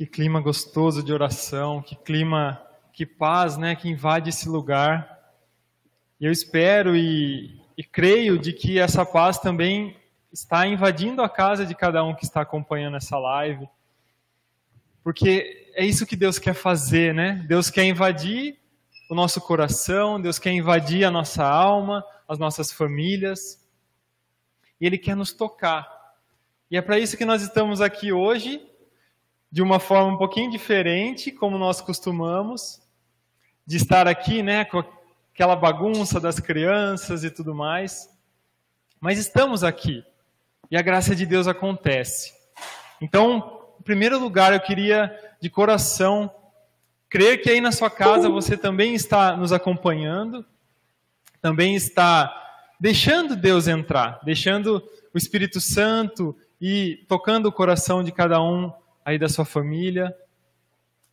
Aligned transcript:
Que 0.00 0.06
clima 0.06 0.40
gostoso 0.40 1.02
de 1.02 1.12
oração, 1.12 1.82
que 1.82 1.94
clima, 1.94 2.58
que 2.90 3.04
paz, 3.04 3.58
né, 3.58 3.76
que 3.76 3.86
invade 3.86 4.30
esse 4.30 4.48
lugar. 4.48 5.20
E 6.18 6.24
eu 6.24 6.32
espero 6.32 6.96
e, 6.96 7.60
e 7.76 7.84
creio 7.84 8.38
de 8.38 8.54
que 8.54 8.78
essa 8.78 9.04
paz 9.04 9.36
também 9.36 9.94
está 10.32 10.66
invadindo 10.66 11.20
a 11.20 11.28
casa 11.28 11.66
de 11.66 11.74
cada 11.74 12.02
um 12.02 12.14
que 12.14 12.24
está 12.24 12.40
acompanhando 12.40 12.96
essa 12.96 13.18
live. 13.18 13.68
Porque 15.04 15.70
é 15.74 15.84
isso 15.84 16.06
que 16.06 16.16
Deus 16.16 16.38
quer 16.38 16.54
fazer, 16.54 17.12
né? 17.12 17.44
Deus 17.46 17.68
quer 17.68 17.84
invadir 17.84 18.58
o 19.10 19.14
nosso 19.14 19.38
coração, 19.38 20.18
Deus 20.18 20.38
quer 20.38 20.52
invadir 20.52 21.04
a 21.04 21.10
nossa 21.10 21.44
alma, 21.44 22.02
as 22.26 22.38
nossas 22.38 22.72
famílias. 22.72 23.68
E 24.80 24.86
Ele 24.86 24.96
quer 24.96 25.14
nos 25.14 25.30
tocar. 25.30 25.86
E 26.70 26.78
é 26.78 26.80
para 26.80 26.98
isso 26.98 27.18
que 27.18 27.26
nós 27.26 27.42
estamos 27.42 27.82
aqui 27.82 28.14
hoje, 28.14 28.66
de 29.50 29.62
uma 29.62 29.80
forma 29.80 30.12
um 30.12 30.16
pouquinho 30.16 30.50
diferente, 30.50 31.32
como 31.32 31.58
nós 31.58 31.80
costumamos, 31.80 32.80
de 33.66 33.76
estar 33.76 34.06
aqui, 34.06 34.42
né, 34.42 34.64
com 34.64 34.84
aquela 35.32 35.56
bagunça 35.56 36.20
das 36.20 36.38
crianças 36.38 37.24
e 37.24 37.30
tudo 37.30 37.54
mais. 37.54 38.08
Mas 39.00 39.18
estamos 39.18 39.64
aqui 39.64 40.04
e 40.70 40.76
a 40.76 40.82
graça 40.82 41.16
de 41.16 41.26
Deus 41.26 41.48
acontece. 41.48 42.32
Então, 43.00 43.60
em 43.80 43.82
primeiro 43.82 44.18
lugar, 44.18 44.52
eu 44.52 44.60
queria 44.60 45.12
de 45.40 45.50
coração 45.50 46.30
crer 47.08 47.42
que 47.42 47.50
aí 47.50 47.60
na 47.60 47.72
sua 47.72 47.90
casa 47.90 48.28
você 48.28 48.56
também 48.56 48.94
está 48.94 49.36
nos 49.36 49.52
acompanhando, 49.52 50.46
também 51.40 51.74
está 51.74 52.32
deixando 52.78 53.34
Deus 53.34 53.66
entrar, 53.66 54.20
deixando 54.22 54.82
o 55.12 55.18
Espírito 55.18 55.60
Santo 55.60 56.36
e 56.60 57.04
tocando 57.08 57.46
o 57.46 57.52
coração 57.52 58.04
de 58.04 58.12
cada 58.12 58.40
um 58.40 58.72
aí 59.04 59.18
da 59.18 59.28
sua 59.28 59.44
família, 59.44 60.14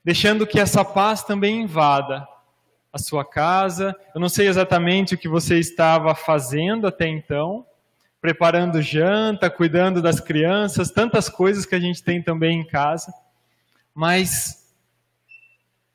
deixando 0.04 0.48
que 0.48 0.60
essa 0.60 0.84
paz 0.86 1.24
também 1.24 1.62
invada 1.62 2.28
a 2.92 2.98
sua 2.98 3.24
casa. 3.24 3.96
Eu 4.14 4.22
não 4.22 4.30
sei 4.30 4.48
exatamente 4.48 5.16
o 5.16 5.18
que 5.18 5.28
você 5.28 5.60
estava 5.60 6.14
fazendo 6.16 6.88
até 6.88 7.08
então, 7.08 7.66
preparando 8.20 8.82
janta, 8.82 9.50
cuidando 9.50 10.02
das 10.02 10.20
crianças, 10.20 10.92
tantas 10.92 11.30
coisas 11.30 11.66
que 11.66 11.76
a 11.76 11.80
gente 11.80 12.04
tem 12.04 12.22
também 12.22 12.60
em 12.60 12.66
casa, 12.66 13.14
mas 13.94 14.74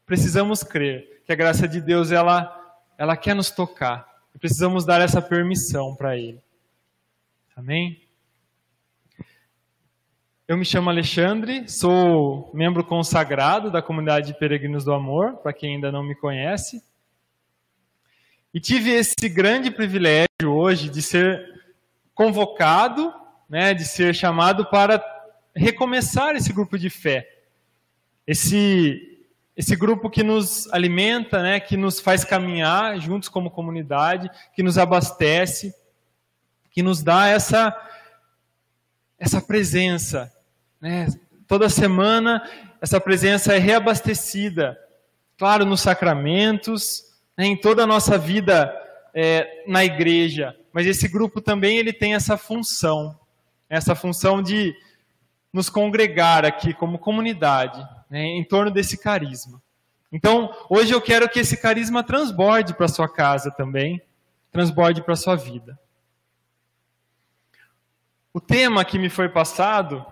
precisamos 0.06 0.62
crer 0.62 1.22
que 1.24 1.32
a 1.32 1.36
graça 1.36 1.66
de 1.68 1.80
Deus 1.80 2.12
ela 2.12 2.58
ela 2.98 3.16
quer 3.16 3.34
nos 3.34 3.50
tocar. 3.50 4.06
E 4.34 4.38
precisamos 4.38 4.84
dar 4.84 5.00
essa 5.00 5.20
permissão 5.20 5.94
para 5.94 6.16
ele. 6.16 6.40
Amém? 7.56 8.00
Eu 10.53 10.58
me 10.58 10.67
chamo 10.67 10.91
Alexandre, 10.91 11.67
sou 11.67 12.50
membro 12.53 12.84
consagrado 12.84 13.70
da 13.70 13.81
comunidade 13.81 14.27
de 14.27 14.39
Peregrinos 14.39 14.84
do 14.84 14.92
Amor, 14.92 15.39
para 15.39 15.50
quem 15.50 15.77
ainda 15.77 15.91
não 15.91 16.03
me 16.03 16.14
conhece. 16.14 16.84
E 18.53 18.61
tive 18.61 18.91
esse 18.91 19.31
grande 19.31 19.70
privilégio 19.70 20.28
hoje 20.44 20.91
de 20.91 21.00
ser 21.00 21.42
convocado, 22.14 23.14
né, 23.48 23.72
de 23.72 23.86
ser 23.86 24.14
chamado 24.14 24.67
para 24.67 25.03
recomeçar 25.56 26.36
esse 26.36 26.53
grupo 26.53 26.78
de 26.78 26.91
fé. 26.91 27.27
Esse 28.27 29.25
esse 29.56 29.75
grupo 29.75 30.11
que 30.11 30.22
nos 30.22 30.70
alimenta, 30.70 31.42
né, 31.42 31.61
que 31.61 31.78
nos 31.78 31.98
faz 31.98 32.27
caminhar 32.27 33.00
juntos 33.00 33.31
como 33.31 33.50
comunidade, 33.50 34.31
que 34.55 34.62
nos 34.62 34.77
abastece, 34.77 35.75
que 36.70 36.83
nos 36.83 37.03
dá 37.03 37.27
essa 37.28 37.75
essa 39.19 39.41
presença, 39.41 40.31
né? 40.83 41.06
Toda 41.47 41.69
semana 41.69 42.42
essa 42.80 43.00
presença 43.00 43.55
é 43.55 43.58
reabastecida, 43.58 44.77
claro, 45.38 45.65
nos 45.65 45.81
sacramentos, 45.81 47.04
né, 47.37 47.47
em 47.47 47.56
toda 47.56 47.84
a 47.84 47.87
nossa 47.87 48.19
vida 48.19 48.75
é, 49.15 49.62
na 49.69 49.84
igreja. 49.84 50.56
Mas 50.72 50.87
esse 50.87 51.06
grupo 51.06 51.41
também 51.41 51.78
ele 51.78 51.93
tem 51.93 52.15
essa 52.15 52.37
função, 52.37 53.16
essa 53.70 53.94
função 53.94 54.43
de 54.43 54.75
nos 55.53 55.70
congregar 55.70 56.44
aqui 56.44 56.75
como 56.75 56.99
comunidade, 56.99 57.87
né, 58.10 58.25
em 58.25 58.43
torno 58.43 58.70
desse 58.70 58.99
carisma. 58.99 59.62
Então, 60.10 60.53
hoje 60.69 60.93
eu 60.93 61.00
quero 61.00 61.28
que 61.28 61.38
esse 61.38 61.56
carisma 61.56 62.03
transborde 62.03 62.75
para 62.75 62.88
sua 62.88 63.09
casa 63.09 63.50
também, 63.50 64.03
transborde 64.50 65.03
para 65.03 65.14
sua 65.14 65.37
vida. 65.37 65.78
O 68.34 68.41
tema 68.41 68.84
que 68.84 68.99
me 68.99 69.09
foi 69.09 69.28
passado, 69.28 70.04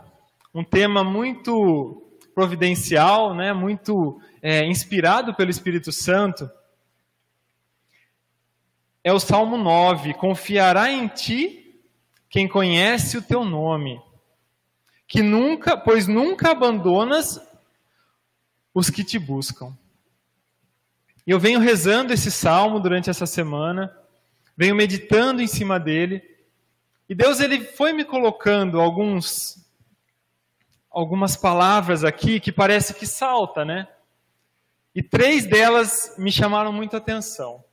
um 0.52 0.64
tema 0.64 1.04
muito 1.04 2.06
providencial, 2.34 3.34
né, 3.34 3.52
muito 3.52 4.20
é, 4.42 4.64
inspirado 4.66 5.34
pelo 5.34 5.50
Espírito 5.50 5.92
Santo, 5.92 6.50
é 9.02 9.12
o 9.12 9.20
Salmo 9.20 9.56
9: 9.56 10.14
Confiará 10.14 10.90
em 10.90 11.08
ti 11.08 11.80
quem 12.28 12.46
conhece 12.46 13.16
o 13.16 13.22
teu 13.22 13.44
nome, 13.44 14.00
que 15.06 15.22
nunca, 15.22 15.76
pois 15.76 16.06
nunca 16.06 16.50
abandonas 16.50 17.40
os 18.72 18.90
que 18.90 19.02
te 19.02 19.18
buscam. 19.18 19.76
Eu 21.26 21.38
venho 21.38 21.60
rezando 21.60 22.12
esse 22.12 22.30
salmo 22.30 22.80
durante 22.80 23.10
essa 23.10 23.26
semana, 23.26 23.94
venho 24.56 24.74
meditando 24.74 25.42
em 25.42 25.46
cima 25.46 25.78
dele, 25.78 26.22
e 27.08 27.14
Deus 27.14 27.40
ele 27.40 27.64
foi 27.64 27.92
me 27.92 28.04
colocando 28.04 28.80
alguns 28.80 29.60
algumas 30.90 31.36
palavras 31.36 32.04
aqui 32.04 32.40
que 32.40 32.50
parece 32.50 32.94
que 32.94 33.06
salta, 33.06 33.64
né? 33.64 33.88
E 34.94 35.02
três 35.02 35.46
delas 35.46 36.14
me 36.18 36.32
chamaram 36.32 36.72
muita 36.72 36.96
atenção. 36.96 37.64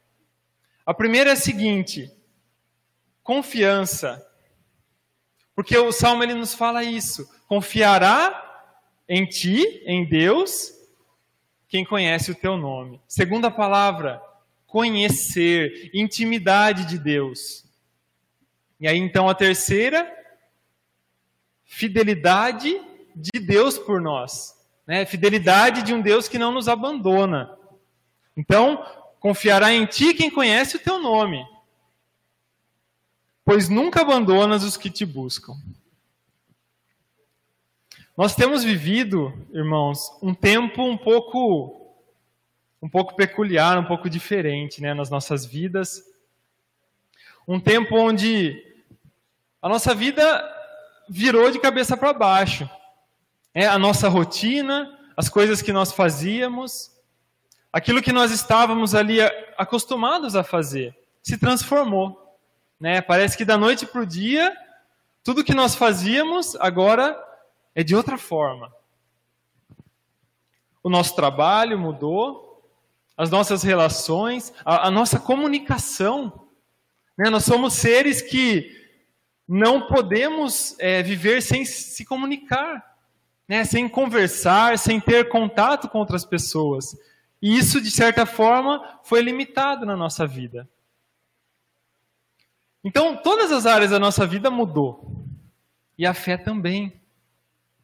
A 0.85 0.93
primeira 0.93 1.31
é 1.31 1.33
a 1.33 1.37
seguinte: 1.37 2.11
confiança. 3.23 4.23
Porque 5.55 5.75
o 5.75 5.91
salmo 5.91 6.23
ele 6.23 6.35
nos 6.35 6.53
fala 6.53 6.83
isso. 6.83 7.27
Confiará 7.47 8.43
em 9.09 9.25
ti, 9.25 9.81
em 9.85 10.07
Deus, 10.07 10.71
quem 11.67 11.83
conhece 11.83 12.29
o 12.29 12.35
teu 12.35 12.55
nome. 12.55 13.01
Segunda 13.07 13.49
palavra, 13.49 14.21
conhecer, 14.67 15.89
intimidade 15.93 16.85
de 16.85 16.99
Deus. 16.99 17.65
E 18.79 18.87
aí 18.87 18.97
então 18.97 19.27
a 19.27 19.33
terceira, 19.33 20.13
fidelidade 21.65 22.79
de 23.17 23.39
Deus 23.39 23.77
por 23.77 24.01
nós. 24.01 24.55
Né? 24.85 25.05
Fidelidade 25.05 25.83
de 25.83 25.93
um 25.93 26.01
Deus 26.01 26.27
que 26.27 26.37
não 26.37 26.51
nos 26.51 26.67
abandona. 26.67 27.57
Então, 28.35 28.85
confiará 29.19 29.73
em 29.73 29.85
ti 29.85 30.13
quem 30.13 30.29
conhece 30.29 30.77
o 30.77 30.79
teu 30.79 30.99
nome, 30.99 31.45
pois 33.43 33.67
nunca 33.67 34.01
abandonas 34.01 34.63
os 34.63 34.77
que 34.77 34.89
te 34.89 35.05
buscam. 35.05 35.53
Nós 38.15 38.35
temos 38.35 38.63
vivido, 38.63 39.33
irmãos, 39.51 40.11
um 40.21 40.33
tempo 40.33 40.83
um 40.83 40.97
pouco 40.97 41.77
um 42.81 42.87
pouco 42.87 43.15
peculiar, 43.15 43.77
um 43.77 43.85
pouco 43.85 44.09
diferente, 44.09 44.81
né, 44.81 44.93
nas 44.93 45.09
nossas 45.09 45.45
vidas. 45.45 46.03
Um 47.47 47.59
tempo 47.59 47.95
onde 47.95 48.63
a 49.61 49.67
nossa 49.67 49.95
vida 49.95 50.23
virou 51.09 51.49
de 51.49 51.59
cabeça 51.59 51.97
para 51.97 52.13
baixo. 52.13 52.69
É 53.59 53.65
a 53.65 53.79
nossa 53.79 54.07
rotina, 54.07 54.95
as 55.17 55.29
coisas 55.29 55.63
que 55.63 55.73
nós 55.73 55.91
fazíamos, 55.91 56.91
aquilo 57.73 58.03
que 58.03 58.13
nós 58.13 58.29
estávamos 58.29 58.93
ali 58.93 59.17
acostumados 59.57 60.35
a 60.35 60.43
fazer, 60.43 60.95
se 61.23 61.39
transformou. 61.39 62.37
Né? 62.79 63.01
Parece 63.01 63.35
que 63.35 63.43
da 63.43 63.57
noite 63.57 63.83
para 63.87 64.01
o 64.01 64.05
dia, 64.05 64.55
tudo 65.23 65.43
que 65.43 65.55
nós 65.55 65.73
fazíamos 65.73 66.55
agora 66.57 67.19
é 67.73 67.83
de 67.83 67.95
outra 67.95 68.15
forma. 68.15 68.71
O 70.83 70.87
nosso 70.87 71.15
trabalho 71.15 71.79
mudou, 71.79 72.63
as 73.17 73.31
nossas 73.31 73.63
relações, 73.63 74.53
a, 74.63 74.85
a 74.85 74.91
nossa 74.91 75.19
comunicação. 75.19 76.47
Né? 77.17 77.27
Nós 77.31 77.45
somos 77.45 77.73
seres 77.73 78.21
que 78.21 78.71
não 79.47 79.87
podemos 79.87 80.75
é, 80.77 81.01
viver 81.01 81.41
sem 81.41 81.65
se 81.65 82.05
comunicar, 82.05 82.86
né? 83.47 83.63
sem 83.63 83.87
conversar, 83.87 84.77
sem 84.77 84.99
ter 84.99 85.29
contato 85.29 85.87
com 85.87 85.99
outras 85.99 86.25
pessoas. 86.25 86.97
E 87.41 87.57
isso, 87.57 87.79
de 87.79 87.91
certa 87.91 88.25
forma, 88.25 88.99
foi 89.03 89.21
limitado 89.21 89.85
na 89.85 89.95
nossa 89.95 90.25
vida. 90.25 90.67
Então, 92.83 93.17
todas 93.17 93.51
as 93.51 93.65
áreas 93.65 93.91
da 93.91 93.99
nossa 93.99 94.25
vida 94.25 94.49
mudou. 94.49 95.25
E 95.97 96.05
a 96.05 96.13
fé 96.13 96.37
também. 96.37 96.99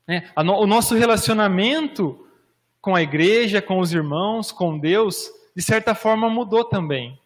Né? 0.07 0.29
O 0.35 0.65
nosso 0.65 0.95
relacionamento 0.95 2.27
com 2.81 2.95
a 2.95 3.01
igreja, 3.01 3.61
com 3.61 3.79
os 3.79 3.93
irmãos, 3.93 4.51
com 4.51 4.77
Deus, 4.77 5.31
de 5.55 5.61
certa 5.61 5.95
forma 5.95 6.29
mudou 6.29 6.65
também. 6.65 7.17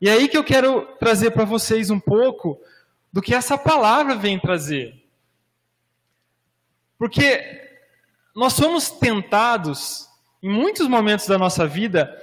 E 0.00 0.08
é 0.08 0.12
aí 0.12 0.28
que 0.28 0.36
eu 0.36 0.42
quero 0.42 0.82
trazer 0.98 1.30
para 1.30 1.44
vocês 1.44 1.90
um 1.90 2.00
pouco 2.00 2.60
do 3.12 3.20
que 3.20 3.34
essa 3.34 3.58
palavra 3.58 4.16
vem 4.16 4.38
trazer. 4.38 4.99
Porque 7.00 7.80
nós 8.36 8.52
somos 8.52 8.90
tentados, 8.90 10.06
em 10.42 10.50
muitos 10.50 10.86
momentos 10.86 11.26
da 11.26 11.38
nossa 11.38 11.66
vida, 11.66 12.14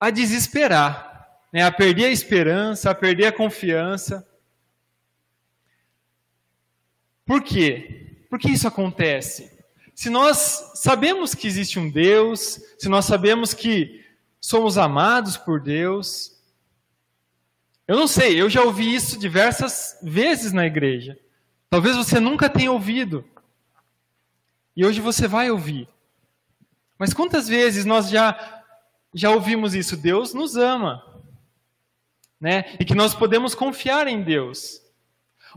a 0.00 0.10
desesperar, 0.10 1.38
né? 1.52 1.62
a 1.62 1.70
perder 1.70 2.06
a 2.06 2.10
esperança, 2.10 2.90
a 2.90 2.94
perder 2.96 3.26
a 3.26 3.32
confiança. 3.32 4.28
Por 7.24 7.40
quê? 7.40 8.26
Por 8.28 8.36
que 8.36 8.50
isso 8.50 8.66
acontece? 8.66 9.56
Se 9.94 10.10
nós 10.10 10.72
sabemos 10.74 11.36
que 11.36 11.46
existe 11.46 11.78
um 11.78 11.88
Deus, 11.88 12.60
se 12.80 12.88
nós 12.88 13.04
sabemos 13.04 13.54
que 13.54 14.04
somos 14.40 14.76
amados 14.76 15.36
por 15.36 15.60
Deus, 15.60 16.36
eu 17.86 17.94
não 17.94 18.08
sei, 18.08 18.40
eu 18.40 18.50
já 18.50 18.64
ouvi 18.64 18.92
isso 18.92 19.16
diversas 19.16 19.96
vezes 20.02 20.52
na 20.52 20.66
igreja. 20.66 21.16
Talvez 21.70 21.96
você 21.96 22.18
nunca 22.18 22.48
tenha 22.48 22.72
ouvido. 22.72 23.24
E 24.76 24.84
hoje 24.84 25.00
você 25.00 25.28
vai 25.28 25.50
ouvir. 25.50 25.88
Mas 26.98 27.12
quantas 27.12 27.48
vezes 27.48 27.84
nós 27.84 28.08
já 28.08 28.62
já 29.14 29.30
ouvimos 29.30 29.74
isso? 29.74 29.96
Deus 29.96 30.34
nos 30.34 30.56
ama. 30.56 31.02
Né? 32.40 32.76
E 32.78 32.84
que 32.84 32.94
nós 32.94 33.14
podemos 33.14 33.54
confiar 33.54 34.06
em 34.06 34.22
Deus. 34.22 34.80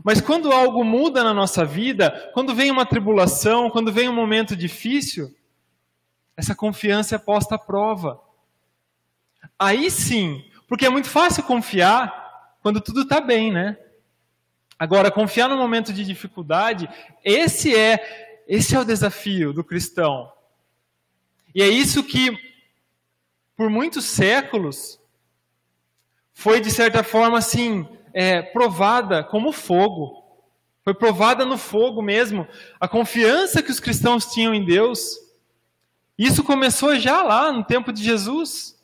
Mas 0.04 0.20
quando 0.20 0.52
algo 0.52 0.84
muda 0.84 1.22
na 1.22 1.34
nossa 1.34 1.64
vida, 1.64 2.30
quando 2.32 2.54
vem 2.54 2.70
uma 2.70 2.86
tribulação, 2.86 3.70
quando 3.70 3.92
vem 3.92 4.08
um 4.08 4.14
momento 4.14 4.56
difícil, 4.56 5.34
essa 6.36 6.54
confiança 6.54 7.14
é 7.14 7.18
posta 7.18 7.56
à 7.56 7.58
prova. 7.58 8.20
Aí 9.58 9.90
sim, 9.90 10.44
porque 10.66 10.86
é 10.86 10.90
muito 10.90 11.08
fácil 11.08 11.42
confiar 11.44 12.56
quando 12.62 12.80
tudo 12.80 13.02
está 13.02 13.20
bem, 13.20 13.52
né? 13.52 13.76
Agora, 14.82 15.12
confiar 15.12 15.48
no 15.48 15.56
momento 15.56 15.92
de 15.92 16.04
dificuldade, 16.04 16.88
esse 17.24 17.72
é, 17.72 18.42
esse 18.48 18.74
é 18.74 18.80
o 18.80 18.84
desafio 18.84 19.52
do 19.52 19.62
cristão. 19.62 20.28
E 21.54 21.62
é 21.62 21.68
isso 21.68 22.02
que, 22.02 22.36
por 23.56 23.70
muitos 23.70 24.04
séculos, 24.04 24.98
foi 26.34 26.60
de 26.60 26.68
certa 26.68 27.04
forma 27.04 27.38
assim, 27.38 27.86
é, 28.12 28.42
provada 28.42 29.22
como 29.22 29.52
fogo. 29.52 30.20
Foi 30.82 30.94
provada 30.94 31.44
no 31.44 31.56
fogo 31.56 32.02
mesmo. 32.02 32.44
A 32.80 32.88
confiança 32.88 33.62
que 33.62 33.70
os 33.70 33.78
cristãos 33.78 34.32
tinham 34.32 34.52
em 34.52 34.64
Deus. 34.64 35.16
Isso 36.18 36.42
começou 36.42 36.98
já 36.98 37.22
lá 37.22 37.52
no 37.52 37.62
tempo 37.62 37.92
de 37.92 38.02
Jesus, 38.02 38.76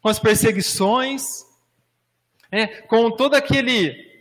com 0.00 0.08
as 0.08 0.20
perseguições, 0.20 1.44
é, 2.52 2.68
com 2.82 3.10
todo 3.10 3.34
aquele 3.34 4.11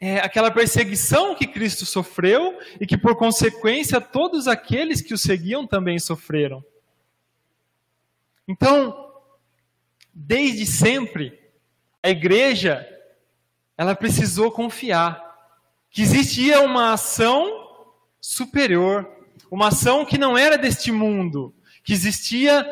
é, 0.00 0.18
aquela 0.20 0.50
perseguição 0.50 1.34
que 1.34 1.46
Cristo 1.46 1.84
sofreu 1.84 2.58
e 2.80 2.86
que, 2.86 2.96
por 2.96 3.16
consequência, 3.16 4.00
todos 4.00 4.46
aqueles 4.46 5.02
que 5.02 5.12
o 5.12 5.18
seguiam 5.18 5.66
também 5.66 5.98
sofreram. 5.98 6.64
Então, 8.46 9.12
desde 10.14 10.64
sempre, 10.64 11.38
a 12.02 12.10
igreja 12.10 12.86
ela 13.76 13.94
precisou 13.94 14.50
confiar 14.50 15.22
que 15.90 16.02
existia 16.02 16.60
uma 16.60 16.92
ação 16.92 17.68
superior, 18.20 19.08
uma 19.50 19.68
ação 19.68 20.04
que 20.04 20.18
não 20.18 20.36
era 20.36 20.56
deste 20.56 20.92
mundo, 20.92 21.54
que 21.82 21.92
existia 21.92 22.68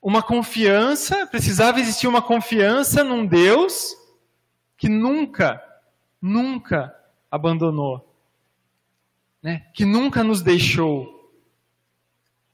uma 0.00 0.22
confiança, 0.22 1.26
precisava 1.26 1.80
existir 1.80 2.06
uma 2.06 2.22
confiança 2.22 3.04
num 3.04 3.26
Deus 3.26 3.94
que 4.76 4.88
nunca 4.88 5.62
nunca 6.20 6.94
abandonou, 7.30 8.14
né? 9.42 9.66
que 9.74 9.84
nunca 9.84 10.22
nos 10.22 10.42
deixou. 10.42 11.18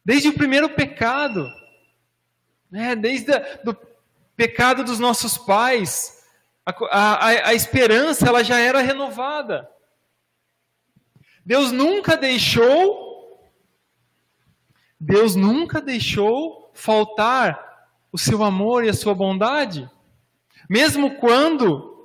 Desde 0.05 0.29
o 0.29 0.35
primeiro 0.35 0.71
pecado, 0.71 1.51
né? 2.71 2.95
desde 2.95 3.33
o 3.33 3.75
pecado 4.37 4.85
dos 4.85 4.99
nossos 4.99 5.37
pais, 5.37 6.23
a, 6.65 6.73
a, 6.91 7.29
a 7.49 7.55
esperança 7.55 8.29
ela 8.29 8.45
já 8.45 8.59
era 8.59 8.81
renovada. 8.81 9.69
Deus 11.45 11.73
nunca 11.73 12.17
deixou, 12.17 13.41
Deus 14.99 15.35
nunca 15.35 15.81
deixou 15.81 16.71
faltar 16.75 17.67
o 18.13 18.19
seu 18.19 18.43
amor 18.43 18.85
e 18.85 18.89
a 18.89 18.95
sua 18.95 19.15
bondade, 19.15 19.89
mesmo 20.69 21.17
quando 21.17 21.96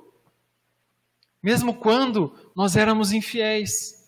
mesmo 1.42 1.74
quando 1.74 2.34
nós 2.54 2.76
éramos 2.76 3.12
infiéis. 3.12 4.02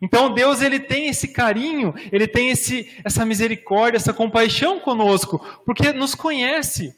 Então 0.00 0.32
Deus 0.32 0.62
ele 0.62 0.80
tem 0.80 1.08
esse 1.08 1.28
carinho, 1.28 1.94
ele 2.10 2.26
tem 2.26 2.48
esse, 2.48 2.90
essa 3.04 3.26
misericórdia, 3.26 3.98
essa 3.98 4.14
compaixão 4.14 4.80
conosco, 4.80 5.38
porque 5.66 5.92
nos 5.92 6.14
conhece. 6.14 6.96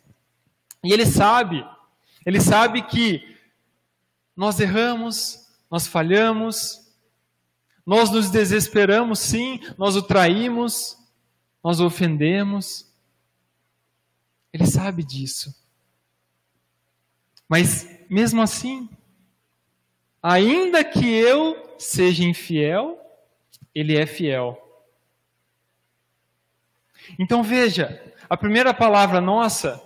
E 0.84 0.92
ele 0.92 1.06
sabe, 1.06 1.64
ele 2.24 2.40
sabe 2.40 2.82
que 2.82 3.36
nós 4.36 4.60
erramos, 4.60 5.48
nós 5.70 5.86
falhamos, 5.86 6.80
nós 7.84 8.10
nos 8.10 8.30
desesperamos 8.30 9.18
sim, 9.18 9.60
nós 9.76 9.96
o 9.96 10.02
traímos, 10.02 10.96
nós 11.62 11.80
o 11.80 11.86
ofendemos. 11.86 12.86
Ele 14.52 14.66
sabe 14.66 15.02
disso. 15.02 15.54
Mas 17.48 17.88
mesmo 18.12 18.42
assim, 18.42 18.90
ainda 20.22 20.84
que 20.84 21.10
eu 21.10 21.74
seja 21.78 22.22
infiel, 22.22 23.00
ele 23.74 23.96
é 23.96 24.04
fiel. 24.04 24.58
Então 27.18 27.42
veja, 27.42 28.14
a 28.28 28.36
primeira 28.36 28.74
palavra 28.74 29.18
nossa, 29.18 29.82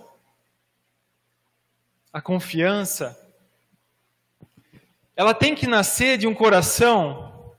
a 2.11 2.19
confiança, 2.19 3.17
ela 5.15 5.33
tem 5.33 5.55
que 5.55 5.65
nascer 5.65 6.17
de 6.17 6.27
um 6.27 6.35
coração 6.35 7.55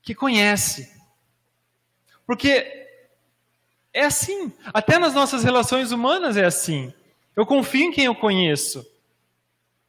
que 0.00 0.14
conhece. 0.14 0.90
Porque 2.26 2.88
é 3.92 4.06
assim, 4.06 4.50
até 4.72 4.98
nas 4.98 5.12
nossas 5.12 5.44
relações 5.44 5.92
humanas 5.92 6.38
é 6.38 6.46
assim. 6.46 6.94
Eu 7.36 7.44
confio 7.44 7.82
em 7.82 7.92
quem 7.92 8.06
eu 8.06 8.14
conheço. 8.14 8.97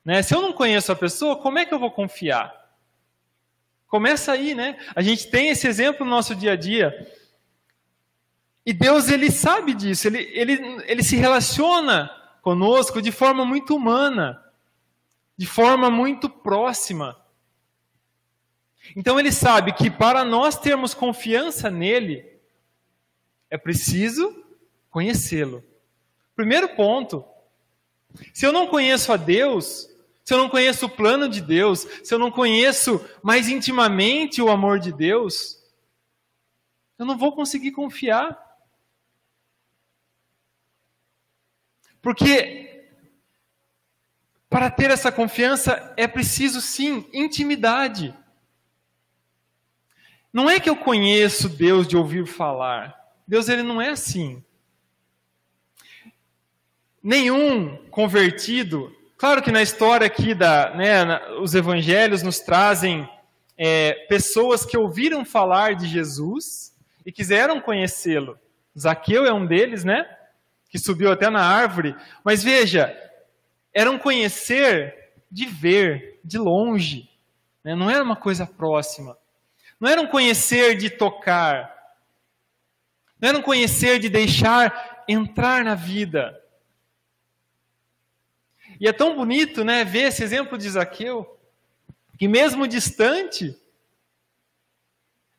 Né? 0.04 0.22
Se 0.22 0.34
eu 0.34 0.42
não 0.42 0.54
conheço 0.54 0.92
a 0.92 0.96
pessoa, 0.96 1.38
como 1.38 1.60
é 1.60 1.66
que 1.66 1.74
eu 1.74 1.80
vou 1.80 1.92
confiar? 1.92 2.54
Começa 3.88 4.32
aí, 4.32 4.54
né? 4.54 4.78
A 4.96 5.02
gente 5.02 5.28
tem 5.28 5.50
esse 5.50 5.68
exemplo 5.68 6.06
no 6.06 6.12
nosso 6.12 6.36
dia 6.36 6.54
a 6.54 6.56
dia. 6.56 7.12
E 8.66 8.72
Deus, 8.72 9.10
ele 9.10 9.32
sabe 9.32 9.74
disso, 9.74 10.08
ele, 10.08 10.20
ele, 10.34 10.84
ele 10.86 11.04
se 11.04 11.16
relaciona 11.16 12.10
conosco 12.42 13.02
de 13.02 13.12
forma 13.12 13.44
muito 13.44 13.76
humana, 13.76 14.44
de 15.36 15.48
forma 15.48 15.90
muito 15.90 16.30
próxima. 16.30 17.20
Então 18.96 19.20
ele 19.20 19.32
sabe 19.32 19.74
que 19.74 19.90
para 19.90 20.24
nós 20.24 20.58
termos 20.58 20.94
confiança 20.94 21.70
nele, 21.72 22.26
é 23.50 23.58
preciso 23.58 24.46
conhecê-lo. 24.90 25.64
Primeiro 26.36 26.70
ponto, 26.76 27.26
se 28.34 28.46
eu 28.46 28.52
não 28.52 28.68
conheço 28.68 29.12
a 29.12 29.18
Deus, 29.18 29.90
se 30.24 30.34
eu 30.34 30.38
não 30.38 30.50
conheço 30.50 30.86
o 30.86 30.90
plano 30.90 31.28
de 31.28 31.42
Deus, 31.42 31.88
se 32.04 32.14
eu 32.14 32.20
não 32.20 32.32
conheço 32.32 33.04
mais 33.24 33.50
intimamente 33.50 34.42
o 34.42 34.50
amor 34.50 34.80
de 34.80 34.92
Deus, 34.92 35.60
eu 36.98 37.06
não 37.06 37.18
vou 37.18 37.34
conseguir 37.34 37.72
confiar. 37.72 38.38
Porque 42.02 42.88
para 44.50 44.72
ter 44.72 44.90
essa 44.90 45.12
confiança 45.12 45.94
é 45.96 46.08
preciso 46.08 46.60
sim 46.60 47.08
intimidade. 47.14 48.16
Não 50.32 50.50
é 50.50 50.60
que 50.60 50.70
eu 50.70 50.76
conheço 50.76 51.50
Deus 51.50 51.88
de 51.88 51.98
ouvir 51.98 52.26
falar. 52.26 52.96
Deus 53.28 53.48
ele 53.50 53.64
não 53.64 53.82
é 53.82 53.90
assim. 53.90 54.44
Nenhum 57.02 57.78
convertido, 57.90 58.94
claro 59.18 59.42
que 59.42 59.52
na 59.52 59.62
história 59.62 60.06
aqui 60.06 60.34
da, 60.34 60.76
né, 60.76 61.30
os 61.40 61.56
evangelhos 61.56 62.24
nos 62.24 62.40
trazem 62.40 63.10
é, 63.58 63.94
pessoas 64.08 64.66
que 64.66 64.78
ouviram 64.78 65.24
falar 65.26 65.76
de 65.76 65.88
Jesus 65.88 66.76
e 67.06 67.12
quiseram 67.12 67.62
conhecê-lo. 67.62 68.38
Zaqueu 68.78 69.26
é 69.26 69.34
um 69.34 69.46
deles, 69.46 69.84
né? 69.84 70.06
Que 70.70 70.78
subiu 70.78 71.12
até 71.12 71.30
na 71.30 71.42
árvore. 71.42 71.96
Mas 72.24 72.44
veja, 72.44 72.96
era 73.74 73.90
um 73.90 73.98
conhecer 73.98 75.12
de 75.32 75.46
ver, 75.46 76.20
de 76.24 76.38
longe. 76.38 77.10
Né? 77.64 77.76
Não 77.76 77.90
era 77.90 78.04
uma 78.04 78.16
coisa 78.16 78.46
próxima. 78.46 79.18
Não 79.80 79.90
era 79.90 80.02
um 80.02 80.08
conhecer 80.08 80.78
de 80.78 80.90
tocar. 80.90 81.74
Não 83.20 83.30
era 83.30 83.38
um 83.38 83.42
conhecer 83.42 84.00
de 84.00 84.10
deixar 84.10 85.04
entrar 85.08 85.64
na 85.64 85.76
vida. 85.76 86.40
E 88.80 88.88
é 88.88 88.94
tão 88.94 89.16
bonito, 89.16 89.64
né, 89.64 89.84
ver 89.84 90.04
esse 90.04 90.24
exemplo 90.24 90.58
de 90.58 90.70
Zaqueu, 90.70 91.38
que 92.18 92.28
mesmo 92.28 92.68
distante, 92.68 93.56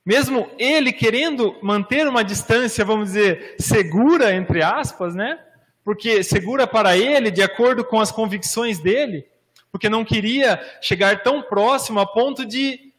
mesmo 0.04 0.50
ele 0.58 0.92
querendo 0.92 1.58
manter 1.62 2.06
uma 2.06 2.22
distância, 2.22 2.84
vamos 2.84 3.08
dizer, 3.08 3.56
segura, 3.58 4.34
entre 4.34 4.62
aspas, 4.62 5.14
né? 5.14 5.42
Porque 5.84 6.22
segura 6.22 6.66
para 6.66 6.96
ele, 6.96 7.30
de 7.30 7.42
acordo 7.42 7.84
com 7.84 8.00
as 8.00 8.10
convicções 8.10 8.78
dele, 8.78 9.26
porque 9.72 9.88
não 9.88 10.04
queria 10.04 10.60
chegar 10.82 11.22
tão 11.22 11.42
próximo 11.42 12.00
a 12.00 12.06
ponto 12.06 12.44
de, 12.44 12.92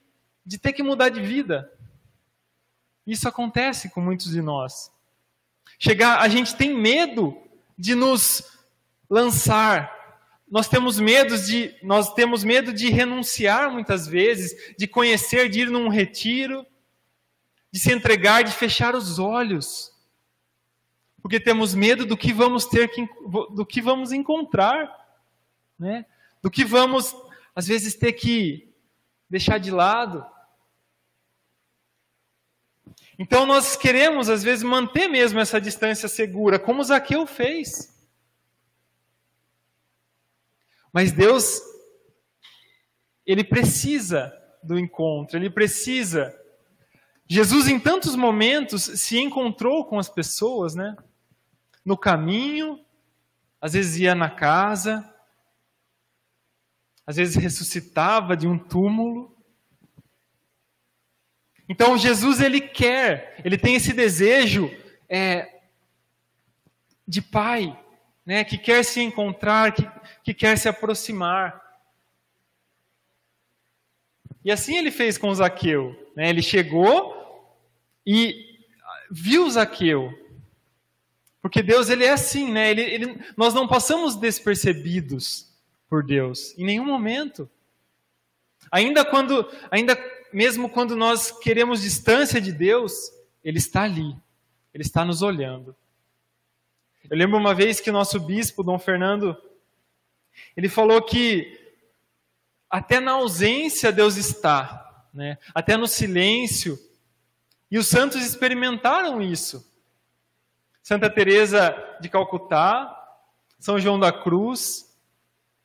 de 0.45 0.57
ter 0.57 0.73
que 0.73 0.81
mudar 0.81 1.09
de 1.09 1.21
vida. 1.21 1.71
Isso 3.05 3.27
acontece 3.27 3.89
com 3.89 4.01
muitos 4.01 4.31
de 4.31 4.41
nós. 4.41 4.91
Chegar, 5.77 6.19
a 6.19 6.27
gente 6.27 6.55
tem 6.55 6.73
medo 6.73 7.35
de 7.77 7.95
nos 7.95 8.57
lançar. 9.09 10.00
Nós 10.51 10.67
temos 10.67 10.99
medo 10.99 11.37
de, 11.37 11.73
nós 11.81 12.13
temos 12.13 12.43
medo 12.43 12.73
de 12.73 12.89
renunciar 12.89 13.71
muitas 13.71 14.05
vezes, 14.05 14.75
de 14.77 14.85
conhecer, 14.85 15.47
de 15.47 15.61
ir 15.61 15.69
num 15.69 15.87
retiro, 15.87 16.67
de 17.71 17.79
se 17.79 17.89
entregar, 17.93 18.43
de 18.43 18.51
fechar 18.51 18.93
os 18.93 19.17
olhos. 19.17 19.93
Porque 21.21 21.39
temos 21.39 21.73
medo 21.73 22.05
do 22.05 22.17
que 22.17 22.33
vamos 22.33 22.65
ter 22.65 22.89
que, 22.89 23.07
do 23.55 23.65
que 23.65 23.81
vamos 23.81 24.11
encontrar, 24.11 24.93
né? 25.79 26.05
Do 26.41 26.51
que 26.51 26.65
vamos 26.65 27.15
às 27.55 27.67
vezes 27.67 27.95
ter 27.95 28.11
que 28.11 28.75
deixar 29.29 29.57
de 29.57 29.71
lado. 29.71 30.25
Então 33.17 33.45
nós 33.45 33.77
queremos 33.77 34.27
às 34.27 34.43
vezes 34.43 34.63
manter 34.63 35.07
mesmo 35.07 35.39
essa 35.39 35.61
distância 35.61 36.09
segura, 36.09 36.59
como 36.59 36.83
Zaqueu 36.83 37.25
fez. 37.25 38.00
Mas 40.93 41.11
Deus 41.11 41.61
ele 43.25 43.43
precisa 43.43 44.33
do 44.63 44.77
encontro, 44.77 45.37
ele 45.37 45.49
precisa 45.49 46.35
Jesus, 47.31 47.69
em 47.69 47.79
tantos 47.79 48.13
momentos, 48.13 48.83
se 48.83 49.17
encontrou 49.17 49.85
com 49.85 49.97
as 49.97 50.09
pessoas, 50.09 50.75
né? 50.75 50.97
No 51.85 51.97
caminho, 51.97 52.83
às 53.61 53.71
vezes 53.71 54.01
ia 54.01 54.13
na 54.13 54.29
casa, 54.29 55.09
às 57.07 57.15
vezes 57.15 57.37
ressuscitava 57.37 58.35
de 58.35 58.49
um 58.49 58.59
túmulo. 58.59 59.33
Então, 61.69 61.97
Jesus, 61.97 62.41
ele 62.41 62.59
quer, 62.59 63.41
ele 63.45 63.57
tem 63.57 63.75
esse 63.75 63.93
desejo 63.93 64.69
é, 65.07 65.61
de 67.07 67.21
pai, 67.21 67.81
né? 68.25 68.43
Que 68.43 68.57
quer 68.57 68.83
se 68.83 69.01
encontrar, 69.01 69.73
que, 69.73 69.89
que 70.23 70.33
quer 70.33 70.57
se 70.57 70.67
aproximar. 70.69 71.61
E 74.43 74.51
assim 74.51 74.77
ele 74.77 74.91
fez 74.91 75.17
com 75.17 75.33
Zaqueu. 75.33 76.11
Né? 76.15 76.29
Ele 76.29 76.41
chegou 76.41 77.15
e 78.05 78.59
viu 79.09 79.49
Zaqueu. 79.49 80.11
Porque 81.41 81.63
Deus 81.63 81.89
ele 81.89 82.05
é 82.05 82.11
assim, 82.11 82.51
né? 82.51 82.69
Ele, 82.69 82.81
ele, 82.81 83.25
nós 83.35 83.53
não 83.53 83.67
passamos 83.67 84.15
despercebidos 84.15 85.51
por 85.89 86.03
Deus 86.03 86.57
em 86.57 86.63
nenhum 86.63 86.85
momento. 86.85 87.49
Ainda 88.71 89.03
quando, 89.03 89.49
ainda 89.69 89.97
mesmo 90.31 90.69
quando 90.69 90.95
nós 90.95 91.31
queremos 91.31 91.81
distância 91.81 92.39
de 92.39 92.51
Deus, 92.51 93.11
Ele 93.43 93.57
está 93.57 93.83
ali. 93.83 94.15
Ele 94.73 94.83
está 94.83 95.03
nos 95.03 95.21
olhando. 95.21 95.75
Eu 97.11 97.17
lembro 97.17 97.37
uma 97.37 97.53
vez 97.53 97.81
que 97.81 97.89
o 97.89 97.93
nosso 97.93 98.17
bispo, 98.21 98.63
Dom 98.63 98.79
Fernando, 98.79 99.35
ele 100.55 100.69
falou 100.69 101.01
que 101.01 101.59
até 102.69 103.01
na 103.01 103.11
ausência 103.11 103.91
Deus 103.91 104.15
está, 104.15 105.05
né? 105.13 105.37
Até 105.53 105.75
no 105.75 105.89
silêncio 105.89 106.79
e 107.69 107.77
os 107.77 107.89
santos 107.89 108.23
experimentaram 108.23 109.21
isso. 109.21 109.69
Santa 110.81 111.09
Teresa 111.09 111.75
de 111.99 112.07
Calcutá, 112.07 113.19
São 113.59 113.77
João 113.77 113.99
da 113.99 114.13
Cruz, 114.13 114.97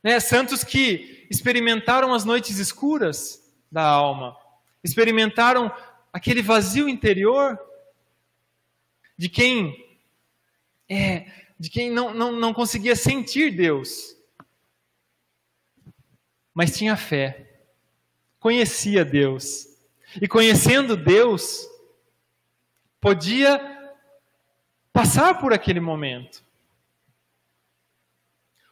né? 0.02 0.18
santos 0.18 0.64
que 0.64 1.28
experimentaram 1.30 2.12
as 2.12 2.24
noites 2.24 2.58
escuras 2.58 3.54
da 3.70 3.84
alma, 3.84 4.36
experimentaram 4.82 5.72
aquele 6.12 6.42
vazio 6.42 6.88
interior 6.88 7.56
de 9.16 9.28
quem 9.28 9.85
é, 10.88 11.26
de 11.58 11.70
quem 11.70 11.90
não, 11.90 12.12
não, 12.12 12.32
não 12.32 12.54
conseguia 12.54 12.94
sentir 12.94 13.54
Deus, 13.54 14.16
mas 16.54 16.76
tinha 16.76 16.96
fé, 16.96 17.60
conhecia 18.38 19.04
Deus. 19.04 19.66
E 20.20 20.26
conhecendo 20.26 20.96
Deus, 20.96 21.68
podia 23.00 23.60
passar 24.92 25.38
por 25.38 25.52
aquele 25.52 25.80
momento. 25.80 26.42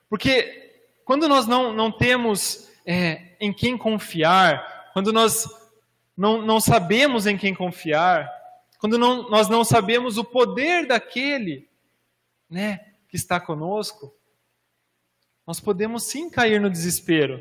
Porque 0.09 0.65
quando 1.05 1.29
nós 1.29 1.47
não, 1.47 1.73
não 1.73 1.93
temos 1.93 2.71
é, 2.87 3.37
em 3.39 3.53
quem 3.53 3.77
confiar, 3.77 4.91
quando 4.93 5.13
nós 5.13 5.47
não, 6.17 6.41
não 6.41 6.61
sabemos 6.61 7.27
em 7.27 7.37
quem 7.37 7.55
confiar, 7.55 8.31
quando 8.79 8.97
não, 8.99 9.29
nós 9.29 9.49
não 9.49 9.65
sabemos 9.65 10.17
o 10.17 10.25
poder 10.25 10.87
daquele 10.87 11.69
né, 12.49 12.95
que 13.09 13.17
está 13.17 13.41
conosco, 13.41 14.15
nós 15.47 15.61
podemos 15.61 16.05
sim 16.05 16.31
cair 16.31 16.61
no 16.61 16.71
desespero. 16.71 17.41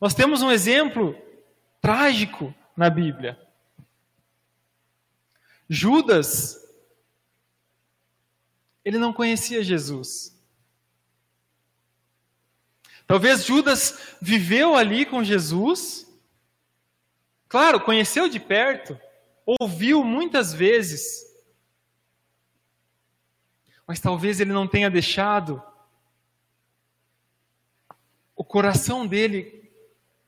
Nós 0.00 0.14
temos 0.14 0.42
um 0.42 0.50
exemplo 0.50 1.16
trágico 1.80 2.54
na 2.76 2.88
Bíblia. 2.88 3.38
Judas, 5.68 6.58
ele 8.84 8.98
não 8.98 9.12
conhecia 9.12 9.62
Jesus. 9.62 10.36
Talvez 13.06 13.44
Judas 13.44 14.16
viveu 14.20 14.74
ali 14.74 15.04
com 15.04 15.22
Jesus, 15.22 16.06
claro, 17.48 17.80
conheceu 17.80 18.28
de 18.28 18.40
perto, 18.40 18.98
ouviu 19.44 20.04
muitas 20.04 20.52
vezes, 20.52 21.29
mas 23.90 23.98
talvez 23.98 24.38
ele 24.38 24.52
não 24.52 24.68
tenha 24.68 24.88
deixado 24.88 25.60
o 28.36 28.44
coração 28.44 29.04
dele 29.04 29.68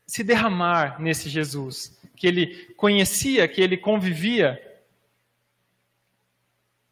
se 0.04 0.25
derramar 0.25 1.00
nesse 1.00 1.28
Jesus, 1.28 1.97
que 2.16 2.26
ele 2.26 2.75
conhecia, 2.75 3.47
que 3.47 3.61
ele 3.61 3.76
convivia 3.76 4.61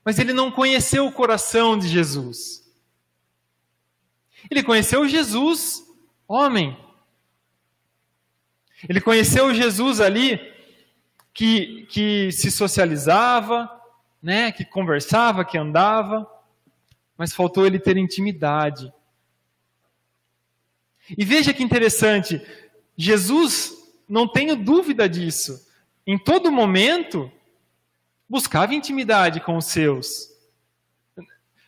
mas 0.05 0.21
ele 0.21 0.33
não 0.33 0.49
conheceu 0.49 1.07
o 1.07 1.13
coração 1.13 1.77
de 1.77 1.89
Jesus. 1.89 2.65
Ele 4.49 4.63
conheceu 4.63 5.09
Jesus, 5.09 5.85
homem. 6.29 6.79
Ele 8.89 9.01
conheceu 9.01 9.53
Jesus 9.53 10.01
ali 10.01 10.39
que, 11.35 11.85
que 11.87 12.31
se 12.31 12.49
socializava, 12.49 13.69
né, 14.23 14.53
que 14.53 14.65
conversava, 14.65 15.45
que 15.45 15.59
andava, 15.59 16.40
mas 17.21 17.35
faltou 17.35 17.67
ele 17.67 17.79
ter 17.79 17.99
intimidade. 17.99 18.91
E 21.19 21.23
veja 21.23 21.53
que 21.53 21.63
interessante, 21.63 22.41
Jesus, 22.97 23.75
não 24.09 24.27
tenho 24.27 24.57
dúvida 24.57 25.07
disso, 25.07 25.69
em 26.07 26.17
todo 26.17 26.51
momento, 26.51 27.31
buscava 28.27 28.75
intimidade 28.75 29.39
com 29.39 29.59
os 29.59 29.67
seus. 29.67 30.31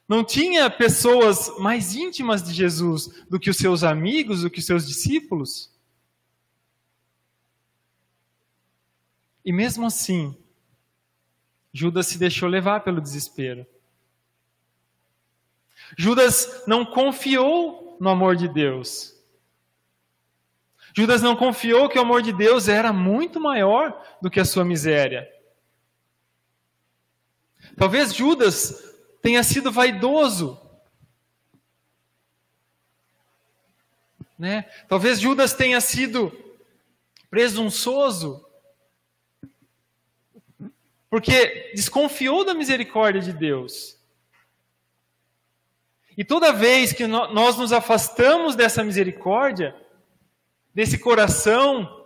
Não 0.09 0.25
tinha 0.25 0.71
pessoas 0.71 1.55
mais 1.59 1.95
íntimas 1.95 2.43
de 2.43 2.55
Jesus 2.55 3.23
do 3.29 3.39
que 3.39 3.51
os 3.51 3.59
seus 3.59 3.85
amigos, 3.85 4.41
do 4.41 4.49
que 4.49 4.61
os 4.61 4.65
seus 4.65 4.89
discípulos. 4.89 5.71
E 9.45 9.53
mesmo 9.53 9.85
assim, 9.85 10.35
Judas 11.75 12.07
se 12.07 12.17
deixou 12.17 12.49
levar 12.49 12.81
pelo 12.81 13.03
desespero. 13.03 13.67
Judas 15.97 16.65
não 16.67 16.85
confiou 16.85 17.97
no 18.01 18.09
amor 18.09 18.37
de 18.37 18.49
Deus. 18.49 19.13
Judas 20.95 21.23
não 21.23 21.35
confiou 21.35 21.89
que 21.89 21.99
o 21.99 22.03
amor 22.03 22.23
de 22.23 22.33
Deus 22.33 22.69
era 22.69 22.93
muito 22.93 23.41
maior 23.41 24.01
do 24.21 24.31
que 24.31 24.41
a 24.41 24.45
sua 24.45 24.65
miséria. 24.65 25.31
Talvez 27.77 28.15
Judas 28.15 28.93
tenha 29.23 29.43
sido 29.43 29.73
vaidoso. 29.73 30.61
Né? 34.39 34.63
Talvez 34.89 35.21
Judas 35.21 35.55
tenha 35.55 35.81
sido 35.81 36.33
presunçoso. 37.31 38.45
Porque 41.09 41.73
desconfiou 41.75 42.45
da 42.45 42.53
misericórdia 42.53 43.23
de 43.23 43.33
Deus. 43.33 44.02
E 46.17 46.25
toda 46.25 46.53
vez 46.53 46.93
que 46.93 47.07
nós 47.07 47.57
nos 47.57 47.73
afastamos 47.73 48.55
dessa 48.55 48.85
misericórdia, 48.85 49.75
desse 50.75 50.99
coração 50.99 52.01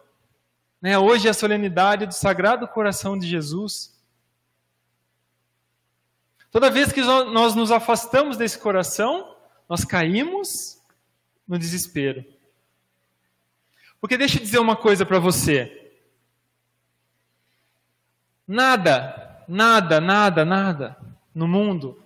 Né? 0.81 0.99
Hoje 0.99 1.27
é 1.27 1.31
a 1.31 1.35
solenidade 1.35 2.07
do 2.07 2.15
Sagrado 2.15 2.69
Coração 2.69 3.19
de 3.19 3.27
Jesus. 3.27 3.99
Toda 6.51 6.71
vez 6.71 6.93
que 6.93 7.01
nós 7.03 7.55
nos 7.55 7.73
afastamos 7.73 8.37
desse 8.37 8.59
coração, 8.59 9.37
nós 9.69 9.85
caímos 9.85 10.81
no 11.49 11.59
desespero. 11.59 12.25
Porque 14.01 14.17
deixa 14.17 14.39
eu 14.39 14.43
dizer 14.43 14.59
uma 14.59 14.77
coisa 14.77 15.05
para 15.05 15.19
você. 15.19 15.93
Nada, 18.47 19.45
nada, 19.49 20.01
nada, 20.01 20.45
nada 20.45 20.97
no 21.35 21.49
mundo 21.49 22.06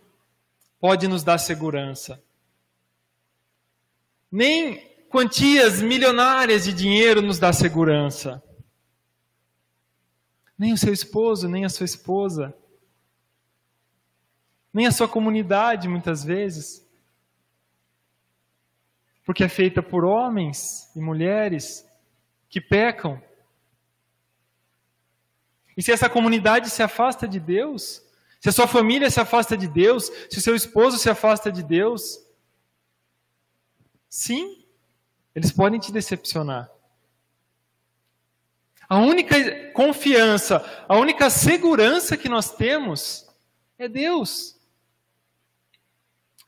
pode 0.81 1.07
nos 1.07 1.23
dar 1.23 1.39
segurança. 1.39 2.23
Nem 4.33 4.79
quantias 5.11 5.83
milionárias 5.83 6.65
de 6.65 6.73
dinheiro 6.73 7.21
nos 7.21 7.39
dá 7.39 7.53
segurança. 7.53 8.43
Nem 10.57 10.73
o 10.73 10.79
seu 10.79 10.93
esposo, 10.93 11.49
nem 11.49 11.65
a 11.65 11.69
sua 11.69 11.85
esposa. 11.85 12.57
Nem 14.73 14.87
a 14.87 14.93
sua 14.93 15.09
comunidade, 15.09 15.89
muitas 15.89 16.25
vezes. 16.25 16.89
Porque 19.27 19.45
é 19.45 19.49
feita 19.49 19.83
por 19.83 20.05
homens 20.05 20.91
e 20.97 21.01
mulheres 21.01 21.87
que 22.49 22.61
pecam. 22.61 23.23
E 25.77 25.83
se 25.83 25.93
essa 25.93 26.09
comunidade 26.09 26.71
se 26.71 26.83
afasta 26.83 27.27
de 27.27 27.41
Deus, 27.41 28.03
se 28.41 28.49
a 28.49 28.53
sua 28.53 28.67
família 28.67 29.11
se 29.11 29.21
afasta 29.21 29.55
de 29.55 29.69
Deus, 29.69 30.11
se 30.31 30.39
o 30.39 30.41
seu 30.41 30.57
esposo 30.57 30.99
se 30.99 31.11
afasta 31.11 31.53
de 31.53 31.63
Deus, 31.63 32.19
sim, 34.09 34.65
eles 35.35 35.53
podem 35.53 35.79
te 35.79 35.93
decepcionar. 35.93 36.71
A 38.89 38.97
única 38.99 39.37
confiança, 39.73 40.65
a 40.89 40.97
única 40.97 41.29
segurança 41.29 42.17
que 42.17 42.29
nós 42.29 42.51
temos 42.51 43.29
é 43.79 43.87
Deus. 43.87 44.59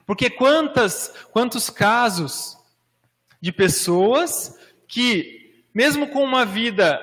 Porque 0.07 0.31
quantas, 0.31 1.15
quantos 1.31 1.71
casos 1.71 2.59
de 3.41 3.53
pessoas 3.53 4.59
que, 4.89 5.63
mesmo 5.75 6.09
com 6.09 6.25
uma 6.25 6.45
vida 6.45 6.99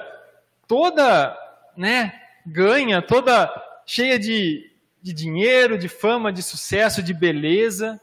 toda, 0.68 1.38
né, 1.78 2.22
ganha, 2.46 3.02
toda 3.02 3.50
cheia 3.86 4.20
de 4.20 4.69
de 5.02 5.14
dinheiro, 5.14 5.78
de 5.78 5.88
fama, 5.88 6.32
de 6.32 6.44
sucesso, 6.44 7.02
de 7.02 7.14
beleza, 7.14 8.00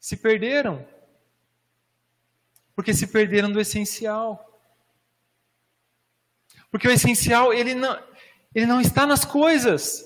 se 0.00 0.16
perderam. 0.16 0.86
Porque 2.74 2.92
se 2.92 3.06
perderam 3.06 3.50
do 3.50 3.60
essencial. 3.60 4.60
Porque 6.70 6.88
o 6.88 6.90
essencial, 6.90 7.52
ele 7.54 7.74
não, 7.74 7.98
ele 8.54 8.66
não 8.66 8.80
está 8.80 9.06
nas 9.06 9.24
coisas. 9.24 10.04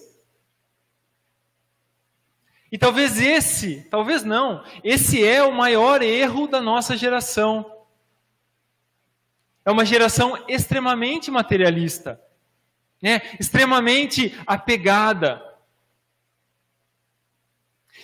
E 2.70 2.78
talvez 2.78 3.20
esse, 3.20 3.82
talvez 3.90 4.22
não, 4.22 4.64
esse 4.84 5.24
é 5.24 5.42
o 5.42 5.50
maior 5.50 6.02
erro 6.02 6.46
da 6.46 6.60
nossa 6.60 6.96
geração. 6.96 7.84
É 9.64 9.70
uma 9.70 9.84
geração 9.84 10.44
extremamente 10.46 11.30
materialista 11.30 12.20
né, 13.00 13.22
extremamente 13.38 14.34
apegada. 14.46 15.42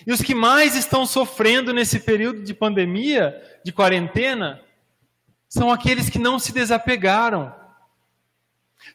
E 0.05 0.11
os 0.11 0.21
que 0.21 0.35
mais 0.35 0.75
estão 0.75 1.05
sofrendo 1.05 1.73
nesse 1.73 1.99
período 1.99 2.43
de 2.43 2.53
pandemia, 2.53 3.41
de 3.63 3.71
quarentena, 3.71 4.61
são 5.49 5.71
aqueles 5.71 6.09
que 6.09 6.19
não 6.19 6.37
se 6.37 6.51
desapegaram. 6.51 7.53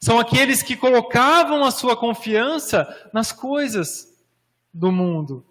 São 0.01 0.19
aqueles 0.19 0.63
que 0.63 0.77
colocavam 0.77 1.65
a 1.65 1.71
sua 1.71 1.97
confiança 1.97 3.11
nas 3.13 3.33
coisas 3.33 4.13
do 4.73 4.93
mundo. 4.93 5.45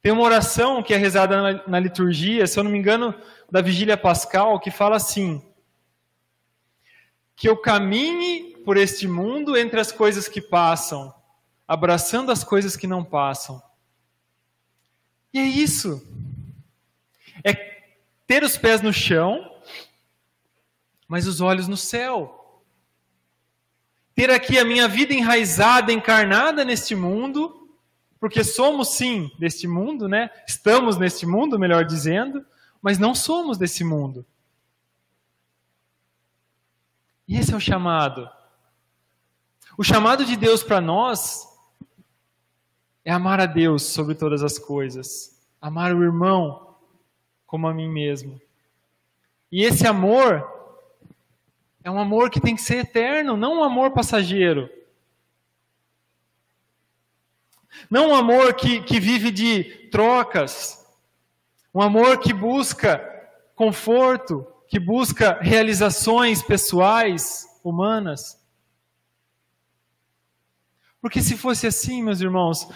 Tem 0.00 0.12
uma 0.12 0.22
oração 0.22 0.82
que 0.82 0.94
é 0.94 0.96
rezada 0.96 1.42
na, 1.42 1.66
na 1.66 1.80
liturgia, 1.80 2.46
se 2.46 2.58
eu 2.58 2.64
não 2.64 2.70
me 2.70 2.78
engano, 2.78 3.14
da 3.50 3.60
vigília 3.60 3.96
pascal, 3.96 4.60
que 4.60 4.70
fala 4.70 4.96
assim: 4.96 5.42
Que 7.34 7.48
eu 7.48 7.56
caminhe 7.56 8.55
por 8.66 8.76
este 8.76 9.06
mundo 9.06 9.56
entre 9.56 9.78
as 9.78 9.92
coisas 9.92 10.26
que 10.26 10.40
passam, 10.40 11.14
abraçando 11.68 12.32
as 12.32 12.42
coisas 12.42 12.76
que 12.76 12.88
não 12.88 13.04
passam. 13.04 13.62
E 15.32 15.38
é 15.38 15.44
isso. 15.44 16.04
É 17.44 17.54
ter 18.26 18.42
os 18.42 18.58
pés 18.58 18.82
no 18.82 18.92
chão, 18.92 19.56
mas 21.06 21.28
os 21.28 21.40
olhos 21.40 21.68
no 21.68 21.76
céu. 21.76 22.60
Ter 24.16 24.32
aqui 24.32 24.58
a 24.58 24.64
minha 24.64 24.88
vida 24.88 25.14
enraizada, 25.14 25.92
encarnada 25.92 26.64
neste 26.64 26.96
mundo, 26.96 27.70
porque 28.18 28.42
somos 28.42 28.96
sim 28.96 29.30
deste 29.38 29.68
mundo, 29.68 30.08
né? 30.08 30.28
Estamos 30.44 30.98
neste 30.98 31.24
mundo, 31.24 31.56
melhor 31.56 31.84
dizendo, 31.84 32.44
mas 32.82 32.98
não 32.98 33.14
somos 33.14 33.58
desse 33.58 33.84
mundo. 33.84 34.26
E 37.28 37.36
esse 37.36 37.52
é 37.52 37.56
o 37.56 37.60
chamado. 37.60 38.28
O 39.78 39.84
chamado 39.84 40.24
de 40.24 40.36
Deus 40.36 40.62
para 40.62 40.80
nós 40.80 41.46
é 43.04 43.12
amar 43.12 43.40
a 43.40 43.46
Deus 43.46 43.82
sobre 43.82 44.14
todas 44.14 44.42
as 44.42 44.58
coisas, 44.58 45.38
amar 45.60 45.94
o 45.94 46.02
irmão 46.02 46.74
como 47.46 47.68
a 47.68 47.74
mim 47.74 47.88
mesmo. 47.88 48.40
E 49.52 49.62
esse 49.62 49.86
amor 49.86 50.50
é 51.84 51.90
um 51.90 52.00
amor 52.00 52.30
que 52.30 52.40
tem 52.40 52.56
que 52.56 52.62
ser 52.62 52.78
eterno, 52.78 53.36
não 53.36 53.60
um 53.60 53.64
amor 53.64 53.90
passageiro. 53.90 54.70
Não 57.90 58.08
um 58.08 58.14
amor 58.14 58.54
que, 58.54 58.80
que 58.80 58.98
vive 58.98 59.30
de 59.30 59.88
trocas, 59.90 60.84
um 61.74 61.82
amor 61.82 62.18
que 62.18 62.32
busca 62.32 62.98
conforto, 63.54 64.46
que 64.68 64.80
busca 64.80 65.38
realizações 65.40 66.42
pessoais, 66.42 67.46
humanas. 67.62 68.35
Porque 71.06 71.22
se 71.22 71.36
fosse 71.36 71.68
assim, 71.68 72.02
meus 72.02 72.20
irmãos, 72.20 72.68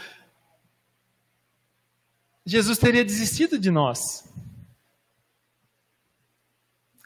Jesus 2.47 2.79
teria 2.79 3.05
desistido 3.05 3.59
de 3.59 3.73
nós. 3.73 4.33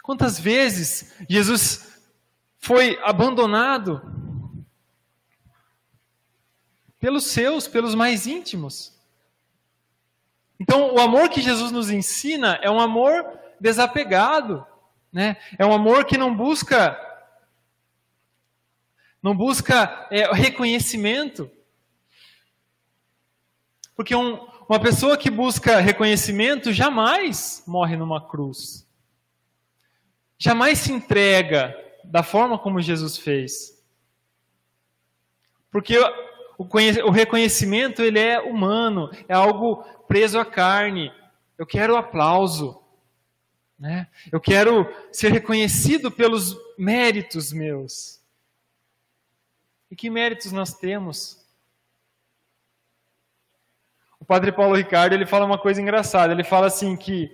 Quantas 0.02 0.38
vezes 0.38 1.14
Jesus 1.26 1.98
foi 2.58 3.00
abandonado 3.02 4.02
pelos 7.00 7.24
seus, 7.24 7.66
pelos 7.66 7.94
mais 7.94 8.26
íntimos? 8.26 8.92
Então, 10.60 10.94
o 10.94 11.00
amor 11.00 11.30
que 11.30 11.40
Jesus 11.40 11.72
nos 11.72 11.88
ensina 11.88 12.58
é 12.60 12.70
um 12.70 12.78
amor 12.78 13.24
desapegado, 13.58 14.66
né? 15.10 15.38
É 15.58 15.64
um 15.64 15.72
amor 15.72 16.04
que 16.04 16.18
não 16.18 16.36
busca 16.36 16.94
não 19.24 19.34
busca 19.34 20.06
é, 20.10 20.30
reconhecimento. 20.34 21.50
Porque 23.96 24.14
um, 24.14 24.34
uma 24.68 24.78
pessoa 24.78 25.16
que 25.16 25.30
busca 25.30 25.80
reconhecimento 25.80 26.74
jamais 26.74 27.64
morre 27.66 27.96
numa 27.96 28.20
cruz. 28.20 28.86
Jamais 30.36 30.80
se 30.80 30.92
entrega 30.92 31.74
da 32.04 32.22
forma 32.22 32.58
como 32.58 32.82
Jesus 32.82 33.16
fez. 33.16 33.82
Porque 35.70 35.98
o, 36.58 36.68
o 37.06 37.10
reconhecimento 37.10 38.02
ele 38.02 38.18
é 38.18 38.38
humano, 38.38 39.10
é 39.26 39.32
algo 39.32 39.84
preso 40.06 40.38
à 40.38 40.44
carne. 40.44 41.10
Eu 41.56 41.64
quero 41.64 41.96
aplauso. 41.96 42.78
Né? 43.78 44.06
Eu 44.30 44.38
quero 44.38 44.86
ser 45.10 45.32
reconhecido 45.32 46.10
pelos 46.10 46.54
méritos 46.76 47.54
meus. 47.54 48.22
E 49.94 49.96
que 49.96 50.10
méritos 50.10 50.50
nós 50.50 50.74
temos? 50.74 51.40
O 54.18 54.24
padre 54.24 54.50
Paulo 54.50 54.74
Ricardo 54.74 55.12
ele 55.12 55.24
fala 55.24 55.46
uma 55.46 55.56
coisa 55.56 55.80
engraçada. 55.80 56.32
Ele 56.32 56.42
fala 56.42 56.66
assim 56.66 56.96
que 56.96 57.30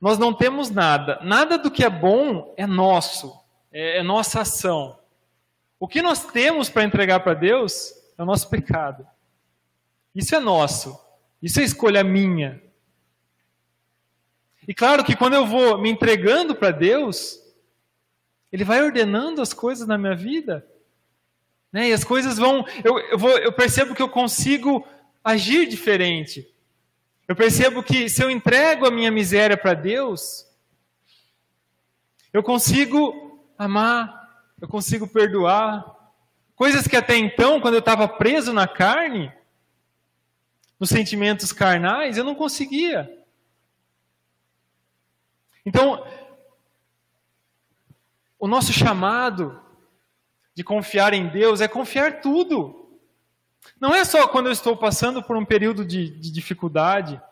nós 0.00 0.18
não 0.18 0.32
temos 0.32 0.70
nada. 0.70 1.18
Nada 1.20 1.58
do 1.58 1.68
que 1.68 1.82
é 1.82 1.90
bom 1.90 2.54
é 2.56 2.64
nosso, 2.64 3.36
é, 3.72 3.98
é 3.98 4.02
nossa 4.04 4.42
ação. 4.42 5.00
O 5.80 5.88
que 5.88 6.00
nós 6.00 6.26
temos 6.26 6.70
para 6.70 6.84
entregar 6.84 7.18
para 7.24 7.34
Deus 7.34 7.92
é 8.16 8.22
o 8.22 8.26
nosso 8.26 8.48
pecado. 8.48 9.04
Isso 10.14 10.36
é 10.36 10.38
nosso. 10.38 10.96
Isso 11.42 11.58
é 11.58 11.64
escolha 11.64 12.04
minha. 12.04 12.62
E 14.68 14.72
claro 14.72 15.02
que 15.02 15.16
quando 15.16 15.34
eu 15.34 15.44
vou 15.44 15.76
me 15.76 15.90
entregando 15.90 16.54
para 16.54 16.70
Deus, 16.70 17.36
Ele 18.52 18.62
vai 18.62 18.80
ordenando 18.80 19.42
as 19.42 19.52
coisas 19.52 19.88
na 19.88 19.98
minha 19.98 20.14
vida. 20.14 20.64
Né? 21.72 21.88
E 21.88 21.92
as 21.92 22.04
coisas 22.04 22.38
vão. 22.38 22.64
Eu, 22.82 22.98
eu, 22.98 23.18
vou, 23.18 23.30
eu 23.38 23.52
percebo 23.52 23.94
que 23.94 24.02
eu 24.02 24.08
consigo 24.08 24.86
agir 25.22 25.66
diferente. 25.66 26.46
Eu 27.26 27.36
percebo 27.36 27.82
que 27.82 28.08
se 28.08 28.22
eu 28.22 28.30
entrego 28.30 28.86
a 28.86 28.90
minha 28.90 29.10
miséria 29.10 29.56
para 29.56 29.74
Deus, 29.74 30.46
Eu 32.32 32.42
consigo 32.42 33.42
amar, 33.56 34.46
eu 34.60 34.68
consigo 34.68 35.08
perdoar. 35.08 35.96
Coisas 36.54 36.86
que 36.86 36.96
até 36.96 37.16
então, 37.16 37.60
quando 37.60 37.74
eu 37.74 37.80
estava 37.80 38.06
preso 38.06 38.52
na 38.52 38.68
carne, 38.68 39.32
nos 40.78 40.90
sentimentos 40.90 41.52
carnais, 41.52 42.16
eu 42.16 42.24
não 42.24 42.34
conseguia. 42.34 43.10
Então, 45.64 46.06
o 48.38 48.46
nosso 48.46 48.72
chamado 48.72 49.60
de 50.58 50.64
confiar 50.64 51.14
em 51.14 51.28
Deus 51.28 51.60
é 51.60 51.68
confiar 51.68 52.20
tudo. 52.20 52.90
Não 53.80 53.94
é 53.94 54.04
só 54.04 54.26
quando 54.26 54.46
eu 54.46 54.52
estou 54.52 54.76
passando 54.76 55.22
por 55.22 55.36
um 55.36 55.44
período 55.44 55.84
de, 55.84 56.10
de 56.10 56.32
dificuldade. 56.32 57.22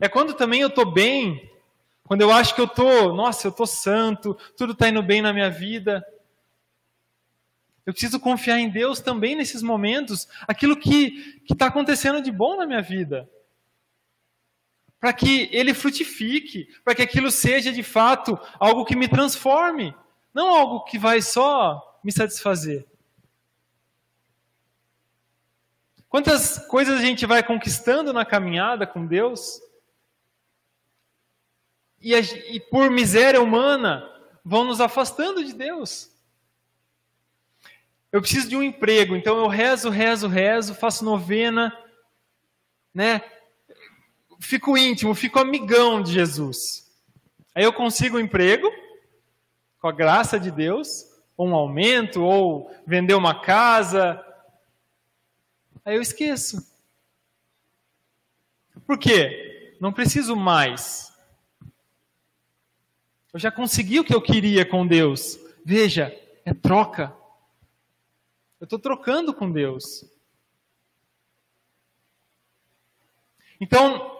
É 0.00 0.08
quando 0.08 0.32
também 0.32 0.62
eu 0.62 0.68
estou 0.68 0.90
bem, 0.90 1.52
quando 2.04 2.22
eu 2.22 2.32
acho 2.32 2.54
que 2.54 2.60
eu 2.62 2.64
estou, 2.64 3.12
nossa, 3.12 3.46
eu 3.46 3.50
estou 3.50 3.66
santo, 3.66 4.34
tudo 4.56 4.72
está 4.72 4.88
indo 4.88 5.02
bem 5.02 5.20
na 5.20 5.30
minha 5.30 5.50
vida. 5.50 6.02
Eu 7.84 7.92
preciso 7.92 8.18
confiar 8.18 8.58
em 8.58 8.70
Deus 8.70 8.98
também 8.98 9.36
nesses 9.36 9.62
momentos, 9.62 10.26
aquilo 10.48 10.74
que 10.74 11.44
está 11.50 11.66
acontecendo 11.66 12.22
de 12.22 12.32
bom 12.32 12.56
na 12.56 12.64
minha 12.64 12.80
vida. 12.80 13.28
Para 14.98 15.12
que 15.12 15.50
ele 15.52 15.74
frutifique, 15.74 16.66
para 16.82 16.94
que 16.94 17.02
aquilo 17.02 17.30
seja 17.30 17.70
de 17.70 17.82
fato 17.82 18.40
algo 18.58 18.86
que 18.86 18.96
me 18.96 19.06
transforme, 19.06 19.94
não 20.32 20.48
algo 20.48 20.84
que 20.84 20.98
vai 20.98 21.20
só 21.20 21.91
me 22.02 22.12
satisfazer. 22.12 22.86
Quantas 26.08 26.58
coisas 26.66 26.98
a 26.98 27.02
gente 27.02 27.24
vai 27.24 27.42
conquistando 27.42 28.12
na 28.12 28.24
caminhada 28.24 28.86
com 28.86 29.06
Deus 29.06 29.62
e, 32.00 32.14
e 32.14 32.60
por 32.60 32.90
miséria 32.90 33.40
humana 33.40 34.10
vão 34.44 34.64
nos 34.64 34.80
afastando 34.80 35.44
de 35.44 35.54
Deus. 35.54 36.10
Eu 38.10 38.20
preciso 38.20 38.48
de 38.48 38.56
um 38.56 38.62
emprego, 38.62 39.16
então 39.16 39.38
eu 39.38 39.48
rezo, 39.48 39.88
rezo, 39.88 40.28
rezo, 40.28 40.74
faço 40.74 41.02
novena, 41.02 41.74
né? 42.92 43.22
Fico 44.38 44.76
íntimo, 44.76 45.14
fico 45.14 45.38
amigão 45.38 46.02
de 46.02 46.12
Jesus. 46.12 46.92
Aí 47.54 47.64
eu 47.64 47.72
consigo 47.72 48.18
um 48.18 48.20
emprego, 48.20 48.70
com 49.80 49.88
a 49.88 49.92
graça 49.92 50.38
de 50.38 50.50
Deus, 50.50 51.06
um 51.38 51.54
aumento, 51.54 52.22
ou 52.22 52.74
vender 52.86 53.14
uma 53.14 53.40
casa. 53.40 54.24
Aí 55.84 55.96
eu 55.96 56.02
esqueço. 56.02 56.70
Por 58.86 58.98
quê? 58.98 59.76
Não 59.80 59.92
preciso 59.92 60.36
mais. 60.36 61.12
Eu 63.32 63.40
já 63.40 63.50
consegui 63.50 63.98
o 63.98 64.04
que 64.04 64.14
eu 64.14 64.20
queria 64.20 64.64
com 64.64 64.86
Deus. 64.86 65.38
Veja, 65.64 66.16
é 66.44 66.52
troca. 66.52 67.14
Eu 68.60 68.64
estou 68.64 68.78
trocando 68.78 69.32
com 69.32 69.50
Deus. 69.50 70.04
Então, 73.60 74.12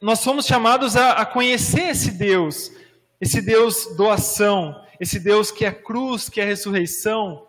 nós 0.00 0.20
somos 0.20 0.46
chamados 0.46 0.96
a, 0.96 1.12
a, 1.12 1.26
conhecer 1.26 1.90
esse 1.90 2.10
Deus, 2.10 2.72
esse 3.20 3.42
Deus 3.42 3.96
doação, 3.96 4.82
esse 5.00 5.20
Deus 5.20 5.50
que 5.50 5.64
é 5.64 5.72
cruz, 5.72 6.28
que 6.28 6.40
é 6.40 6.44
ressurreição, 6.44 7.48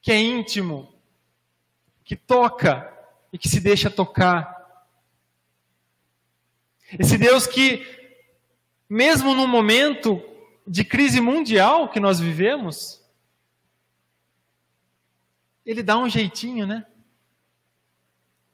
que 0.00 0.12
é 0.12 0.20
íntimo, 0.20 0.92
que 2.04 2.16
toca 2.16 2.92
e 3.32 3.38
que 3.38 3.48
se 3.48 3.60
deixa 3.60 3.90
tocar. 3.90 4.56
Esse 6.98 7.18
Deus 7.18 7.46
que 7.46 7.84
mesmo 8.88 9.34
no 9.34 9.46
momento 9.46 10.22
de 10.66 10.84
crise 10.84 11.20
mundial 11.20 11.88
que 11.88 12.00
nós 12.00 12.18
vivemos, 12.18 13.04
ele 15.64 15.82
dá 15.82 15.98
um 15.98 16.08
jeitinho, 16.08 16.66
né? 16.66 16.86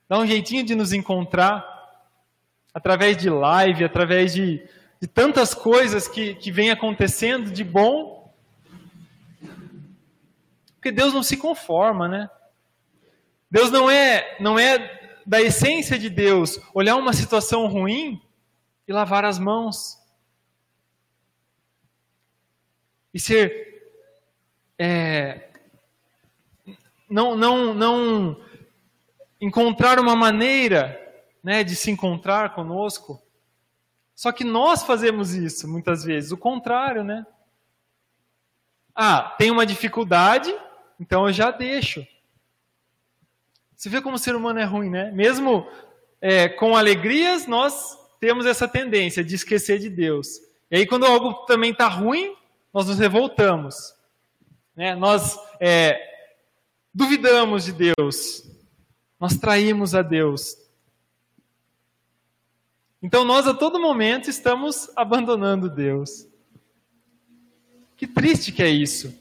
Dá 0.09 0.19
um 0.19 0.27
jeitinho 0.27 0.65
de 0.65 0.75
nos 0.75 0.93
encontrar 0.93 1.65
através 2.73 3.17
de 3.17 3.31
live, 3.31 3.85
através 3.85 4.35
de, 4.35 4.67
de 5.01 5.07
tantas 5.07 5.55
coisas 5.55 6.09
que, 6.09 6.35
que 6.35 6.51
vem 6.51 6.71
acontecendo 6.71 7.51
de 7.51 7.65
bom. 7.65 8.33
Porque 10.77 10.93
Deus 10.93 11.13
não 11.13 11.23
se 11.23 11.37
conforma, 11.37 12.09
né? 12.09 12.31
Deus 13.51 13.71
não 13.71 13.91
é, 13.91 14.37
não 14.41 14.59
é 14.59 15.19
da 15.27 15.41
essência 15.41 15.99
de 15.99 16.11
Deus 16.11 16.61
olhar 16.75 16.97
uma 16.97 17.13
situação 17.13 17.67
ruim 17.67 18.21
e 18.87 18.93
lavar 18.93 19.25
as 19.25 19.39
mãos 19.39 19.99
e 23.13 23.21
ser 23.21 23.65
é, 24.79 25.49
não, 27.09 27.37
não, 27.37 27.73
não 27.73 28.45
encontrar 29.41 30.01
uma 30.01 30.17
maneira 30.17 31.01
né, 31.43 31.63
de 31.63 31.77
se 31.77 31.91
encontrar 31.91 32.55
conosco. 32.55 33.23
Só 34.15 34.31
que 34.33 34.45
nós 34.45 34.83
fazemos 34.83 35.35
isso 35.35 35.69
muitas 35.69 36.05
vezes, 36.05 36.31
o 36.31 36.37
contrário, 36.37 37.03
né? 37.03 37.27
Ah, 38.95 39.35
tem 39.39 39.51
uma 39.51 39.67
dificuldade, 39.67 40.55
então 41.01 41.27
eu 41.27 41.33
já 41.33 41.51
deixo. 41.51 42.07
Você 43.75 43.89
vê 43.89 44.01
como 44.01 44.17
o 44.17 44.19
ser 44.19 44.37
humano 44.37 44.61
é 44.61 44.65
ruim, 44.65 44.89
né? 44.89 45.11
Mesmo 45.11 45.69
é, 46.21 46.49
com 46.49 46.77
alegrias, 46.77 47.47
nós 47.47 47.99
temos 48.21 48.47
essa 48.47 48.67
tendência 48.67 49.23
de 49.23 49.35
esquecer 49.35 49.79
de 49.79 49.91
Deus. 49.91 50.39
E 50.71 50.77
aí, 50.77 50.87
quando 50.87 51.05
algo 51.05 51.45
também 51.45 51.73
está 51.73 51.89
ruim, 51.89 52.35
nós 52.73 52.87
nos 52.87 52.99
revoltamos. 52.99 53.95
Né? 54.75 54.95
Nós 54.95 55.39
é, 55.61 56.01
duvidamos 56.93 57.65
de 57.65 57.73
Deus. 57.73 58.49
Nós 59.21 59.37
traímos 59.37 59.95
a 59.95 60.03
Deus. 60.03 60.57
Então 63.05 63.23
nós 63.23 63.47
a 63.47 63.53
todo 63.53 63.79
momento 63.79 64.31
estamos 64.31 64.91
abandonando 64.97 65.69
Deus. 65.69 66.27
Que 67.99 68.07
triste 68.07 68.51
que 68.51 68.63
é 68.63 68.69
isso. 68.71 69.15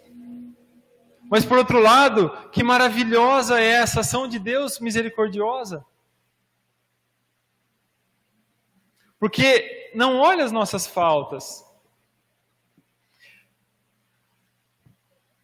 Mas 1.30 1.44
por 1.44 1.58
outro 1.58 1.82
lado, 1.82 2.30
que 2.54 2.64
maravilhosa 2.64 3.60
é 3.60 3.66
essa 3.66 4.00
ação 4.00 4.26
de 4.26 4.40
Deus 4.40 4.80
misericordiosa. 4.80 5.86
Porque 9.20 9.92
não 9.94 10.18
olha 10.18 10.46
as 10.46 10.52
nossas 10.54 10.88
faltas, 10.88 11.66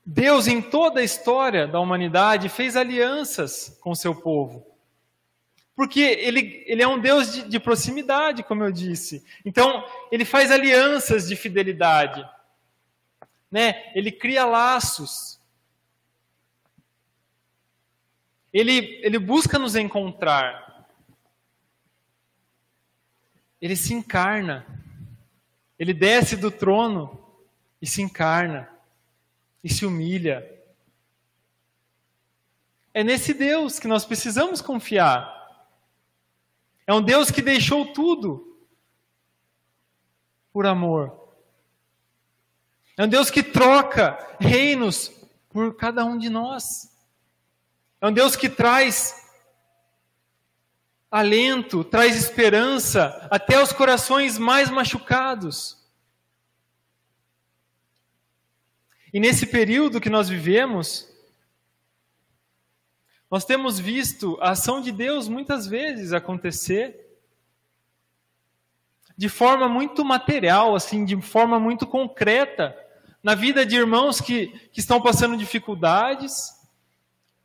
Deus, 0.06 0.48
em 0.48 0.62
toda 0.62 1.02
a 1.02 1.04
história 1.04 1.68
da 1.68 1.82
humanidade, 1.82 2.48
fez 2.48 2.78
alianças 2.78 3.78
com 3.82 3.94
seu 3.94 4.16
povo. 4.16 4.69
Porque 5.80 6.02
ele, 6.02 6.62
ele 6.68 6.84
é 6.84 6.88
um 6.90 7.00
Deus 7.00 7.32
de, 7.32 7.44
de 7.48 7.58
proximidade, 7.58 8.44
como 8.44 8.66
eu 8.66 8.70
disse. 8.70 9.26
Então, 9.46 9.88
ele 10.12 10.26
faz 10.26 10.52
alianças 10.52 11.26
de 11.30 11.38
fidelidade. 11.38 12.22
Né? 13.50 13.90
Ele 13.96 14.12
cria 14.12 14.44
laços. 14.44 15.40
Ele, 18.52 19.00
ele 19.02 19.18
busca 19.18 19.58
nos 19.58 19.74
encontrar. 19.78 20.86
Ele 23.62 23.78
se 23.78 23.94
encarna. 23.94 24.68
Ele 25.80 25.94
desce 25.94 26.36
do 26.36 26.52
trono 26.52 27.26
e 27.82 27.88
se 27.88 28.02
encarna 28.02 28.70
e 29.64 29.70
se 29.70 29.86
humilha. 29.86 30.46
É 32.94 33.02
nesse 33.02 33.34
Deus 33.34 33.80
que 33.80 33.88
nós 33.88 34.04
precisamos 34.04 34.62
confiar. 34.62 35.39
É 36.90 36.94
um 36.94 37.04
Deus 37.04 37.30
que 37.30 37.40
deixou 37.40 37.94
tudo 37.94 38.60
por 40.52 40.66
amor. 40.66 41.36
É 42.98 43.04
um 43.04 43.08
Deus 43.08 43.30
que 43.30 43.44
troca 43.44 44.18
reinos 44.40 45.12
por 45.50 45.76
cada 45.76 46.04
um 46.04 46.18
de 46.18 46.32
nós. 46.32 46.92
É 48.02 48.08
um 48.08 48.12
Deus 48.12 48.36
que 48.36 48.50
traz 48.50 49.30
alento, 51.12 51.84
traz 51.84 52.16
esperança 52.16 53.28
até 53.30 53.58
aos 53.58 53.72
corações 53.72 54.40
mais 54.40 54.72
machucados. 54.72 55.78
E 59.14 59.20
nesse 59.20 59.46
período 59.46 60.02
que 60.02 60.10
nós 60.10 60.28
vivemos, 60.28 61.08
nós 63.30 63.46
temos 63.46 63.80
visto 63.80 64.38
a 64.42 64.52
ação 64.52 64.82
de 64.82 64.92
Deus 64.92 65.28
muitas 65.28 65.68
vezes 65.68 66.14
acontecer 66.14 67.08
de 69.16 69.28
forma 69.28 69.68
muito 69.68 70.06
material, 70.06 70.74
assim, 70.74 71.04
de 71.04 71.22
forma 71.22 71.60
muito 71.60 71.86
concreta, 71.86 72.74
na 73.22 73.36
vida 73.36 73.66
de 73.66 73.76
irmãos 73.76 74.22
que, 74.22 74.48
que 74.72 74.80
estão 74.80 75.02
passando 75.02 75.36
dificuldades, 75.36 76.58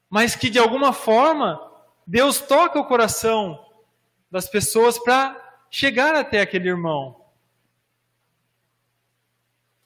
mas 0.08 0.36
que 0.36 0.48
de 0.48 0.58
alguma 0.58 0.92
forma 0.92 1.60
Deus 2.06 2.40
toca 2.40 2.78
o 2.78 2.86
coração 2.86 3.58
das 4.30 4.48
pessoas 4.48 4.98
para 4.98 5.36
chegar 5.68 6.14
até 6.14 6.40
aquele 6.40 6.68
irmão. 6.68 7.20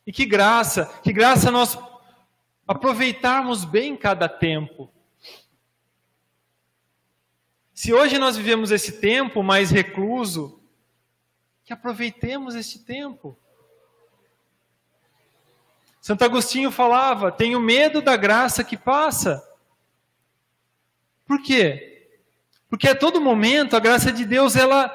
E 0.07 0.13
que 0.13 0.27
graça, 0.27 0.87
que 1.03 1.13
graça 1.13 1.51
nós 1.51 1.79
aproveitarmos 2.67 3.65
bem 3.65 3.97
cada 3.97 4.29
tempo. 4.29 4.93
Se 7.79 7.95
hoje 7.95 8.19
nós 8.19 8.37
vivemos 8.37 8.73
esse 8.73 8.91
tempo 8.91 9.41
mais 9.41 9.71
recluso, 9.71 10.61
que 11.65 11.73
aproveitemos 11.73 12.57
este 12.57 12.81
tempo. 12.81 13.39
Santo 16.01 16.25
Agostinho 16.25 16.73
falava: 16.73 17.31
tenho 17.31 17.61
medo 17.61 18.03
da 18.03 18.17
graça 18.17 18.65
que 18.65 18.77
passa. 18.77 19.49
Por 21.25 21.41
quê? 21.41 22.19
Porque 22.69 22.89
a 22.89 22.97
todo 22.97 23.21
momento 23.21 23.77
a 23.77 23.81
graça 23.81 24.11
de 24.11 24.25
Deus 24.25 24.57
ela, 24.57 24.93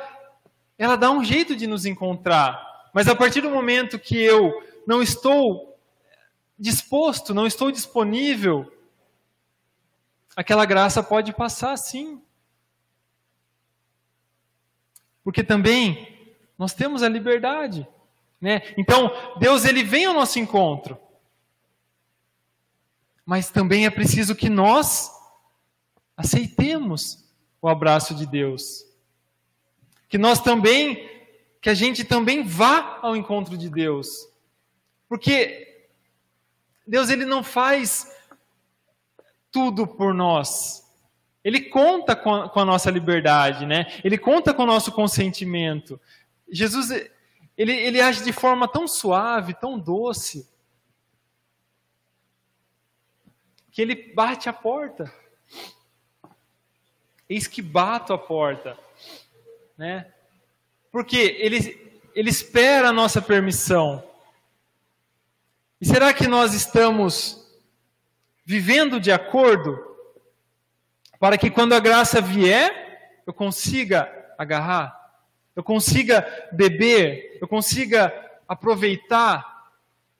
ela 0.77 0.97
dá 0.97 1.09
um 1.09 1.23
jeito 1.23 1.55
de 1.55 1.65
nos 1.65 1.85
encontrar. 1.85 2.91
Mas 2.93 3.07
a 3.07 3.15
partir 3.15 3.39
do 3.39 3.49
momento 3.49 3.97
que 3.97 4.21
eu 4.21 4.61
não 4.85 5.01
estou 5.01 5.79
disposto, 6.59 7.33
não 7.33 7.47
estou 7.47 7.71
disponível, 7.71 8.69
aquela 10.35 10.65
graça 10.65 11.01
pode 11.01 11.31
passar 11.31 11.77
sim. 11.77 12.21
Porque 15.23 15.43
também 15.43 16.31
nós 16.57 16.73
temos 16.73 17.03
a 17.03 17.09
liberdade. 17.09 17.87
Né? 18.39 18.61
Então, 18.77 19.11
Deus 19.39 19.65
ele 19.65 19.83
vem 19.83 20.05
ao 20.05 20.13
nosso 20.13 20.37
encontro. 20.37 20.97
Mas 23.25 23.49
também 23.49 23.85
é 23.85 23.89
preciso 23.89 24.35
que 24.35 24.49
nós 24.49 25.09
aceitemos 26.17 27.23
o 27.61 27.69
abraço 27.69 28.13
de 28.13 28.25
Deus. 28.25 28.85
Que 30.09 30.17
nós 30.17 30.41
também, 30.41 31.09
que 31.61 31.69
a 31.69 31.73
gente 31.73 32.03
também 32.03 32.43
vá 32.43 32.99
ao 33.01 33.15
encontro 33.15 33.57
de 33.57 33.69
Deus. 33.69 34.27
Porque 35.07 35.87
Deus 36.85 37.09
ele 37.09 37.25
não 37.25 37.41
faz 37.41 38.11
tudo 39.49 39.87
por 39.87 40.13
nós. 40.13 40.82
Ele 41.43 41.61
conta 41.61 42.15
com 42.15 42.33
a, 42.33 42.49
com 42.49 42.59
a, 42.59 42.65
nossa 42.65 42.89
liberdade, 42.89 43.65
né? 43.65 43.87
Ele 44.03 44.17
conta 44.17 44.53
com 44.53 44.63
o 44.63 44.67
nosso 44.67 44.91
consentimento. 44.91 45.99
Jesus, 46.49 46.89
ele, 47.57 47.73
ele 47.73 47.99
age 47.99 48.23
de 48.23 48.31
forma 48.31 48.67
tão 48.67 48.87
suave, 48.87 49.53
tão 49.53 49.77
doce, 49.77 50.49
que 53.71 53.81
ele 53.81 54.13
bate 54.13 54.47
a 54.47 54.53
porta. 54.53 55.13
Eis 57.27 57.47
que 57.47 57.61
bato 57.61 58.13
a 58.13 58.17
porta, 58.17 58.77
né? 59.77 60.13
Porque 60.91 61.17
ele, 61.39 62.01
ele 62.15 62.29
espera 62.29 62.89
a 62.89 62.93
nossa 62.93 63.21
permissão. 63.21 64.07
E 65.81 65.85
será 65.85 66.13
que 66.13 66.27
nós 66.27 66.53
estamos 66.53 67.45
vivendo 68.45 68.99
de 68.99 69.11
acordo 69.11 69.92
para 71.23 71.37
que 71.37 71.49
quando 71.49 71.71
a 71.71 71.79
graça 71.79 72.19
vier, 72.19 73.21
eu 73.25 73.33
consiga 73.33 74.11
agarrar, 74.37 74.93
eu 75.55 75.63
consiga 75.63 76.49
beber, 76.51 77.37
eu 77.39 77.47
consiga 77.47 78.13
aproveitar 78.45 79.71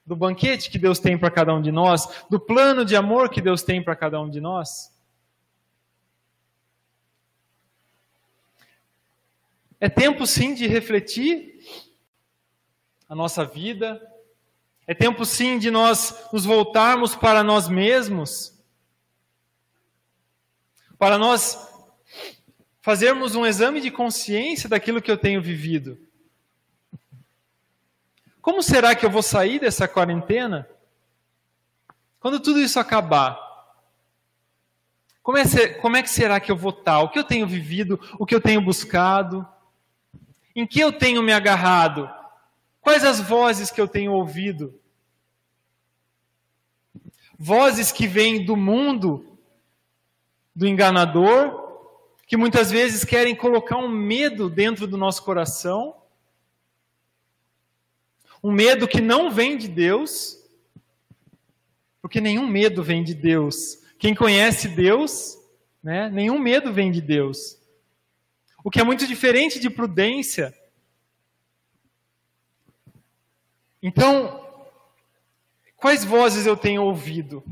do 0.06 0.16
banquete 0.16 0.70
que 0.70 0.78
Deus 0.78 0.98
tem 0.98 1.18
para 1.18 1.30
cada 1.30 1.54
um 1.54 1.60
de 1.60 1.70
nós, 1.70 2.24
do 2.30 2.40
plano 2.40 2.86
de 2.86 2.96
amor 2.96 3.28
que 3.28 3.42
Deus 3.42 3.62
tem 3.62 3.84
para 3.84 3.94
cada 3.94 4.18
um 4.18 4.30
de 4.30 4.40
nós. 4.40 4.98
É 9.78 9.90
tempo 9.90 10.26
sim 10.26 10.54
de 10.54 10.66
refletir 10.66 11.58
a 13.06 13.14
nossa 13.14 13.44
vida, 13.44 14.00
é 14.86 14.94
tempo 14.94 15.26
sim 15.26 15.58
de 15.58 15.70
nós 15.70 16.30
nos 16.32 16.46
voltarmos 16.46 17.14
para 17.14 17.42
nós 17.42 17.68
mesmos 17.68 18.53
para 21.04 21.18
nós 21.18 21.58
fazermos 22.80 23.34
um 23.34 23.44
exame 23.44 23.78
de 23.78 23.90
consciência 23.90 24.70
daquilo 24.70 25.02
que 25.02 25.10
eu 25.10 25.18
tenho 25.18 25.42
vivido. 25.42 25.98
Como 28.40 28.62
será 28.62 28.94
que 28.94 29.04
eu 29.04 29.10
vou 29.10 29.22
sair 29.22 29.58
dessa 29.58 29.86
quarentena? 29.86 30.66
Quando 32.18 32.40
tudo 32.40 32.58
isso 32.58 32.80
acabar, 32.80 33.38
como 35.22 35.36
é, 35.36 35.68
como 35.74 35.94
é, 35.98 36.02
que 36.02 36.08
será 36.08 36.40
que 36.40 36.50
eu 36.50 36.56
vou 36.56 36.70
estar? 36.70 37.00
O 37.00 37.10
que 37.10 37.18
eu 37.18 37.24
tenho 37.24 37.46
vivido? 37.46 38.00
O 38.18 38.24
que 38.24 38.34
eu 38.34 38.40
tenho 38.40 38.62
buscado? 38.62 39.46
Em 40.56 40.66
que 40.66 40.80
eu 40.80 40.90
tenho 40.90 41.22
me 41.22 41.34
agarrado? 41.34 42.10
Quais 42.80 43.04
as 43.04 43.20
vozes 43.20 43.70
que 43.70 43.78
eu 43.78 43.86
tenho 43.86 44.12
ouvido? 44.12 44.80
Vozes 47.38 47.92
que 47.92 48.06
vêm 48.06 48.42
do 48.42 48.56
mundo 48.56 49.33
do 50.54 50.66
enganador, 50.66 51.62
que 52.26 52.36
muitas 52.36 52.70
vezes 52.70 53.04
querem 53.04 53.34
colocar 53.34 53.76
um 53.76 53.88
medo 53.88 54.48
dentro 54.48 54.86
do 54.86 54.96
nosso 54.96 55.22
coração, 55.22 55.96
um 58.42 58.52
medo 58.52 58.86
que 58.86 59.00
não 59.00 59.30
vem 59.30 59.56
de 59.56 59.68
Deus, 59.68 60.38
porque 62.02 62.20
nenhum 62.20 62.46
medo 62.46 62.82
vem 62.82 63.02
de 63.02 63.14
Deus. 63.14 63.78
Quem 63.98 64.14
conhece 64.14 64.68
Deus, 64.68 65.38
né, 65.82 66.10
nenhum 66.10 66.38
medo 66.38 66.72
vem 66.72 66.92
de 66.92 67.00
Deus. 67.00 67.58
O 68.62 68.70
que 68.70 68.80
é 68.80 68.84
muito 68.84 69.06
diferente 69.06 69.58
de 69.58 69.68
prudência. 69.68 70.54
Então, 73.82 74.46
quais 75.76 76.04
vozes 76.04 76.46
eu 76.46 76.56
tenho 76.56 76.82
ouvido? 76.82 77.42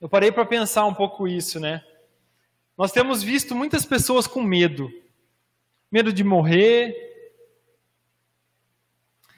Eu 0.00 0.08
parei 0.08 0.32
para 0.32 0.46
pensar 0.46 0.86
um 0.86 0.94
pouco 0.94 1.28
isso, 1.28 1.60
né? 1.60 1.84
Nós 2.76 2.90
temos 2.90 3.22
visto 3.22 3.54
muitas 3.54 3.84
pessoas 3.84 4.26
com 4.26 4.42
medo. 4.42 4.90
Medo 5.92 6.12
de 6.12 6.24
morrer, 6.24 6.94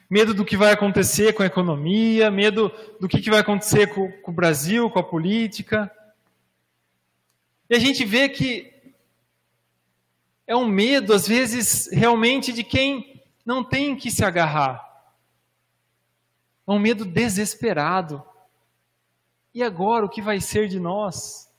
medo 0.09 0.33
do 0.33 0.45
que 0.45 0.55
vai 0.55 0.71
acontecer 0.71 1.33
com 1.33 1.43
a 1.43 1.47
economia, 1.47 2.29
medo 2.29 2.71
do 2.99 3.09
que 3.09 3.29
vai 3.29 3.39
acontecer 3.39 3.87
com, 3.87 4.11
com 4.21 4.31
o 4.31 4.33
Brasil, 4.33 4.89
com 4.89 4.99
a 4.99 5.03
política. 5.03 5.91
E 7.69 7.75
a 7.75 7.79
gente 7.79 8.05
vê 8.05 8.29
que 8.29 8.71
é 10.45 10.55
um 10.55 10.67
medo, 10.67 11.13
às 11.13 11.27
vezes, 11.27 11.89
realmente 11.91 12.53
de 12.53 12.63
quem 12.63 13.23
não 13.45 13.63
tem 13.63 13.95
que 13.95 14.11
se 14.11 14.23
agarrar. 14.23 14.81
É 16.67 16.71
um 16.71 16.79
medo 16.79 17.03
desesperado. 17.03 18.23
E 19.53 19.61
agora 19.61 20.05
o 20.05 20.09
que 20.09 20.21
vai 20.21 20.41
ser 20.41 20.67
de 20.67 20.79
nós? 20.79 21.51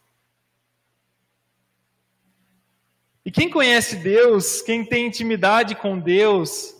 E 3.24 3.30
quem 3.30 3.48
conhece 3.48 3.96
Deus, 3.96 4.60
quem 4.60 4.84
tem 4.84 5.06
intimidade 5.06 5.74
com 5.74 5.98
Deus, 5.98 6.74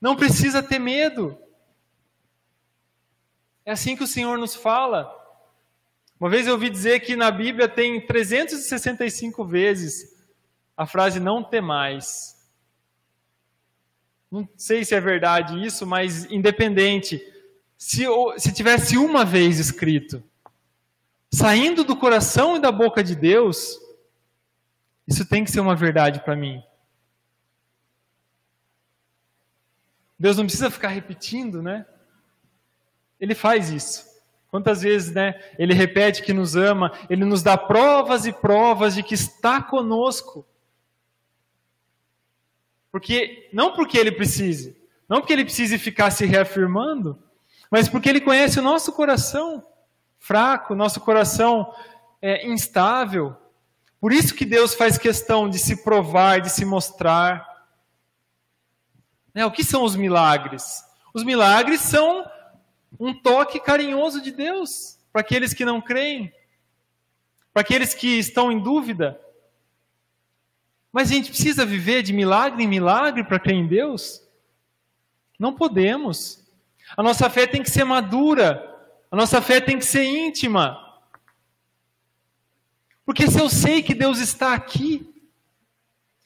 não 0.00 0.16
precisa 0.16 0.62
ter 0.62 0.78
medo. 0.78 1.38
É 3.64 3.72
assim 3.72 3.94
que 3.94 4.02
o 4.02 4.06
Senhor 4.06 4.38
nos 4.38 4.54
fala. 4.54 5.18
Uma 6.18 6.30
vez 6.30 6.46
eu 6.46 6.54
ouvi 6.54 6.70
dizer 6.70 7.00
que 7.00 7.14
na 7.14 7.30
Bíblia 7.30 7.68
tem 7.68 8.06
365 8.06 9.44
vezes 9.44 10.12
a 10.76 10.86
frase 10.86 11.20
não 11.20 11.42
temais. 11.42 12.40
Não 14.30 14.48
sei 14.56 14.84
se 14.84 14.94
é 14.94 15.00
verdade 15.00 15.62
isso, 15.64 15.86
mas 15.86 16.24
independente, 16.30 17.20
se, 17.82 18.04
se 18.38 18.52
tivesse 18.52 18.96
uma 18.96 19.24
vez 19.24 19.58
escrito, 19.58 20.22
saindo 21.32 21.82
do 21.82 21.96
coração 21.96 22.56
e 22.56 22.60
da 22.60 22.70
boca 22.70 23.02
de 23.02 23.16
Deus, 23.16 23.76
isso 25.06 25.26
tem 25.26 25.42
que 25.42 25.50
ser 25.50 25.58
uma 25.58 25.74
verdade 25.74 26.20
para 26.20 26.36
mim. 26.36 26.62
Deus 30.16 30.36
não 30.36 30.44
precisa 30.44 30.70
ficar 30.70 30.88
repetindo, 30.88 31.60
né? 31.60 31.84
Ele 33.18 33.34
faz 33.34 33.70
isso. 33.70 34.06
Quantas 34.48 34.82
vezes, 34.82 35.12
né? 35.12 35.34
Ele 35.58 35.74
repete 35.74 36.22
que 36.22 36.32
nos 36.32 36.54
ama, 36.54 36.92
ele 37.10 37.24
nos 37.24 37.42
dá 37.42 37.58
provas 37.58 38.26
e 38.26 38.32
provas 38.32 38.94
de 38.94 39.02
que 39.02 39.14
está 39.14 39.60
conosco. 39.60 40.46
Porque 42.92 43.50
não 43.52 43.74
porque 43.74 43.98
ele 43.98 44.12
precise, 44.12 44.80
não 45.08 45.18
porque 45.18 45.32
ele 45.32 45.44
precise 45.44 45.76
ficar 45.78 46.12
se 46.12 46.24
reafirmando, 46.24 47.20
mas 47.72 47.88
porque 47.88 48.06
Ele 48.06 48.20
conhece 48.20 48.58
o 48.58 48.62
nosso 48.62 48.92
coração 48.92 49.66
fraco, 50.18 50.74
nosso 50.74 51.00
coração 51.00 51.74
é, 52.20 52.46
instável. 52.46 53.34
Por 53.98 54.12
isso 54.12 54.34
que 54.34 54.44
Deus 54.44 54.74
faz 54.74 54.98
questão 54.98 55.48
de 55.48 55.58
se 55.58 55.82
provar, 55.82 56.42
de 56.42 56.50
se 56.50 56.66
mostrar. 56.66 57.66
Né? 59.32 59.46
O 59.46 59.50
que 59.50 59.64
são 59.64 59.84
os 59.84 59.96
milagres? 59.96 60.84
Os 61.14 61.24
milagres 61.24 61.80
são 61.80 62.30
um 63.00 63.14
toque 63.14 63.58
carinhoso 63.58 64.20
de 64.20 64.32
Deus 64.32 64.98
para 65.10 65.22
aqueles 65.22 65.54
que 65.54 65.64
não 65.64 65.80
creem, 65.80 66.30
para 67.54 67.62
aqueles 67.62 67.94
que 67.94 68.18
estão 68.18 68.52
em 68.52 68.62
dúvida. 68.62 69.18
Mas 70.92 71.10
a 71.10 71.14
gente 71.14 71.30
precisa 71.30 71.64
viver 71.64 72.02
de 72.02 72.12
milagre 72.12 72.62
em 72.62 72.68
milagre 72.68 73.24
para 73.24 73.40
crer 73.40 73.56
em 73.56 73.66
Deus? 73.66 74.22
Não 75.38 75.54
podemos. 75.54 76.41
A 76.96 77.02
nossa 77.02 77.28
fé 77.30 77.46
tem 77.46 77.62
que 77.62 77.70
ser 77.70 77.84
madura. 77.84 78.68
A 79.10 79.16
nossa 79.16 79.40
fé 79.40 79.60
tem 79.60 79.78
que 79.78 79.84
ser 79.84 80.04
íntima. 80.04 80.78
Porque 83.04 83.30
se 83.30 83.40
eu 83.40 83.48
sei 83.48 83.82
que 83.82 83.94
Deus 83.94 84.18
está 84.18 84.54
aqui, 84.54 85.12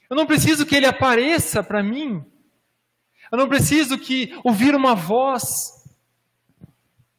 eu 0.08 0.16
não 0.16 0.26
preciso 0.26 0.66
que 0.66 0.74
Ele 0.74 0.86
apareça 0.86 1.62
para 1.62 1.82
mim. 1.82 2.24
Eu 3.30 3.38
não 3.38 3.48
preciso 3.48 3.98
que 3.98 4.38
ouvir 4.44 4.74
uma 4.74 4.94
voz. 4.94 5.84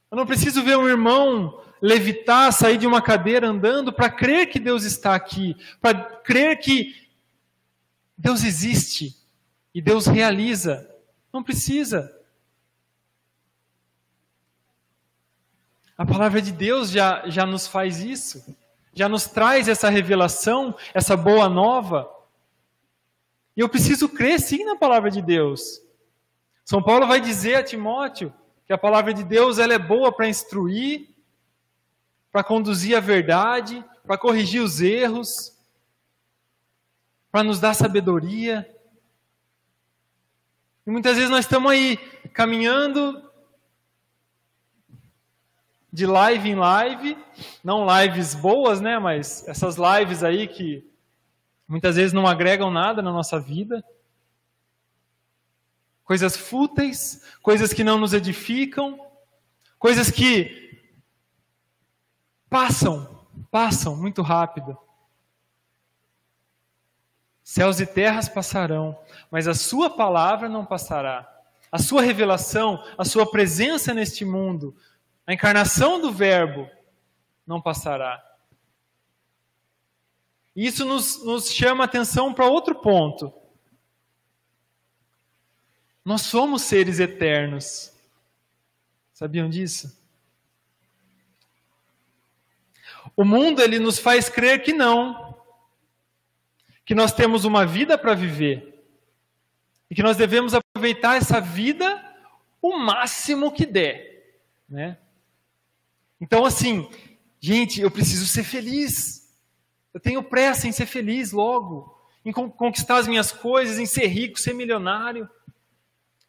Eu 0.10 0.16
não 0.18 0.26
preciso 0.26 0.64
ver 0.64 0.78
um 0.78 0.88
irmão 0.88 1.62
levitar, 1.82 2.52
sair 2.52 2.78
de 2.78 2.88
uma 2.88 3.02
cadeira 3.02 3.48
andando 3.48 3.92
para 3.92 4.10
crer 4.10 4.48
que 4.48 4.60
Deus 4.60 4.84
está 4.84 5.14
aqui, 5.14 5.56
para 5.82 5.94
crer 6.22 6.58
que 6.60 7.08
Deus 8.18 8.44
existe 8.44 9.16
e 9.74 9.82
Deus 9.82 10.08
realiza. 10.08 10.90
Não 11.32 11.44
precisa. 11.44 12.17
A 15.98 16.06
palavra 16.06 16.40
de 16.42 16.52
Deus 16.52 16.92
já, 16.92 17.28
já 17.28 17.44
nos 17.44 17.66
faz 17.66 18.00
isso, 18.00 18.56
já 18.94 19.10
nos 19.10 19.26
traz 19.26 19.68
essa 19.68 19.90
revelação, 19.90 20.76
essa 20.94 21.18
boa 21.18 21.50
nova. 21.50 22.08
E 23.56 23.62
eu 23.62 23.68
preciso 23.68 24.08
crer 24.08 24.40
sim 24.40 24.64
na 24.64 24.76
palavra 24.76 25.10
de 25.10 25.24
Deus. 25.24 25.82
São 26.64 26.84
Paulo 26.84 27.08
vai 27.08 27.20
dizer 27.20 27.56
a 27.56 27.64
Timóteo 27.64 28.32
que 28.68 28.74
a 28.74 28.78
palavra 28.78 29.12
de 29.12 29.24
Deus 29.24 29.58
ela 29.58 29.74
é 29.74 29.80
boa 29.80 30.12
para 30.12 30.28
instruir, 30.28 31.10
para 32.32 32.44
conduzir 32.44 32.96
a 32.96 33.00
verdade, 33.00 33.84
para 34.06 34.20
corrigir 34.20 34.62
os 34.62 34.82
erros, 34.82 35.58
para 37.32 37.44
nos 37.44 37.60
dar 37.60 37.74
sabedoria. 37.74 38.70
E 40.86 40.92
muitas 40.92 41.16
vezes 41.16 41.32
nós 41.32 41.46
estamos 41.46 41.72
aí 41.72 41.98
caminhando 42.34 43.27
de 45.98 46.06
live 46.06 46.48
em 46.48 46.54
live, 46.54 47.18
não 47.64 47.84
lives 47.88 48.36
boas, 48.36 48.80
né, 48.80 49.00
mas 49.00 49.48
essas 49.48 49.78
lives 49.78 50.24
aí 50.24 50.48
que 50.48 50.88
muitas 51.68 51.96
vezes 51.96 52.14
não 52.14 52.28
agregam 52.28 52.70
nada 52.70 53.02
na 53.02 53.12
nossa 53.12 53.40
vida. 53.40 53.84
Coisas 56.04 56.38
fúteis, 56.38 57.24
coisas 57.42 57.74
que 57.74 57.84
não 57.84 57.98
nos 57.98 58.14
edificam, 58.14 59.04
coisas 59.80 60.12
que 60.12 60.80
passam, 62.48 63.26
passam 63.50 63.96
muito 63.96 64.22
rápido. 64.22 64.78
Céus 67.44 67.80
e 67.80 67.88
terras 67.88 68.30
passarão, 68.30 68.96
mas 69.32 69.48
a 69.48 69.56
sua 69.56 69.90
palavra 69.90 70.48
não 70.48 70.64
passará. 70.64 71.28
A 71.72 71.80
sua 71.80 72.04
revelação, 72.04 72.84
a 73.00 73.04
sua 73.04 73.30
presença 73.32 73.96
neste 73.96 74.24
mundo, 74.24 74.76
a 75.28 75.34
encarnação 75.34 76.00
do 76.00 76.10
Verbo 76.10 76.72
não 77.46 77.62
passará. 77.62 78.24
Isso 80.56 80.86
nos, 80.86 81.24
nos 81.24 81.52
chama 81.52 81.84
atenção 81.84 82.34
para 82.34 82.48
outro 82.48 82.74
ponto. 82.76 83.32
Nós 86.04 86.22
somos 86.22 86.62
seres 86.62 87.00
eternos. 87.00 87.94
Sabiam 89.14 89.50
disso? 89.50 90.02
O 93.16 93.26
mundo 93.26 93.62
ele 93.62 93.80
nos 93.80 94.00
faz 94.00 94.30
crer 94.30 94.64
que 94.64 94.72
não. 94.72 95.38
Que 96.86 96.96
nós 96.96 97.12
temos 97.12 97.44
uma 97.44 97.66
vida 97.66 97.98
para 97.98 98.16
viver. 98.16 98.82
E 99.90 99.96
que 99.96 100.02
nós 100.02 100.16
devemos 100.16 100.54
aproveitar 100.54 101.18
essa 101.18 101.42
vida 101.42 102.02
o 102.62 102.78
máximo 102.78 103.52
que 103.52 103.66
der, 103.66 104.42
né? 104.68 104.98
Então, 106.20 106.46
assim, 106.46 106.90
gente, 107.40 107.82
eu 107.82 107.92
preciso 107.92 108.28
ser 108.28 108.44
feliz. 108.44 109.30
Eu 109.94 110.00
tenho 110.00 110.24
pressa 110.24 110.68
em 110.68 110.72
ser 110.72 110.86
feliz 110.86 111.32
logo, 111.32 111.96
em 112.24 112.32
conquistar 112.32 112.98
as 112.98 113.08
minhas 113.08 113.32
coisas, 113.32 113.80
em 113.80 113.86
ser 113.86 114.08
rico, 114.08 114.40
ser 114.40 114.54
milionário. 114.54 115.30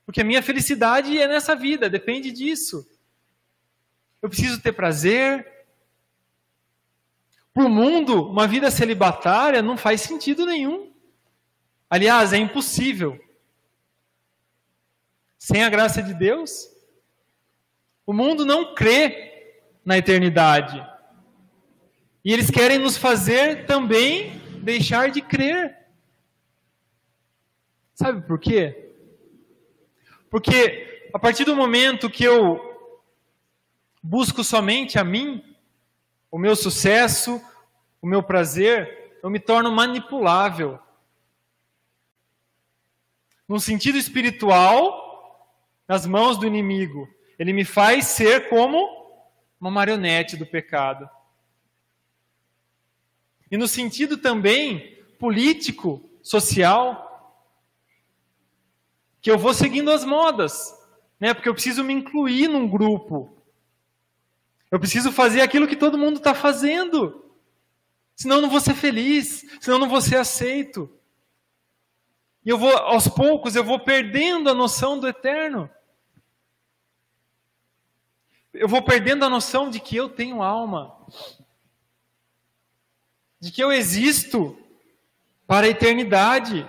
Porque 0.07 0.21
a 0.21 0.25
minha 0.25 0.43
felicidade 0.43 1.21
é 1.21 1.29
nessa 1.29 1.55
vida, 1.55 1.91
depende 1.91 2.31
disso. 2.33 2.87
Eu 4.23 4.29
preciso 4.29 4.61
ter 4.61 4.73
prazer. 4.73 5.47
Para 7.53 7.65
o 7.65 7.69
mundo, 7.69 8.29
uma 8.29 8.47
vida 8.47 8.71
celibatária 8.71 9.61
não 9.61 9.77
faz 9.77 10.01
sentido 10.01 10.47
nenhum. 10.47 10.93
Aliás, 11.91 12.33
é 12.33 12.39
impossível. 12.39 13.19
Sem 15.39 15.63
a 15.63 15.71
graça 15.71 16.03
de 16.03 16.15
Deus, 16.15 16.69
o 18.07 18.13
mundo 18.13 18.45
não 18.45 18.75
crê 18.75 19.28
na 19.89 19.97
eternidade. 19.97 20.87
E 22.23 22.31
eles 22.31 22.51
querem 22.51 22.77
nos 22.77 22.99
fazer 22.99 23.65
também 23.65 24.39
deixar 24.63 25.11
de 25.11 25.23
crer. 25.23 25.79
Sabe 27.95 28.21
por 28.27 28.39
quê? 28.39 28.93
Porque 30.29 31.09
a 31.15 31.19
partir 31.19 31.47
do 31.47 31.57
momento 31.57 32.11
que 32.11 32.23
eu 32.23 32.61
busco 34.03 34.45
somente 34.45 34.99
a 34.99 35.05
mim, 35.05 35.43
o 36.31 36.39
meu 36.39 36.55
sucesso, 36.55 37.41
o 38.03 38.07
meu 38.07 38.23
prazer, 38.23 39.19
eu 39.23 39.31
me 39.31 39.41
torno 39.41 39.73
manipulável. 39.73 40.79
Num 43.49 43.59
sentido 43.59 43.97
espiritual, 43.97 45.57
nas 45.89 46.05
mãos 46.05 46.37
do 46.37 46.47
inimigo, 46.47 47.09
ele 47.39 47.55
me 47.55 47.65
faz 47.65 48.05
ser 48.05 48.51
como 48.51 48.98
uma 49.61 49.71
marionete 49.71 50.37
do 50.37 50.47
pecado. 50.47 51.09
E 53.51 53.57
no 53.57 53.67
sentido 53.67 54.17
também 54.17 54.97
político, 55.19 56.09
social, 56.23 57.45
que 59.21 59.31
eu 59.31 59.39
vou 59.39 59.53
seguindo 59.53 59.91
as 59.91 60.05
modas, 60.05 60.75
né? 61.19 61.35
Porque 61.35 61.49
eu 61.49 61.55
preciso 61.55 61.83
me 61.83 61.93
incluir 61.93 62.49
num 62.49 62.69
grupo. 62.69 63.43
Eu 64.71 64.79
preciso 64.79 65.11
fazer 65.11 65.41
aquilo 65.41 65.67
que 65.67 65.77
todo 65.77 65.99
mundo 65.99 66.19
está 66.19 66.35
fazendo. 66.35 67.25
Senão 68.15 68.37
eu 68.37 68.43
não 68.43 68.51
vou 68.51 68.61
ser 68.61 68.75
feliz, 68.75 69.45
senão 69.61 69.77
eu 69.77 69.81
não 69.81 69.89
vou 69.89 70.01
ser 70.01 70.17
aceito. 70.17 70.93
E 72.45 72.51
eu 72.51 72.59
vou, 72.59 72.77
aos 72.77 73.09
poucos, 73.09 73.57
eu 73.57 73.65
vou 73.65 73.81
perdendo 73.81 74.51
a 74.51 74.55
noção 74.55 74.99
do 74.99 75.09
eterno 75.09 75.71
eu 78.53 78.69
vou 78.69 78.83
perdendo 78.83 79.25
a 79.25 79.29
noção 79.29 79.69
de 79.69 79.79
que 79.81 79.97
eu 79.97 80.09
tenho 80.09 80.43
alma, 80.43 80.97
de 83.41 83.53
que 83.53 83.63
eu 83.63 83.71
existo 83.71 84.59
para 85.47 85.67
a 85.67 85.71
eternidade. 85.71 86.69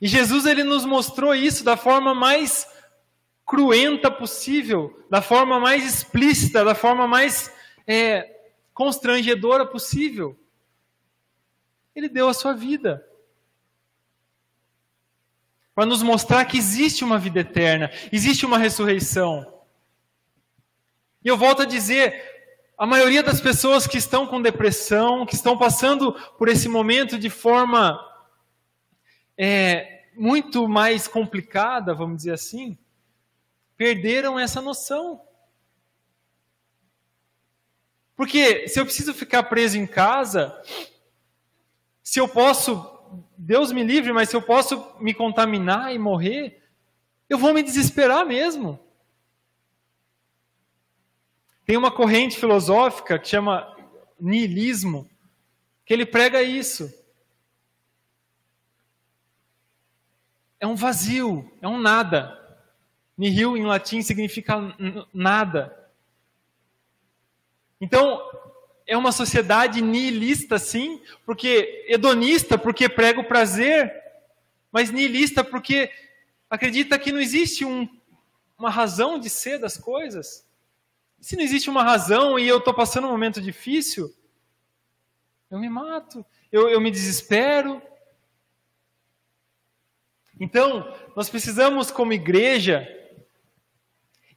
E 0.00 0.06
Jesus 0.06 0.44
ele 0.46 0.62
nos 0.62 0.84
mostrou 0.84 1.34
isso 1.34 1.64
da 1.64 1.76
forma 1.76 2.14
mais 2.14 2.66
cruenta 3.44 4.10
possível, 4.10 5.06
da 5.08 5.22
forma 5.22 5.60
mais 5.60 5.84
explícita, 5.84 6.64
da 6.64 6.74
forma 6.74 7.06
mais 7.06 7.52
é, 7.86 8.40
constrangedora 8.74 9.64
possível. 9.64 10.38
Ele 11.94 12.08
deu 12.08 12.28
a 12.28 12.34
sua 12.34 12.52
vida 12.52 13.05
para 15.76 15.84
nos 15.84 16.02
mostrar 16.02 16.46
que 16.46 16.56
existe 16.56 17.04
uma 17.04 17.18
vida 17.18 17.40
eterna, 17.40 17.90
existe 18.10 18.46
uma 18.46 18.56
ressurreição. 18.56 19.60
E 21.22 21.28
eu 21.28 21.36
volto 21.36 21.60
a 21.60 21.66
dizer, 21.66 22.18
a 22.78 22.86
maioria 22.86 23.22
das 23.22 23.42
pessoas 23.42 23.86
que 23.86 23.98
estão 23.98 24.26
com 24.26 24.40
depressão, 24.40 25.26
que 25.26 25.34
estão 25.34 25.58
passando 25.58 26.14
por 26.38 26.48
esse 26.48 26.66
momento 26.66 27.18
de 27.18 27.28
forma 27.28 28.00
é, 29.36 30.06
muito 30.16 30.66
mais 30.66 31.06
complicada, 31.06 31.92
vamos 31.92 32.16
dizer 32.16 32.32
assim, 32.32 32.78
perderam 33.76 34.38
essa 34.38 34.62
noção. 34.62 35.20
Porque 38.16 38.66
se 38.66 38.80
eu 38.80 38.86
preciso 38.86 39.12
ficar 39.12 39.42
preso 39.42 39.76
em 39.76 39.86
casa, 39.86 40.58
se 42.02 42.18
eu 42.18 42.26
posso 42.26 42.95
Deus 43.36 43.72
me 43.72 43.82
livre, 43.82 44.12
mas 44.12 44.28
se 44.28 44.36
eu 44.36 44.42
posso 44.42 44.94
me 45.00 45.12
contaminar 45.12 45.94
e 45.94 45.98
morrer, 45.98 46.62
eu 47.28 47.38
vou 47.38 47.52
me 47.52 47.62
desesperar 47.62 48.24
mesmo. 48.24 48.78
Tem 51.64 51.76
uma 51.76 51.90
corrente 51.90 52.38
filosófica 52.38 53.18
que 53.18 53.28
chama 53.28 53.76
niilismo, 54.20 55.08
que 55.84 55.92
ele 55.92 56.06
prega 56.06 56.42
isso. 56.42 56.92
É 60.60 60.66
um 60.66 60.76
vazio, 60.76 61.52
é 61.60 61.68
um 61.68 61.78
nada. 61.78 62.42
Nihil 63.16 63.56
em 63.56 63.64
latim 63.64 64.02
significa 64.02 64.56
nada. 65.12 65.90
Então, 67.80 68.20
é 68.86 68.96
uma 68.96 69.10
sociedade 69.10 69.82
nihilista, 69.82 70.58
sim, 70.58 71.02
porque 71.24 71.84
hedonista, 71.88 72.56
porque 72.56 72.88
prega 72.88 73.20
o 73.20 73.24
prazer, 73.26 73.92
mas 74.70 74.90
nihilista 74.90 75.42
porque 75.42 75.90
acredita 76.48 76.98
que 76.98 77.10
não 77.10 77.20
existe 77.20 77.64
um, 77.64 77.88
uma 78.56 78.70
razão 78.70 79.18
de 79.18 79.28
ser 79.28 79.58
das 79.58 79.76
coisas? 79.76 80.46
Se 81.20 81.34
não 81.34 81.42
existe 81.42 81.68
uma 81.68 81.82
razão 81.82 82.38
e 82.38 82.46
eu 82.46 82.58
estou 82.58 82.72
passando 82.72 83.08
um 83.08 83.10
momento 83.10 83.40
difícil, 83.40 84.14
eu 85.50 85.58
me 85.58 85.68
mato, 85.68 86.24
eu, 86.52 86.68
eu 86.68 86.80
me 86.80 86.90
desespero. 86.90 87.82
Então, 90.38 90.94
nós 91.16 91.28
precisamos, 91.28 91.90
como 91.90 92.12
igreja, 92.12 92.86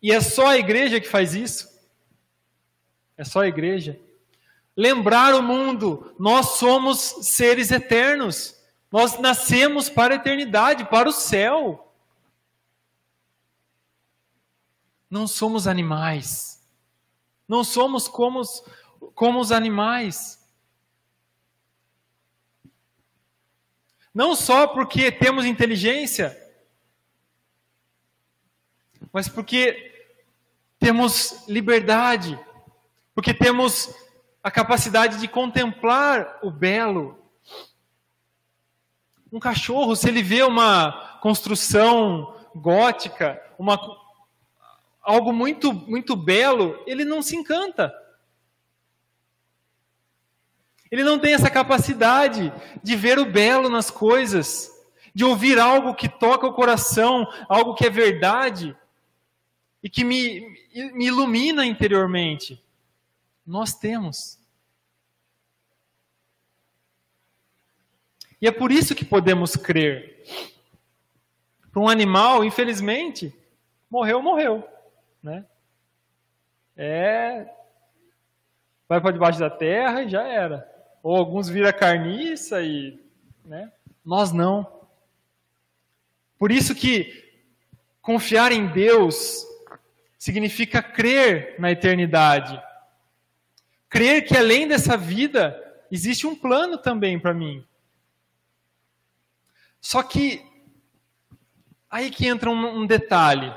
e 0.02 0.12
é 0.12 0.22
só 0.22 0.48
a 0.48 0.58
igreja 0.58 1.00
que 1.00 1.08
faz 1.08 1.36
isso, 1.36 1.70
é 3.18 3.24
só 3.24 3.42
a 3.42 3.48
igreja, 3.48 4.00
lembrar 4.80 5.36
o 5.36 5.44
mundo: 5.44 6.16
nós 6.18 6.58
somos 6.58 7.00
seres 7.00 7.70
eternos, 7.70 8.56
nós 8.90 9.20
nascemos 9.20 9.90
para 9.90 10.14
a 10.14 10.18
eternidade, 10.18 10.86
para 10.86 11.10
o 11.10 11.12
céu. 11.12 11.94
Não 15.10 15.28
somos 15.28 15.68
animais, 15.68 16.66
não 17.46 17.62
somos 17.62 18.08
como 18.08 18.40
os, 18.40 18.64
como 19.14 19.42
os 19.42 19.52
animais. 19.52 20.40
Não 24.14 24.34
só 24.34 24.66
porque 24.66 25.12
temos 25.12 25.46
inteligência, 25.46 26.36
mas 29.12 29.28
porque 29.28 30.16
temos 30.80 31.48
liberdade, 31.48 32.40
porque 33.14 33.34
temos 33.34 33.94
a 34.44 34.50
capacidade 34.50 35.20
de 35.20 35.28
contemplar 35.28 36.40
o 36.42 36.50
belo. 36.50 37.18
Um 39.32 39.40
cachorro, 39.40 39.96
se 39.96 40.08
ele 40.08 40.24
vê 40.24 40.42
uma 40.44 41.20
construção 41.22 42.36
gótica, 42.56 43.42
uma, 43.58 43.80
algo 45.02 45.34
muito, 45.34 45.74
muito 45.74 46.16
belo, 46.16 46.82
ele 46.88 47.06
não 47.06 47.22
se 47.22 47.36
encanta. 47.36 47.94
Ele 50.92 51.04
não 51.04 51.20
tem 51.20 51.34
essa 51.34 51.50
capacidade 51.50 52.52
de 52.82 52.96
ver 52.96 53.20
o 53.20 53.26
belo 53.26 53.70
nas 53.70 53.92
coisas, 53.92 54.72
de 55.14 55.24
ouvir 55.24 55.60
algo 55.60 55.94
que 55.94 56.10
toca 56.10 56.48
o 56.48 56.54
coração, 56.54 57.28
algo 57.48 57.76
que 57.76 57.86
é 57.86 57.90
verdade 57.90 58.76
e 59.84 59.90
que 59.90 60.04
me, 60.04 60.42
me 60.94 61.06
ilumina 61.06 61.66
interiormente. 61.66 62.62
Nós 63.50 63.74
temos. 63.74 64.38
E 68.40 68.48
é 68.48 68.52
por 68.52 68.72
isso 68.72 68.94
que 68.94 69.04
podemos 69.04 69.56
crer. 69.56 70.24
Para 71.72 71.82
um 71.82 71.90
animal, 71.90 72.46
infelizmente, 72.46 73.34
morreu, 73.90 74.22
morreu. 74.22 74.70
Né? 75.24 75.44
É. 76.78 77.52
Vai 78.88 79.02
para 79.02 79.14
debaixo 79.14 79.40
da 79.40 79.50
terra 79.50 80.04
e 80.04 80.10
já 80.10 80.28
era. 80.28 80.70
Ou 81.02 81.18
alguns 81.18 81.50
vira 81.50 81.74
carniça 81.74 82.62
e. 82.62 83.00
Né? 83.44 83.72
Nós 84.06 84.32
não. 84.32 84.86
Por 86.38 86.52
isso 86.52 86.76
que 86.76 87.34
confiar 88.00 88.52
em 88.52 88.68
Deus 88.68 89.44
significa 90.20 90.84
crer 90.84 91.56
na 91.58 91.72
eternidade. 91.72 92.69
Crer 93.90 94.26
que 94.28 94.38
além 94.38 94.68
dessa 94.68 94.96
vida 94.96 95.58
existe 95.92 96.28
um 96.28 96.36
plano 96.36 96.78
também 96.78 97.20
para 97.20 97.34
mim. 97.34 97.66
Só 99.82 100.04
que 100.04 100.46
aí 101.90 102.12
que 102.12 102.28
entra 102.28 102.52
um, 102.52 102.82
um 102.82 102.86
detalhe. 102.86 103.52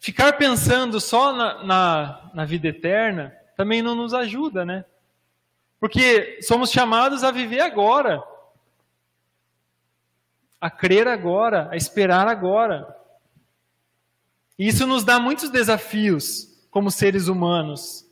Ficar 0.00 0.32
pensando 0.36 1.00
só 1.00 1.32
na, 1.32 1.64
na, 1.64 2.30
na 2.34 2.44
vida 2.44 2.68
eterna 2.68 3.36
também 3.56 3.82
não 3.82 3.94
nos 3.94 4.12
ajuda, 4.12 4.64
né? 4.64 4.84
Porque 5.78 6.40
somos 6.42 6.72
chamados 6.72 7.22
a 7.22 7.30
viver 7.30 7.60
agora, 7.60 8.22
a 10.60 10.68
crer 10.68 11.06
agora, 11.06 11.68
a 11.70 11.76
esperar 11.76 12.26
agora. 12.26 12.96
E 14.58 14.66
isso 14.66 14.86
nos 14.88 15.04
dá 15.04 15.20
muitos 15.20 15.50
desafios 15.50 16.47
como 16.78 16.92
seres 16.92 17.26
humanos. 17.26 18.06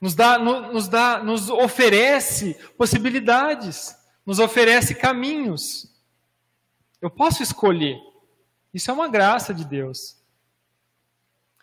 Nos 0.00 0.14
dá, 0.14 0.38
nos 0.38 0.88
dá, 0.88 1.22
nos 1.22 1.50
oferece 1.50 2.54
possibilidades, 2.78 3.94
nos 4.24 4.38
oferece 4.38 4.94
caminhos. 4.94 5.94
Eu 7.02 7.10
posso 7.10 7.42
escolher. 7.42 8.00
Isso 8.72 8.90
é 8.90 8.94
uma 8.94 9.08
graça 9.08 9.52
de 9.52 9.66
Deus. 9.66 10.16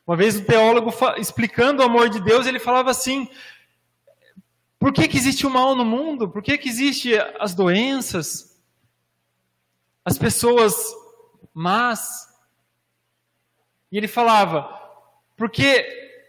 Uma 0.06 0.16
vez 0.16 0.36
o 0.36 0.46
teólogo 0.46 0.94
explicando 1.18 1.82
o 1.82 1.86
amor 1.86 2.10
de 2.10 2.20
Deus, 2.20 2.46
ele 2.46 2.60
falava 2.60 2.92
assim: 2.92 3.28
por 4.78 4.94
que, 4.94 5.08
que 5.08 5.18
existe 5.18 5.48
o 5.48 5.50
mal 5.50 5.76
no 5.76 5.84
mundo? 5.84 6.30
Por 6.30 6.44
que, 6.44 6.60
que 6.60 6.70
existe 6.70 7.16
as 7.40 7.56
doenças? 7.56 8.56
As 10.06 10.16
pessoas 10.16 10.76
mas. 11.52 12.33
E 13.94 13.98
ele 13.98 14.08
falava, 14.08 14.68
porque 15.38 15.86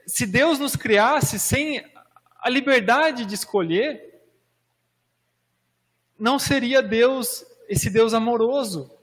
se 0.07 0.27
Deus 0.27 0.59
nos 0.59 0.77
criasse 0.77 1.41
sem 1.41 1.83
a 2.39 2.51
liberdade 2.51 3.25
de 3.25 3.35
escolher, 3.35 4.21
não 6.19 6.39
seria 6.39 6.83
Deus, 6.83 7.43
esse 7.67 7.89
Deus 7.89 8.13
amoroso. 8.13 8.95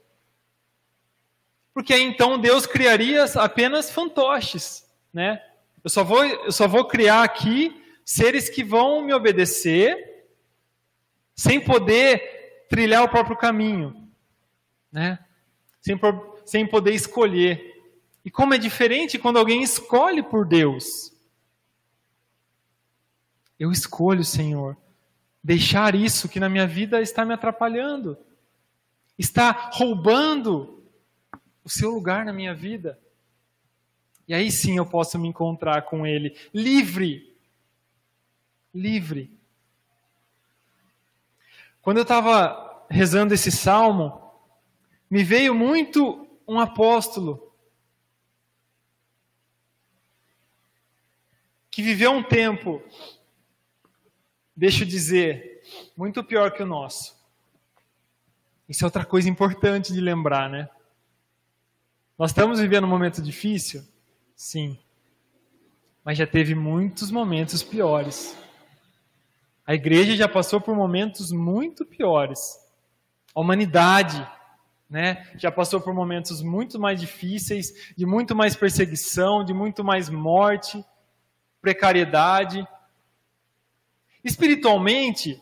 Porque 1.74 1.92
então 1.96 2.38
Deus 2.38 2.64
criaria 2.64 3.24
apenas 3.34 3.90
fantoches, 3.90 4.88
né? 5.12 5.44
Eu 5.82 5.90
só 5.90 6.04
vou, 6.04 6.24
eu 6.24 6.52
só 6.52 6.68
vou 6.68 6.86
criar 6.86 7.24
aqui 7.24 7.82
seres 8.04 8.48
que 8.48 8.62
vão 8.62 9.02
me 9.02 9.12
obedecer 9.12 10.24
sem 11.34 11.60
poder 11.60 12.66
trilhar 12.68 13.02
o 13.02 13.08
próprio 13.08 13.36
caminho, 13.36 14.08
né? 14.92 15.18
sem, 15.80 15.98
sem 16.46 16.64
poder 16.64 16.94
escolher. 16.94 17.71
E 18.24 18.30
como 18.30 18.54
é 18.54 18.58
diferente 18.58 19.18
quando 19.18 19.38
alguém 19.38 19.62
escolhe 19.62 20.22
por 20.22 20.46
Deus. 20.46 21.12
Eu 23.58 23.70
escolho, 23.72 24.24
Senhor, 24.24 24.76
deixar 25.42 25.94
isso 25.94 26.28
que 26.28 26.40
na 26.40 26.48
minha 26.48 26.66
vida 26.66 27.00
está 27.00 27.24
me 27.24 27.34
atrapalhando, 27.34 28.16
está 29.18 29.70
roubando 29.72 30.84
o 31.64 31.68
seu 31.68 31.90
lugar 31.90 32.24
na 32.24 32.32
minha 32.32 32.54
vida. 32.54 32.98
E 34.26 34.34
aí 34.34 34.50
sim 34.50 34.76
eu 34.76 34.86
posso 34.86 35.18
me 35.18 35.28
encontrar 35.28 35.82
com 35.82 36.06
Ele, 36.06 36.36
livre. 36.54 37.36
Livre. 38.74 39.36
Quando 41.80 41.98
eu 41.98 42.02
estava 42.02 42.86
rezando 42.88 43.34
esse 43.34 43.50
salmo, 43.50 44.22
me 45.10 45.24
veio 45.24 45.54
muito 45.54 46.26
um 46.46 46.58
apóstolo 46.58 47.51
que 51.72 51.82
viveu 51.82 52.12
um 52.12 52.22
tempo, 52.22 52.82
deixa 54.54 54.84
eu 54.84 54.86
dizer, 54.86 55.62
muito 55.96 56.22
pior 56.22 56.52
que 56.52 56.62
o 56.62 56.66
nosso. 56.66 57.16
Isso 58.68 58.84
é 58.84 58.86
outra 58.86 59.04
coisa 59.04 59.28
importante 59.28 59.92
de 59.92 60.00
lembrar, 60.00 60.48
né? 60.48 60.68
Nós 62.18 62.30
estamos 62.30 62.60
vivendo 62.60 62.84
um 62.84 62.90
momento 62.90 63.22
difícil? 63.22 63.82
Sim. 64.36 64.78
Mas 66.04 66.18
já 66.18 66.26
teve 66.26 66.54
muitos 66.54 67.10
momentos 67.10 67.62
piores. 67.62 68.36
A 69.66 69.74
igreja 69.74 70.14
já 70.14 70.28
passou 70.28 70.60
por 70.60 70.76
momentos 70.76 71.32
muito 71.32 71.86
piores. 71.86 72.58
A 73.34 73.40
humanidade 73.40 74.24
né? 74.92 75.26
Já 75.38 75.50
passou 75.50 75.80
por 75.80 75.94
momentos 75.94 76.42
muito 76.42 76.78
mais 76.78 77.00
difíceis, 77.00 77.94
de 77.96 78.04
muito 78.04 78.36
mais 78.36 78.54
perseguição, 78.54 79.42
de 79.42 79.54
muito 79.54 79.82
mais 79.82 80.10
morte, 80.10 80.84
precariedade. 81.62 82.66
Espiritualmente, 84.22 85.40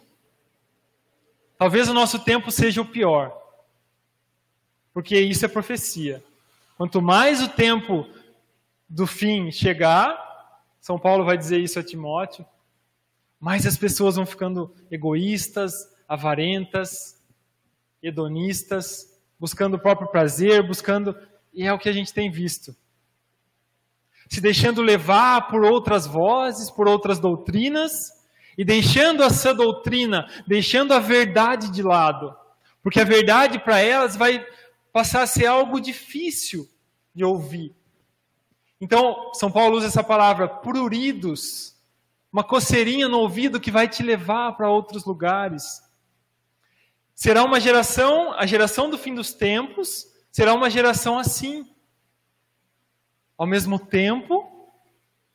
talvez 1.59 1.89
o 1.89 1.95
nosso 1.95 2.19
tempo 2.21 2.53
seja 2.53 2.83
o 2.83 2.87
pior. 2.87 3.37
Porque 4.93 5.19
isso 5.19 5.45
é 5.45 5.49
profecia. 5.49 6.23
Quanto 6.77 7.01
mais 7.01 7.43
o 7.43 7.49
tempo 7.49 8.07
do 8.89 9.07
fim 9.07 9.51
chegar, 9.51 10.63
São 10.81 10.99
Paulo 10.99 11.25
vai 11.25 11.37
dizer 11.37 11.59
isso 11.59 11.79
a 11.79 11.83
Timóteo, 11.83 12.45
mais 13.39 13.67
as 13.67 13.77
pessoas 13.77 14.17
vão 14.17 14.27
ficando 14.27 14.75
egoístas, 14.91 15.89
avarentas, 16.07 17.23
hedonistas, 18.03 19.19
buscando 19.39 19.75
o 19.75 19.79
próprio 19.79 20.09
prazer, 20.09 20.63
buscando. 20.63 21.17
E 21.53 21.67
é 21.67 21.73
o 21.73 21.79
que 21.79 21.89
a 21.89 21.93
gente 21.93 22.13
tem 22.13 22.31
visto. 22.31 22.77
Se 24.31 24.41
deixando 24.41 24.81
levar 24.81 25.49
por 25.49 25.65
outras 25.65 26.07
vozes, 26.07 26.71
por 26.71 26.89
outras 26.89 27.19
doutrinas, 27.19 27.93
e 28.57 28.65
deixando 28.65 29.23
a 29.23 29.31
sã 29.31 29.55
doutrina, 29.55 30.27
deixando 30.47 30.93
a 30.93 30.99
verdade 30.99 31.71
de 31.71 31.83
lado, 31.83 32.35
porque 32.83 33.01
a 33.01 33.05
verdade 33.05 33.59
para 33.59 33.81
elas 33.81 34.17
vai 34.17 34.45
passar 34.93 35.23
a 35.23 35.27
ser 35.27 35.47
algo 35.47 35.81
difícil 35.81 36.69
de 37.15 37.25
ouvir. 37.25 37.75
Então, 38.81 39.31
São 39.35 39.51
Paulo 39.51 39.77
usa 39.77 39.87
essa 39.87 40.03
palavra, 40.03 40.49
pruridos, 40.49 41.77
uma 42.33 42.45
coceirinha 42.45 43.09
no 43.09 43.19
ouvido 43.19 43.61
que 43.61 43.71
vai 43.71 43.89
te 43.89 44.03
levar 44.03 44.53
para 44.53 44.71
outros 44.71 45.05
lugares. 45.05 45.83
Será 47.15 47.45
uma 47.45 47.61
geração, 47.61 48.33
a 48.33 48.47
geração 48.47 48.89
do 48.89 48.97
fim 48.97 49.15
dos 49.15 49.35
tempos, 49.35 50.07
será 50.31 50.55
uma 50.55 50.71
geração 50.71 51.19
assim. 51.19 51.69
Ao 53.41 53.47
mesmo 53.47 53.79
tempo, 53.79 54.47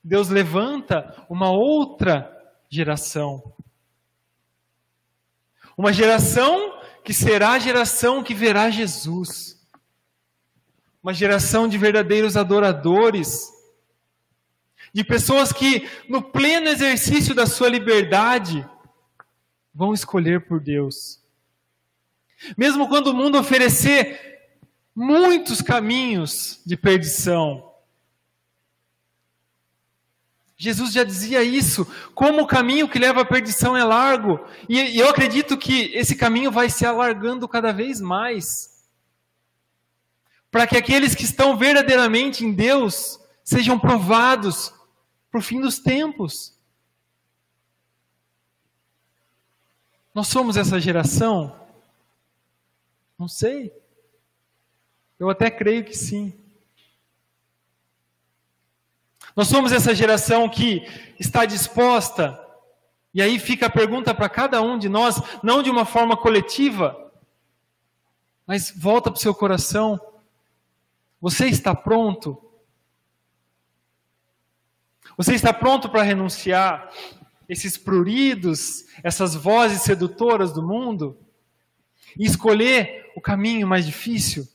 Deus 0.03 0.29
levanta 0.29 1.25
uma 1.27 1.49
outra 1.49 2.31
geração. 2.69 3.41
Uma 5.75 5.91
geração 5.91 6.79
que 7.03 7.11
será 7.11 7.53
a 7.53 7.59
geração 7.59 8.21
que 8.21 8.35
verá 8.35 8.69
Jesus 8.69 9.55
uma 11.01 11.13
geração 11.13 11.67
de 11.67 11.77
verdadeiros 11.77 12.35
adoradores, 12.35 13.51
de 14.91 15.03
pessoas 15.03 15.53
que, 15.53 15.87
no 16.09 16.19
pleno 16.19 16.67
exercício 16.67 17.35
da 17.35 17.45
sua 17.45 17.69
liberdade, 17.69 18.67
vão 19.71 19.93
escolher 19.93 20.47
por 20.47 20.59
Deus. 20.59 21.19
Mesmo 22.55 22.87
quando 22.87 23.07
o 23.07 23.13
mundo 23.13 23.37
oferecer 23.37 24.47
muitos 24.95 25.61
caminhos 25.61 26.59
de 26.65 26.75
perdição. 26.75 27.74
Jesus 30.57 30.93
já 30.93 31.03
dizia 31.03 31.43
isso, 31.43 31.85
como 32.13 32.41
o 32.41 32.47
caminho 32.47 32.87
que 32.87 32.97
leva 32.97 33.21
à 33.21 33.25
perdição 33.25 33.75
é 33.75 33.83
largo, 33.83 34.39
e 34.69 34.97
eu 34.97 35.09
acredito 35.09 35.57
que 35.57 35.91
esse 35.93 36.15
caminho 36.15 36.49
vai 36.49 36.69
se 36.69 36.85
alargando 36.85 37.47
cada 37.47 37.73
vez 37.73 37.99
mais 37.99 38.75
para 40.55 40.65
que 40.65 40.77
aqueles 40.77 41.13
que 41.13 41.25
estão 41.25 41.57
verdadeiramente 41.57 42.45
em 42.45 42.53
Deus 42.53 43.19
sejam 43.43 43.77
provados 43.77 44.73
para 45.29 45.39
o 45.39 45.43
fim 45.43 45.59
dos 45.59 45.79
tempos. 45.79 46.57
Nós 50.13 50.29
somos 50.29 50.55
essa 50.55 50.79
geração? 50.79 51.59
Não 53.19 53.27
sei. 53.27 53.73
Eu 55.19 55.29
até 55.29 55.51
creio 55.51 55.83
que 55.83 55.93
sim. 55.93 56.33
Nós 59.35 59.47
somos 59.47 59.71
essa 59.71 59.93
geração 59.93 60.47
que 60.47 60.87
está 61.19 61.45
disposta, 61.45 62.39
e 63.13 63.21
aí 63.21 63.37
fica 63.37 63.65
a 63.65 63.69
pergunta 63.69 64.13
para 64.13 64.29
cada 64.29 64.61
um 64.61 64.77
de 64.77 64.87
nós, 64.87 65.21
não 65.43 65.61
de 65.61 65.69
uma 65.69 65.85
forma 65.85 66.15
coletiva, 66.15 67.11
mas 68.47 68.71
volta 68.75 69.11
para 69.11 69.17
o 69.17 69.21
seu 69.21 69.33
coração. 69.33 69.99
Você 71.19 71.47
está 71.47 71.73
pronto? 71.73 72.41
Você 75.17 75.33
está 75.33 75.53
pronto 75.53 75.89
para 75.89 76.03
renunciar 76.03 76.89
esses 77.47 77.77
pruridos, 77.77 78.85
essas 79.03 79.35
vozes 79.35 79.81
sedutoras 79.81 80.51
do 80.53 80.61
mundo 80.61 81.17
e 82.17 82.25
escolher 82.25 83.11
o 83.15 83.21
caminho 83.21 83.67
mais 83.67 83.85
difícil? 83.85 84.47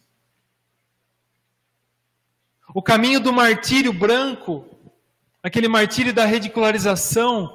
O 2.72 2.82
caminho 2.82 3.18
do 3.20 3.32
martírio 3.32 3.92
branco, 3.92 4.64
aquele 5.42 5.66
martírio 5.66 6.14
da 6.14 6.24
ridicularização, 6.24 7.50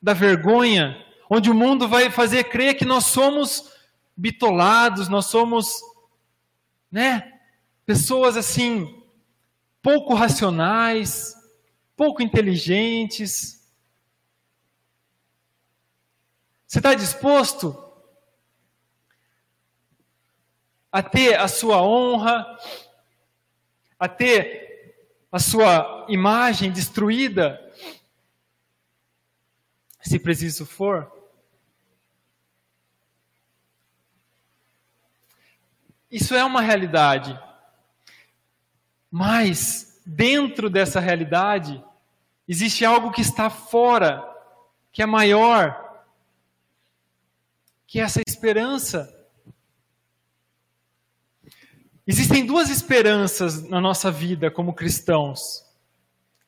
da 0.00 0.12
vergonha, 0.12 1.04
onde 1.28 1.50
o 1.50 1.54
mundo 1.54 1.88
vai 1.88 2.10
fazer 2.10 2.44
crer 2.44 2.76
que 2.76 2.84
nós 2.84 3.06
somos 3.06 3.72
bitolados, 4.16 5.08
nós 5.08 5.26
somos, 5.26 5.80
né, 6.90 7.40
pessoas 7.84 8.36
assim, 8.36 9.02
pouco 9.82 10.14
racionais, 10.14 11.34
pouco 11.96 12.22
inteligentes. 12.22 13.68
Você 16.66 16.78
está 16.78 16.94
disposto 16.94 17.82
a 20.92 21.02
ter 21.02 21.38
a 21.38 21.48
sua 21.48 21.82
honra, 21.82 22.46
a 23.98 24.08
ter 24.08 24.66
a 25.30 25.38
sua 25.38 26.06
imagem 26.08 26.70
destruída, 26.70 27.60
se 30.00 30.18
preciso 30.18 30.64
for? 30.64 31.12
Isso 36.10 36.34
é 36.34 36.44
uma 36.44 36.60
realidade. 36.60 37.38
Mas, 39.10 40.00
dentro 40.06 40.70
dessa 40.70 41.00
realidade, 41.00 41.82
existe 42.46 42.84
algo 42.84 43.10
que 43.10 43.20
está 43.20 43.50
fora, 43.50 44.22
que 44.92 45.02
é 45.02 45.06
maior, 45.06 46.04
que 47.86 47.98
é 47.98 48.02
essa 48.02 48.20
esperança. 48.26 49.15
Existem 52.06 52.46
duas 52.46 52.70
esperanças 52.70 53.68
na 53.68 53.80
nossa 53.80 54.10
vida 54.10 54.50
como 54.50 54.72
cristãos. 54.72 55.64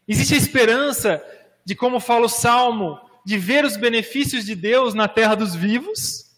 Existe 0.06 0.34
a 0.34 0.38
esperança 0.38 1.22
de, 1.64 1.74
como 1.74 1.98
fala 1.98 2.26
o 2.26 2.30
Salmo, 2.30 2.98
de 3.24 3.36
ver 3.36 3.64
os 3.64 3.76
benefícios 3.76 4.44
de 4.44 4.54
Deus 4.54 4.94
na 4.94 5.08
terra 5.08 5.34
dos 5.34 5.54
vivos, 5.54 6.30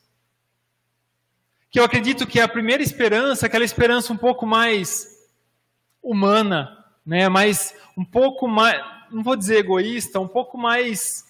que 1.70 1.78
eu 1.78 1.84
acredito 1.84 2.26
que 2.26 2.40
é 2.40 2.42
a 2.42 2.48
primeira 2.48 2.82
esperança, 2.82 3.46
aquela 3.46 3.64
esperança 3.64 4.12
um 4.12 4.16
pouco 4.16 4.44
mais 4.44 5.06
humana, 6.02 6.84
né? 7.06 7.28
Mas 7.28 7.74
um 7.96 8.04
pouco 8.04 8.48
mais, 8.48 8.82
não 9.10 9.22
vou 9.22 9.36
dizer 9.36 9.58
egoísta, 9.58 10.18
um 10.18 10.26
pouco 10.26 10.58
mais, 10.58 11.26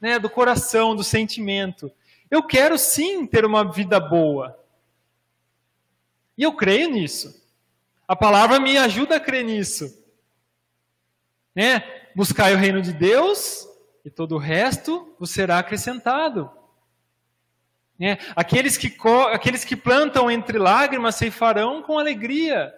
né, 0.00 0.18
do 0.18 0.28
coração, 0.28 0.96
do 0.96 1.04
sentimento. 1.04 1.92
Eu 2.30 2.42
quero 2.42 2.76
sim 2.76 3.24
ter 3.26 3.44
uma 3.44 3.70
vida 3.70 4.00
boa. 4.00 4.58
E 6.38 6.42
eu 6.44 6.52
creio 6.52 6.88
nisso. 6.88 7.44
A 8.06 8.14
palavra 8.14 8.60
me 8.60 8.78
ajuda 8.78 9.16
a 9.16 9.20
crer 9.20 9.44
nisso. 9.44 9.92
Né? 11.52 11.82
Buscai 12.14 12.54
o 12.54 12.56
reino 12.56 12.80
de 12.80 12.92
Deus 12.92 13.66
e 14.04 14.10
todo 14.10 14.36
o 14.36 14.38
resto 14.38 15.14
vos 15.18 15.30
será 15.30 15.58
acrescentado. 15.58 16.48
Né? 17.98 18.18
Aqueles, 18.36 18.76
que, 18.76 18.96
aqueles 19.32 19.64
que 19.64 19.74
plantam 19.74 20.30
entre 20.30 20.56
lágrimas 20.56 21.16
ceifarão 21.16 21.82
com 21.82 21.98
alegria. 21.98 22.72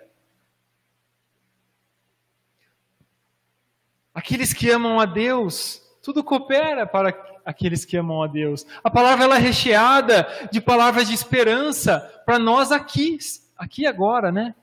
Aqueles 4.15 4.55
que 4.55 4.71
amam 4.71 4.99
a 4.99 5.05
Deus, 5.05 5.83
tudo 6.03 6.25
coopera 6.25 6.87
para 6.87 7.11
aqueles 7.45 7.85
que 7.85 7.97
amam 7.97 8.23
a 8.23 8.27
Deus. 8.27 8.67
A 8.83 8.91
palavra 8.91 9.25
ela 9.25 9.37
é 9.37 9.41
recheada 9.41 10.27
de 10.51 10.61
palavras 10.61 11.09
de 11.09 11.15
esperança 11.15 12.01
para 12.25 12.39
nós 12.39 12.73
aqui, 12.73 13.19
aqui 13.61 13.87
agora, 13.87 14.33
né? 14.33 14.55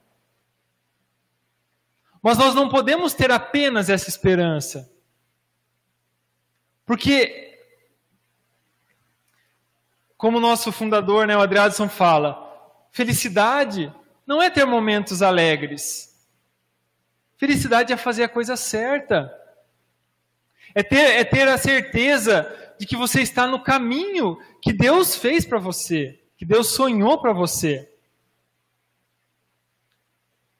Mas 2.20 2.36
nós 2.36 2.52
não 2.54 2.68
podemos 2.68 3.14
ter 3.14 3.30
apenas 3.30 3.88
essa 3.88 4.08
esperança. 4.08 4.92
Porque, 6.84 7.60
como 10.16 10.40
nosso 10.40 10.72
fundador, 10.72 11.28
né, 11.28 11.36
o 11.36 11.40
Adriadson 11.40 11.88
fala, 11.88 12.44
felicidade 12.90 13.94
não 14.26 14.42
é 14.42 14.50
ter 14.50 14.64
momentos 14.64 15.22
alegres. 15.22 16.12
Felicidade 17.36 17.92
é 17.92 17.96
fazer 17.96 18.24
a 18.24 18.28
coisa 18.28 18.56
certa. 18.56 19.32
É 20.74 20.82
ter, 20.82 21.12
é 21.20 21.24
ter 21.24 21.46
a 21.46 21.56
certeza 21.56 22.74
de 22.80 22.84
que 22.84 22.96
você 22.96 23.22
está 23.22 23.46
no 23.46 23.62
caminho 23.62 24.36
que 24.60 24.72
Deus 24.72 25.14
fez 25.14 25.46
para 25.46 25.58
você, 25.58 26.20
que 26.36 26.44
Deus 26.44 26.74
sonhou 26.74 27.20
para 27.20 27.32
você. 27.32 27.88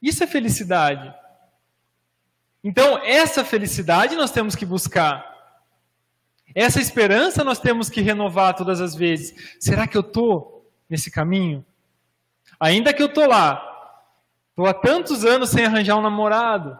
Isso 0.00 0.22
é 0.22 0.26
felicidade. 0.26 1.12
Então, 2.62 2.98
essa 3.04 3.44
felicidade 3.44 4.16
nós 4.16 4.30
temos 4.30 4.54
que 4.54 4.66
buscar. 4.66 5.36
Essa 6.54 6.80
esperança 6.80 7.44
nós 7.44 7.58
temos 7.58 7.88
que 7.88 8.00
renovar 8.00 8.54
todas 8.54 8.80
as 8.80 8.94
vezes. 8.94 9.56
Será 9.60 9.86
que 9.86 9.96
eu 9.96 10.00
estou 10.00 10.70
nesse 10.88 11.10
caminho? 11.10 11.64
Ainda 12.58 12.92
que 12.92 13.02
eu 13.02 13.06
estou 13.06 13.26
lá, 13.26 13.62
estou 14.50 14.66
há 14.66 14.74
tantos 14.74 15.24
anos 15.24 15.50
sem 15.50 15.64
arranjar 15.64 15.96
um 15.96 16.02
namorado. 16.02 16.78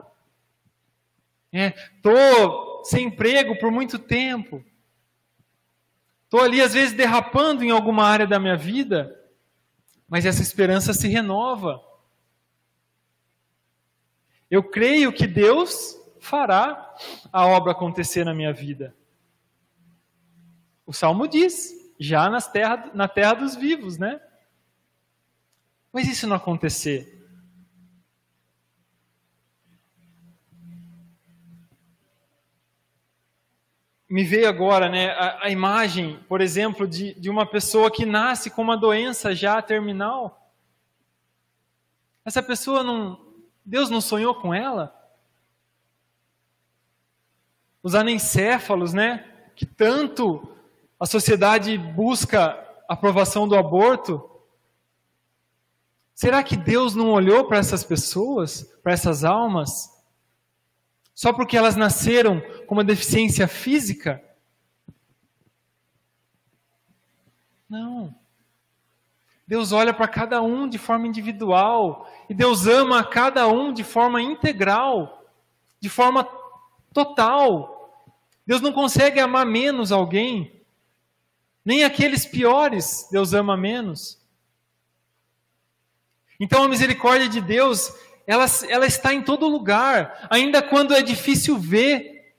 Estou 1.53 2.81
é, 2.83 2.85
sem 2.85 3.07
emprego 3.07 3.59
por 3.59 3.71
muito 3.71 3.99
tempo. 3.99 4.65
Estou 6.25 6.43
ali, 6.43 6.61
às 6.61 6.75
vezes, 6.75 6.93
derrapando 6.93 7.65
em 7.65 7.71
alguma 7.71 8.05
área 8.05 8.27
da 8.27 8.39
minha 8.39 8.57
vida, 8.57 9.19
mas 10.07 10.27
essa 10.27 10.43
esperança 10.43 10.93
se 10.93 11.09
renova. 11.09 11.81
Eu 14.51 14.63
creio 14.63 15.13
que 15.13 15.27
Deus 15.27 15.97
fará 16.21 16.95
a 17.33 17.47
obra 17.47 17.73
acontecer 17.73 18.25
na 18.25 18.35
minha 18.35 18.53
vida. 18.53 18.95
O 20.87 20.93
Salmo 20.93 21.29
diz, 21.29 21.71
já 21.99 22.31
nas 22.31 22.51
terra, 22.51 22.91
na 22.95 23.07
terra 23.07 23.35
dos 23.35 23.55
vivos, 23.55 23.99
né? 23.99 24.21
Mas 25.93 26.07
se 26.17 26.27
não 26.27 26.37
acontecer? 26.37 27.15
Me 34.09 34.25
veio 34.25 34.49
agora 34.49 34.89
né, 34.89 35.11
a, 35.11 35.47
a 35.47 35.51
imagem, 35.51 36.19
por 36.27 36.41
exemplo, 36.41 36.89
de, 36.89 37.13
de 37.21 37.29
uma 37.29 37.45
pessoa 37.45 37.91
que 37.91 38.07
nasce 38.07 38.49
com 38.49 38.63
uma 38.63 38.77
doença 38.77 39.35
já 39.35 39.61
terminal. 39.61 40.51
Essa 42.25 42.43
pessoa 42.43 42.83
não. 42.83 43.28
Deus 43.69 43.91
não 43.91 44.01
sonhou 44.01 44.35
com 44.35 44.55
ela? 44.55 44.95
Os 47.83 47.95
anencéfalos, 47.95 48.95
né? 48.95 49.31
Que 49.55 49.67
tanto 49.67 50.57
a 50.99 51.05
sociedade 51.05 51.77
busca 51.77 52.67
aprovação 52.89 53.47
do 53.47 53.55
aborto. 53.55 54.27
Será 56.15 56.43
que 56.43 56.57
Deus 56.57 56.95
não 56.95 57.11
olhou 57.11 57.47
para 57.47 57.59
essas 57.59 57.85
pessoas, 57.85 58.63
para 58.83 58.95
essas 58.95 59.23
almas, 59.23 59.95
só 61.15 61.31
porque 61.31 61.57
elas 61.57 61.77
nasceram 61.77 62.41
com 62.67 62.75
uma 62.75 62.83
deficiência 62.83 63.47
física? 63.47 64.25
Não. 67.69 68.18
Deus 69.49 69.73
olha 69.73 69.95
para 69.95 70.07
cada 70.07 70.43
um 70.43 70.69
de 70.69 70.77
forma 70.77 71.07
individual 71.07 72.07
e 72.29 72.35
Deus 72.35 72.67
ama 72.67 73.01
a 73.01 73.05
cada 73.05 73.49
um 73.49 73.73
de 73.73 73.83
forma 73.83 74.21
integral, 74.21 75.27
de 75.81 75.89
forma 75.89 76.29
total. 76.93 78.07
Deus 78.47 78.61
não 78.61 78.75
consegue 78.75 79.19
amar 79.19 79.47
menos 79.47 79.91
alguém, 79.91 80.63
nem 81.65 81.83
aqueles 81.83 82.27
piores 82.27 83.09
Deus 83.11 83.33
ama 83.33 83.57
menos. 83.57 84.23
Então 86.39 86.63
a 86.65 86.69
misericórdia 86.69 87.27
de 87.27 87.41
Deus, 87.41 87.91
ela, 88.27 88.45
ela 88.69 88.85
está 88.85 89.15
em 89.15 89.23
todo 89.23 89.49
lugar, 89.49 90.29
ainda 90.29 90.61
quando 90.61 90.95
é 90.95 91.01
difícil 91.01 91.57
ver, 91.57 92.35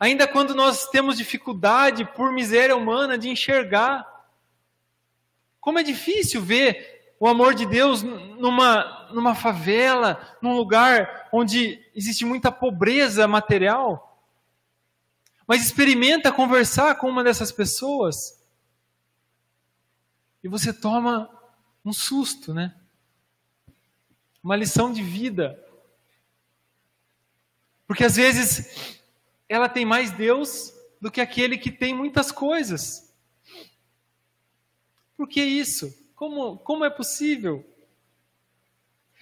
ainda 0.00 0.26
quando 0.26 0.54
nós 0.54 0.86
temos 0.86 1.18
dificuldade 1.18 2.06
por 2.06 2.32
miséria 2.32 2.74
humana 2.74 3.18
de 3.18 3.28
enxergar. 3.28 4.10
Como 5.62 5.78
é 5.78 5.84
difícil 5.84 6.42
ver 6.42 7.14
o 7.20 7.28
amor 7.28 7.54
de 7.54 7.64
Deus 7.64 8.02
numa, 8.02 9.08
numa 9.12 9.32
favela, 9.32 10.36
num 10.42 10.56
lugar 10.56 11.28
onde 11.32 11.80
existe 11.94 12.24
muita 12.24 12.50
pobreza 12.50 13.28
material. 13.28 14.20
Mas 15.46 15.64
experimenta 15.64 16.32
conversar 16.32 16.96
com 16.96 17.08
uma 17.08 17.22
dessas 17.22 17.52
pessoas 17.52 18.44
e 20.42 20.48
você 20.48 20.72
toma 20.72 21.30
um 21.84 21.92
susto, 21.92 22.52
né? 22.52 22.74
Uma 24.42 24.56
lição 24.56 24.92
de 24.92 25.00
vida. 25.00 25.64
Porque 27.86 28.02
às 28.02 28.16
vezes 28.16 28.98
ela 29.48 29.68
tem 29.68 29.84
mais 29.84 30.10
Deus 30.10 30.74
do 31.00 31.08
que 31.08 31.20
aquele 31.20 31.56
que 31.56 31.70
tem 31.70 31.94
muitas 31.94 32.32
coisas. 32.32 33.11
Por 35.22 35.28
que 35.28 35.40
isso? 35.40 35.96
Como, 36.16 36.58
como 36.58 36.84
é 36.84 36.90
possível? 36.90 37.64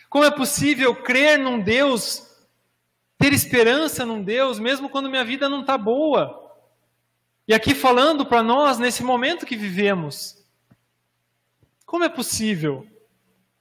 Como 0.09 0.25
é 0.25 0.31
possível 0.31 0.97
crer 0.97 1.39
num 1.39 1.61
Deus, 1.61 2.27
ter 3.19 3.35
esperança 3.35 4.07
num 4.07 4.23
Deus, 4.23 4.59
mesmo 4.59 4.89
quando 4.89 5.11
minha 5.11 5.27
vida 5.27 5.47
não 5.47 5.61
está 5.61 5.77
boa? 5.77 6.57
E 7.47 7.53
aqui 7.53 7.75
falando 7.75 8.25
para 8.25 8.43
nós, 8.43 8.79
nesse 8.79 9.03
momento 9.03 9.45
que 9.45 9.55
vivemos, 9.55 10.43
como 11.85 12.03
é 12.03 12.09
possível? 12.09 12.87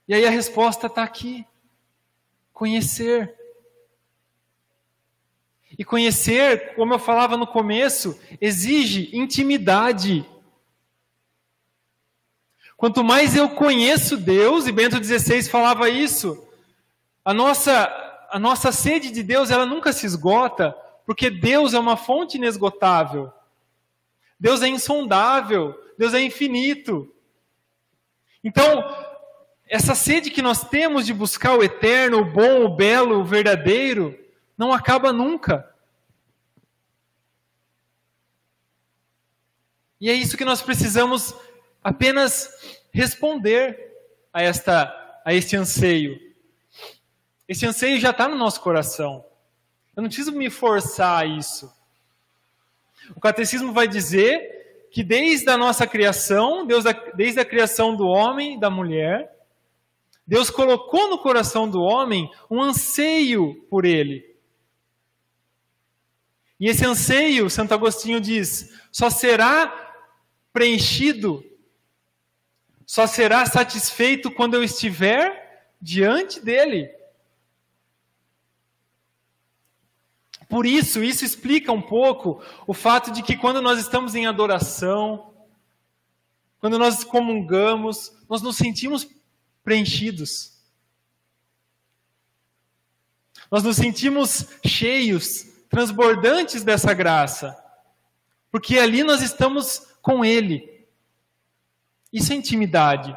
E 0.08 0.14
aí 0.14 0.24
a 0.24 0.30
resposta 0.30 0.86
está 0.86 1.02
aqui: 1.02 1.44
conhecer. 2.54 3.36
E 5.78 5.84
conhecer, 5.84 6.74
como 6.74 6.94
eu 6.94 6.98
falava 6.98 7.36
no 7.36 7.46
começo, 7.46 8.18
exige 8.40 9.14
intimidade. 9.14 10.26
Quanto 12.80 13.04
mais 13.04 13.36
eu 13.36 13.50
conheço 13.50 14.16
Deus, 14.16 14.66
e 14.66 14.72
Bento 14.72 15.04
XVI 15.04 15.42
falava 15.42 15.90
isso, 15.90 16.48
a 17.22 17.34
nossa, 17.34 17.86
a 18.30 18.38
nossa 18.38 18.72
sede 18.72 19.10
de 19.10 19.22
Deus 19.22 19.50
ela 19.50 19.66
nunca 19.66 19.92
se 19.92 20.06
esgota, 20.06 20.74
porque 21.04 21.28
Deus 21.28 21.74
é 21.74 21.78
uma 21.78 21.98
fonte 21.98 22.38
inesgotável. 22.38 23.30
Deus 24.40 24.62
é 24.62 24.68
insondável, 24.68 25.78
Deus 25.98 26.14
é 26.14 26.22
infinito. 26.22 27.14
Então, 28.42 28.82
essa 29.68 29.94
sede 29.94 30.30
que 30.30 30.40
nós 30.40 30.66
temos 30.66 31.04
de 31.04 31.12
buscar 31.12 31.58
o 31.58 31.62
eterno, 31.62 32.20
o 32.20 32.24
bom, 32.24 32.64
o 32.64 32.74
belo, 32.74 33.20
o 33.20 33.24
verdadeiro, 33.24 34.18
não 34.56 34.72
acaba 34.72 35.12
nunca. 35.12 35.70
E 40.00 40.08
é 40.08 40.14
isso 40.14 40.38
que 40.38 40.46
nós 40.46 40.62
precisamos 40.62 41.34
apenas 41.82 42.50
responder 42.92 43.94
a, 44.32 44.42
esta, 44.42 45.20
a 45.24 45.34
este 45.34 45.56
anseio. 45.56 46.18
Esse 47.48 47.66
anseio 47.66 47.98
já 47.98 48.10
está 48.10 48.28
no 48.28 48.36
nosso 48.36 48.60
coração. 48.60 49.24
Eu 49.96 50.02
não 50.02 50.08
preciso 50.08 50.32
me 50.32 50.48
forçar 50.48 51.22
a 51.22 51.26
isso. 51.26 51.72
O 53.16 53.20
catecismo 53.20 53.72
vai 53.72 53.88
dizer 53.88 54.88
que 54.90 55.02
desde 55.02 55.48
a 55.50 55.56
nossa 55.56 55.86
criação, 55.86 56.66
Deus, 56.66 56.84
desde 57.14 57.40
a 57.40 57.44
criação 57.44 57.96
do 57.96 58.06
homem 58.06 58.54
e 58.54 58.60
da 58.60 58.70
mulher, 58.70 59.36
Deus 60.26 60.48
colocou 60.48 61.08
no 61.08 61.18
coração 61.18 61.68
do 61.68 61.80
homem 61.80 62.30
um 62.48 62.62
anseio 62.62 63.66
por 63.68 63.84
ele. 63.84 64.30
E 66.58 66.68
esse 66.68 66.84
anseio, 66.84 67.48
Santo 67.48 67.72
Agostinho 67.72 68.20
diz, 68.20 68.78
só 68.92 69.08
será 69.08 69.92
preenchido, 70.52 71.42
só 72.90 73.06
será 73.06 73.46
satisfeito 73.46 74.32
quando 74.32 74.54
eu 74.54 74.64
estiver 74.64 75.72
diante 75.80 76.40
dele. 76.40 76.90
Por 80.48 80.66
isso, 80.66 81.00
isso 81.00 81.24
explica 81.24 81.70
um 81.70 81.80
pouco 81.80 82.42
o 82.66 82.74
fato 82.74 83.12
de 83.12 83.22
que 83.22 83.36
quando 83.36 83.62
nós 83.62 83.78
estamos 83.78 84.16
em 84.16 84.26
adoração, 84.26 85.32
quando 86.58 86.80
nós 86.80 87.04
comungamos, 87.04 88.12
nós 88.28 88.42
nos 88.42 88.56
sentimos 88.56 89.06
preenchidos. 89.62 90.58
Nós 93.52 93.62
nos 93.62 93.76
sentimos 93.76 94.48
cheios, 94.66 95.46
transbordantes 95.68 96.64
dessa 96.64 96.92
graça. 96.92 97.56
Porque 98.50 98.80
ali 98.80 99.04
nós 99.04 99.22
estamos 99.22 99.86
com 100.02 100.24
Ele. 100.24 100.69
Isso 102.12 102.32
é 102.32 102.36
intimidade. 102.36 103.16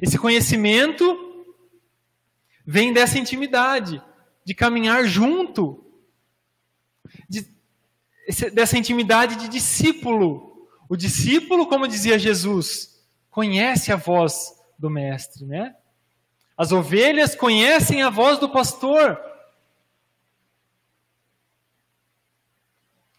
Esse 0.00 0.18
conhecimento 0.18 1.44
vem 2.64 2.92
dessa 2.92 3.18
intimidade 3.18 4.02
de 4.44 4.54
caminhar 4.54 5.04
junto, 5.04 5.84
de, 7.28 7.46
dessa 8.52 8.76
intimidade 8.76 9.36
de 9.36 9.48
discípulo. 9.48 10.68
O 10.88 10.96
discípulo, 10.96 11.66
como 11.66 11.88
dizia 11.88 12.18
Jesus, 12.18 13.04
conhece 13.30 13.92
a 13.92 13.96
voz 13.96 14.54
do 14.78 14.90
mestre, 14.90 15.44
né? 15.44 15.74
As 16.56 16.72
ovelhas 16.72 17.34
conhecem 17.34 18.02
a 18.02 18.10
voz 18.10 18.38
do 18.38 18.48
pastor. 18.48 19.20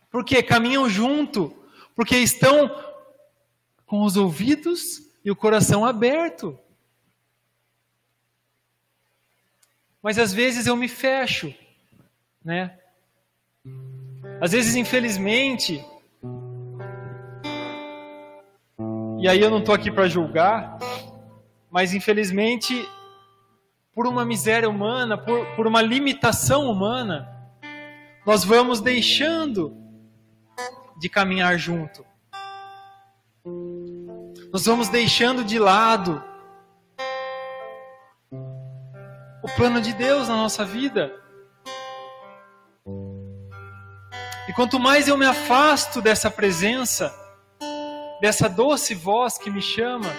Porque 0.10 0.42
caminham 0.42 0.90
junto, 0.90 1.56
porque 1.96 2.18
estão 2.18 2.87
com 3.88 4.04
os 4.04 4.18
ouvidos 4.18 5.02
e 5.26 5.32
o 5.32 5.36
coração 5.36 5.84
aberto. 5.84 6.60
Mas 10.04 10.20
às 10.20 10.32
vezes 10.32 10.68
eu 10.68 10.76
me 10.76 10.88
fecho, 10.88 11.54
né? 12.44 12.78
Às 14.40 14.52
vezes, 14.52 14.76
infelizmente, 14.76 15.84
e 19.20 19.28
aí 19.28 19.42
eu 19.42 19.50
não 19.50 19.60
estou 19.60 19.74
aqui 19.74 19.90
para 19.90 20.08
julgar, 20.08 20.78
mas 21.72 21.94
infelizmente, 21.94 22.88
por 23.94 24.06
uma 24.06 24.24
miséria 24.24 24.70
humana, 24.70 25.18
por, 25.18 25.46
por 25.56 25.66
uma 25.66 25.82
limitação 25.82 26.70
humana, 26.70 27.28
nós 28.26 28.44
vamos 28.44 28.80
deixando 28.80 29.76
de 31.00 31.10
caminhar 31.10 31.58
junto. 31.58 32.06
Nós 34.52 34.66
vamos 34.66 34.88
deixando 34.88 35.44
de 35.44 35.60
lado 35.60 36.24
o 39.44 39.56
plano 39.56 39.82
de 39.82 39.94
Deus 39.94 40.30
na 40.30 40.36
nossa 40.36 40.64
vida. 40.64 41.12
E 44.48 44.54
quanto 44.54 44.80
mais 44.80 45.10
eu 45.10 45.18
me 45.18 45.26
afasto 45.26 46.02
dessa 46.02 46.32
presença, 46.32 47.14
dessa 48.22 48.48
doce 48.48 48.96
voz 48.96 49.38
que 49.38 49.50
me 49.50 49.62
chama, 49.62 50.10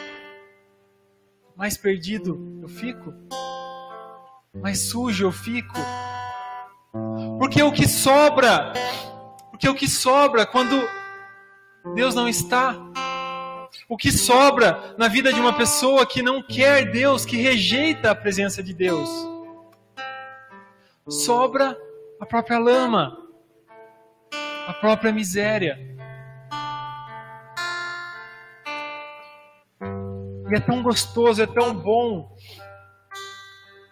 mais 1.56 1.78
perdido 1.78 2.60
eu 2.60 2.68
fico, 2.68 3.14
mais 4.54 4.90
sujo 4.90 5.24
eu 5.24 5.32
fico. 5.32 5.74
Porque 7.38 7.62
o 7.62 7.72
que 7.72 7.88
sobra, 7.88 8.74
porque 9.50 9.68
o 9.68 9.74
que 9.74 9.88
sobra 9.88 10.44
quando 10.44 10.76
Deus 11.94 12.14
não 12.14 12.28
está, 12.28 12.76
o 13.88 13.96
que 13.96 14.10
sobra 14.10 14.94
na 14.96 15.08
vida 15.08 15.32
de 15.32 15.40
uma 15.40 15.56
pessoa 15.56 16.06
que 16.06 16.22
não 16.22 16.42
quer 16.42 16.90
Deus, 16.90 17.24
que 17.24 17.36
rejeita 17.36 18.10
a 18.10 18.14
presença 18.14 18.62
de 18.62 18.72
Deus, 18.72 19.08
sobra 21.08 21.76
a 22.20 22.26
própria 22.26 22.58
lama, 22.58 23.18
a 24.66 24.72
própria 24.74 25.12
miséria. 25.12 25.78
E 30.50 30.54
é 30.54 30.60
tão 30.60 30.82
gostoso, 30.82 31.42
é 31.42 31.46
tão 31.46 31.74
bom 31.74 32.34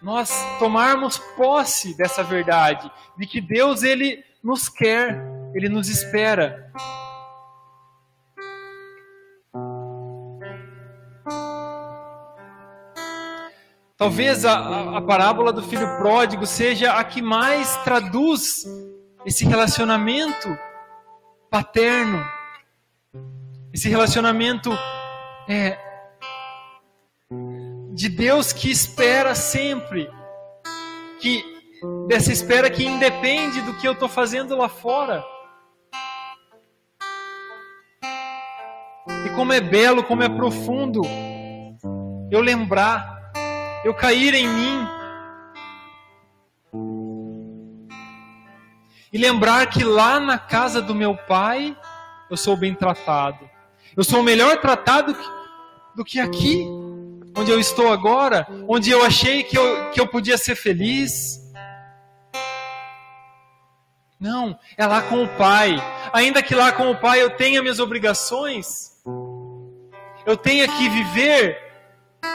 nós 0.01 0.31
tomarmos 0.59 1.17
posse 1.35 1.97
dessa 1.97 2.23
verdade, 2.23 2.89
de 3.17 3.25
que 3.25 3.41
Deus 3.41 3.83
ele 3.83 4.23
nos 4.43 4.69
quer, 4.69 5.19
ele 5.53 5.69
nos 5.69 5.89
espera. 5.89 6.71
Talvez 13.97 14.45
a, 14.45 14.97
a, 14.97 15.01
parábola 15.01 15.51
do 15.51 15.63
filho 15.63 15.97
pródigo 15.97 16.45
seja 16.45 16.93
a 16.93 17.03
que 17.03 17.19
mais 17.19 17.75
traduz 17.77 18.63
esse 19.25 19.43
relacionamento 19.43 20.47
paterno, 21.49 22.23
esse 23.73 23.89
relacionamento 23.89 24.69
é, 25.49 25.79
de 27.91 28.07
Deus 28.07 28.53
que 28.53 28.69
espera 28.69 29.33
sempre, 29.33 30.07
que 31.19 31.43
dessa 32.07 32.31
espera 32.31 32.69
que 32.69 32.85
independe 32.85 33.61
do 33.61 33.73
que 33.73 33.87
eu 33.87 33.93
estou 33.93 34.07
fazendo 34.07 34.55
lá 34.55 34.69
fora. 34.69 35.25
E 39.25 39.29
como 39.35 39.53
é 39.53 39.59
belo, 39.59 40.03
como 40.03 40.21
é 40.21 40.29
profundo 40.29 41.01
eu 42.29 42.41
lembrar, 42.41 43.16
eu 43.87 43.93
cair 43.93 44.33
em 44.33 44.47
mim. 44.47 44.87
E 49.13 49.17
lembrar 49.17 49.65
que 49.67 49.81
lá 49.81 50.19
na 50.19 50.37
casa 50.37 50.81
do 50.81 50.93
meu 50.93 51.15
pai 51.15 51.75
eu 52.29 52.35
sou 52.35 52.57
bem 52.57 52.75
tratado. 52.75 53.49
Eu 53.95 54.03
sou 54.03 54.21
melhor 54.21 54.59
tratado 54.59 55.15
do 55.95 56.03
que 56.03 56.19
aqui 56.19 56.67
onde 57.33 57.49
eu 57.49 57.59
estou 57.59 57.89
agora, 57.91 58.45
onde 58.67 58.91
eu 58.91 59.05
achei 59.05 59.43
que 59.43 59.57
eu, 59.57 59.89
que 59.91 60.01
eu 60.01 60.07
podia 60.07 60.37
ser 60.37 60.55
feliz. 60.55 61.39
Não, 64.19 64.59
é 64.75 64.85
lá 64.85 65.01
com 65.03 65.23
o 65.23 65.27
Pai. 65.29 65.77
Ainda 66.11 66.43
que 66.43 66.53
lá 66.53 66.73
com 66.73 66.91
o 66.91 66.97
Pai 66.97 67.21
eu 67.21 67.29
tenha 67.29 67.61
minhas 67.61 67.79
obrigações, 67.79 68.91
eu 70.25 70.35
tenha 70.35 70.67
que 70.67 70.89
viver 70.89 71.66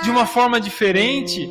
de 0.02 0.10
uma 0.10 0.26
forma 0.26 0.60
diferente, 0.60 1.48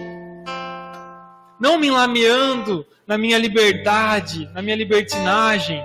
não 1.60 1.78
me 1.78 1.92
lameando 1.92 2.86
na 3.06 3.18
minha 3.18 3.38
liberdade, 3.38 4.50
na 4.54 4.62
minha 4.62 4.76
libertinagem. 4.76 5.84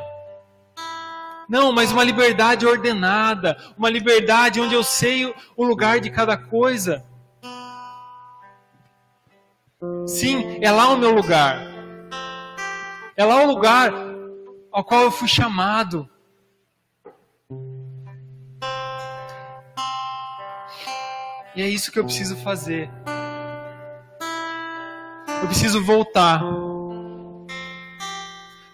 Não, 1.48 1.70
mas 1.70 1.92
uma 1.92 2.02
liberdade 2.02 2.66
ordenada, 2.66 3.56
uma 3.76 3.90
liberdade 3.90 4.60
onde 4.60 4.74
eu 4.74 4.82
sei 4.82 5.32
o 5.56 5.64
lugar 5.64 6.00
de 6.00 6.10
cada 6.10 6.36
coisa. 6.36 7.04
Sim, 10.06 10.58
é 10.60 10.70
lá 10.70 10.88
o 10.88 10.96
meu 10.96 11.10
lugar. 11.10 11.60
É 13.16 13.24
lá 13.24 13.42
o 13.42 13.46
lugar 13.46 13.92
ao 14.72 14.84
qual 14.84 15.02
eu 15.02 15.10
fui 15.10 15.28
chamado. 15.28 16.08
E 21.56 21.62
é 21.62 21.66
isso 21.66 21.90
que 21.90 21.98
eu 21.98 22.04
preciso 22.04 22.36
fazer. 22.36 22.90
Eu 25.40 25.46
preciso 25.46 25.82
voltar. 25.82 26.42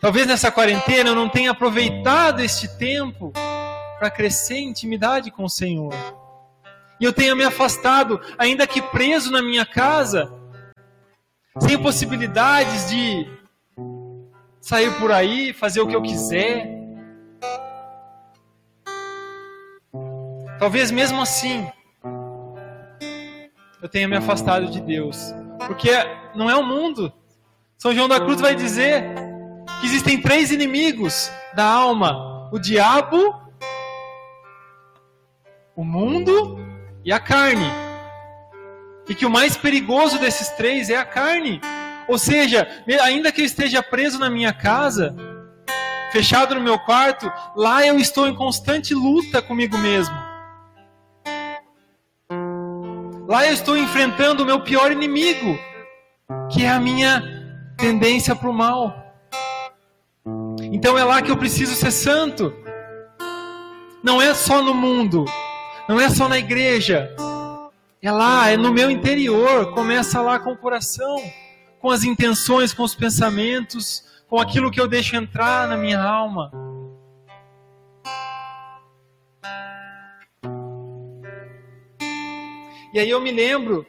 Talvez 0.01 0.27
nessa 0.27 0.51
quarentena 0.51 1.11
eu 1.11 1.15
não 1.15 1.29
tenha 1.29 1.53
aproveitado 1.53 2.41
este 2.41 2.67
tempo 2.77 3.33
para 4.01 4.11
crescer 4.11 4.57
em 4.57 4.71
intimidade 4.71 5.31
com 5.31 5.45
o 5.45 5.49
Senhor. 5.49 5.95
E 6.99 7.05
eu 7.05 7.13
tenha 7.13 7.37
me 7.37 7.45
afastado, 7.45 8.21
ainda 8.37 8.67
que 8.67 8.83
preso 8.83 9.31
na 9.31 9.41
minha 9.41 9.65
casa, 9.65 10.33
sem 11.61 11.81
possibilidades 11.81 12.91
de 12.91 13.31
sair 14.61 14.93
por 14.99 15.13
aí, 15.13 15.53
fazer 15.53 15.81
o 15.81 15.87
que 15.87 15.95
eu 15.95 16.03
quiser. 16.03 16.69
Talvez 20.59 20.91
mesmo 20.91 21.23
assim 21.23 21.71
eu 23.83 23.89
tenha 23.89 24.07
me 24.07 24.17
afastado 24.17 24.71
de 24.71 24.81
Deus, 24.81 25.35
porque 25.67 25.91
não 26.35 26.49
é 26.49 26.57
o 26.57 26.63
mundo. 26.63 27.13
São 27.77 27.93
João 27.93 28.09
da 28.09 28.21
Cruz 28.21 28.41
vai 28.41 28.55
dizer 28.55 29.05
que 29.81 29.87
existem 29.87 30.21
três 30.21 30.53
inimigos 30.53 31.31
da 31.55 31.65
alma: 31.65 32.49
o 32.53 32.59
diabo, 32.61 33.35
o 35.75 35.85
mundo 35.85 36.59
e 37.05 37.13
a 37.13 37.19
carne 37.19 37.67
e 39.09 39.15
que 39.15 39.27
o 39.27 39.31
mais 39.31 39.57
perigoso 39.57 40.19
desses 40.19 40.49
três 40.51 40.89
é 40.89 40.97
a 40.97 41.05
carne. 41.05 41.61
Ou 42.09 42.19
seja, 42.19 42.69
ainda 43.03 43.33
que 43.33 43.41
eu 43.41 43.45
esteja 43.45 43.83
preso 43.83 44.19
na 44.19 44.31
minha 44.31 44.53
casa, 44.53 45.15
fechado 46.13 46.55
no 46.55 46.61
meu 46.61 46.79
quarto, 46.79 47.31
lá 47.57 47.85
eu 47.87 47.99
estou 47.99 48.29
em 48.29 48.35
constante 48.35 48.95
luta 48.95 49.43
comigo 49.43 49.77
mesmo. 49.79 50.32
Lá 53.33 53.47
eu 53.47 53.55
estou 53.55 53.79
enfrentando 53.79 54.43
o 54.43 54.47
meu 54.47 54.61
pior 54.61 54.93
inimigo, 54.93 55.59
que 56.53 56.67
é 56.67 56.69
a 56.69 56.79
minha 56.79 57.23
tendência 57.79 58.37
para 58.37 58.51
o 58.51 58.53
mal. 58.53 58.95
Então 60.71 60.99
é 60.99 61.03
lá 61.03 61.23
que 61.23 61.31
eu 61.31 61.37
preciso 61.39 61.75
ser 61.75 61.93
santo. 61.93 62.55
Não 64.05 64.21
é 64.21 64.35
só 64.35 64.61
no 64.61 64.75
mundo, 64.75 65.25
não 65.89 65.99
é 65.99 66.11
só 66.11 66.29
na 66.29 66.37
igreja, 66.37 67.09
é 68.03 68.11
lá, 68.11 68.51
é 68.51 68.57
no 68.59 68.71
meu 68.71 68.91
interior, 68.91 69.73
começa 69.73 70.21
lá 70.21 70.39
com 70.39 70.53
o 70.53 70.59
coração, 70.59 71.17
com 71.81 71.89
as 71.89 72.05
intenções, 72.05 72.75
com 72.75 72.83
os 72.83 72.95
pensamentos, 72.95 74.05
com 74.29 74.39
aquilo 74.39 74.71
que 74.71 74.79
eu 74.79 74.87
deixo 74.87 75.17
entrar 75.17 75.67
na 75.67 75.79
minha 75.79 76.03
alma. 76.03 76.53
E 82.93 83.01
aí 83.01 83.09
eu 83.09 83.21
me 83.21 83.31
lembro, 83.31 83.87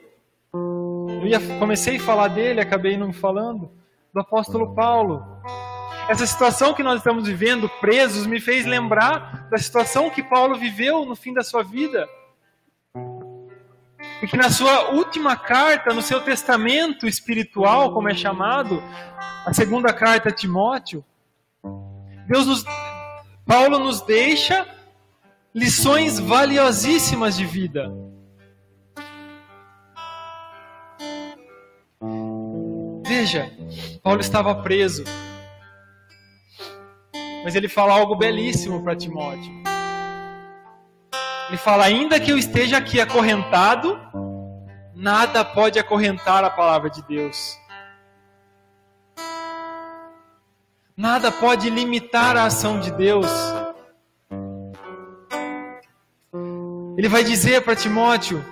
eu 0.54 1.28
ia, 1.28 1.40
comecei 1.60 1.98
a 1.98 2.00
falar 2.00 2.30
dele, 2.30 2.62
acabei 2.62 2.96
não 2.96 3.12
falando, 3.12 3.70
do 4.14 4.22
apóstolo 4.22 4.74
Paulo. 4.74 5.22
Essa 6.08 6.26
situação 6.26 6.74
que 6.74 6.84
nós 6.84 6.98
estamos 6.98 7.28
vivendo, 7.28 7.68
presos, 7.82 8.26
me 8.26 8.40
fez 8.40 8.66
lembrar 8.66 9.50
da 9.50 9.58
situação 9.58 10.10
que 10.10 10.24
Paulo 10.24 10.56
viveu 10.56 11.06
no 11.06 11.16
fim 11.16 11.34
da 11.34 11.44
sua 11.44 11.64
vida 11.64 12.08
e 14.22 14.28
que 14.28 14.38
na 14.38 14.50
sua 14.50 14.92
última 14.92 15.36
carta, 15.36 15.94
no 15.94 16.02
seu 16.02 16.22
testamento 16.22 17.06
espiritual, 17.06 17.94
como 17.94 18.08
é 18.08 18.14
chamado, 18.14 18.82
a 19.46 19.54
segunda 19.54 19.92
carta 19.92 20.30
a 20.30 20.34
Timóteo, 20.34 21.04
Deus 22.26 22.48
nos, 22.48 22.66
Paulo 23.46 23.80
nos 23.80 24.00
deixa 24.00 24.66
lições 25.54 26.20
valiosíssimas 26.20 27.36
de 27.36 27.46
vida. 27.46 27.92
Veja, 33.16 33.52
Paulo 34.02 34.22
estava 34.22 34.56
preso, 34.64 35.04
mas 37.44 37.54
ele 37.54 37.70
fala 37.70 37.94
algo 37.94 38.16
belíssimo 38.16 38.84
para 38.84 38.96
Timóteo. 38.96 39.54
Ele 41.48 41.58
fala: 41.58 41.86
ainda 41.86 42.20
que 42.20 42.32
eu 42.32 42.38
esteja 42.40 42.78
aqui 42.78 43.00
acorrentado, 43.00 44.00
nada 44.96 45.46
pode 45.46 45.78
acorrentar 45.78 46.44
a 46.44 46.50
palavra 46.50 46.90
de 46.90 47.04
Deus. 47.04 47.56
Nada 50.98 51.32
pode 51.32 51.70
limitar 51.70 52.36
a 52.36 52.46
ação 52.46 52.80
de 52.80 52.90
Deus. 52.94 53.30
Ele 56.98 57.08
vai 57.08 57.24
dizer 57.24 57.62
para 57.62 57.76
Timóteo: 57.76 58.44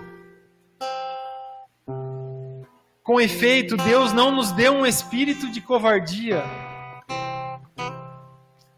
com 3.12 3.20
efeito, 3.20 3.76
Deus 3.76 4.14
não 4.14 4.32
nos 4.32 4.54
deu 4.54 4.72
um 4.72 4.86
espírito 4.86 5.52
de 5.52 5.60
covardia, 5.60 6.42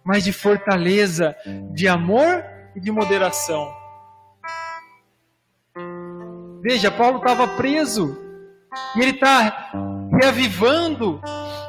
mas 0.03 0.23
de 0.23 0.33
fortaleza, 0.33 1.35
de 1.71 1.87
amor 1.87 2.43
e 2.75 2.79
de 2.79 2.91
moderação. 2.91 3.71
Veja, 6.63 6.89
Paulo 6.89 7.19
estava 7.19 7.47
preso 7.49 8.17
e 8.95 9.01
ele 9.01 9.11
está 9.11 9.71
reavivando 10.19 11.21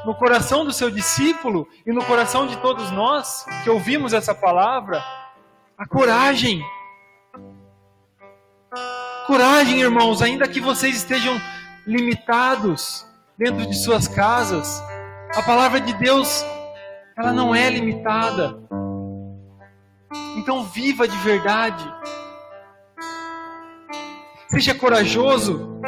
no 0.03 0.15
coração 0.15 0.65
do 0.65 0.73
seu 0.73 0.89
discípulo 0.89 1.67
e 1.85 1.91
no 1.91 2.03
coração 2.03 2.47
de 2.47 2.57
todos 2.57 2.89
nós 2.89 3.45
que 3.63 3.69
ouvimos 3.69 4.11
essa 4.11 4.33
palavra 4.33 5.03
a 5.77 5.85
coragem. 5.85 6.65
Coragem, 9.27 9.81
irmãos, 9.81 10.19
ainda 10.23 10.47
que 10.47 10.59
vocês 10.59 10.95
estejam 10.95 11.39
limitados 11.85 13.05
dentro 13.37 13.65
de 13.65 13.75
suas 13.75 14.07
casas, 14.07 14.81
a 15.35 15.41
palavra 15.43 15.79
de 15.79 15.93
Deus, 15.93 16.43
ela 17.17 17.31
não 17.31 17.53
é 17.53 17.69
limitada. 17.69 18.57
Então 20.37 20.63
viva 20.63 21.07
de 21.07 21.17
verdade. 21.17 21.83
Seja 24.49 24.73
corajoso. 24.73 25.81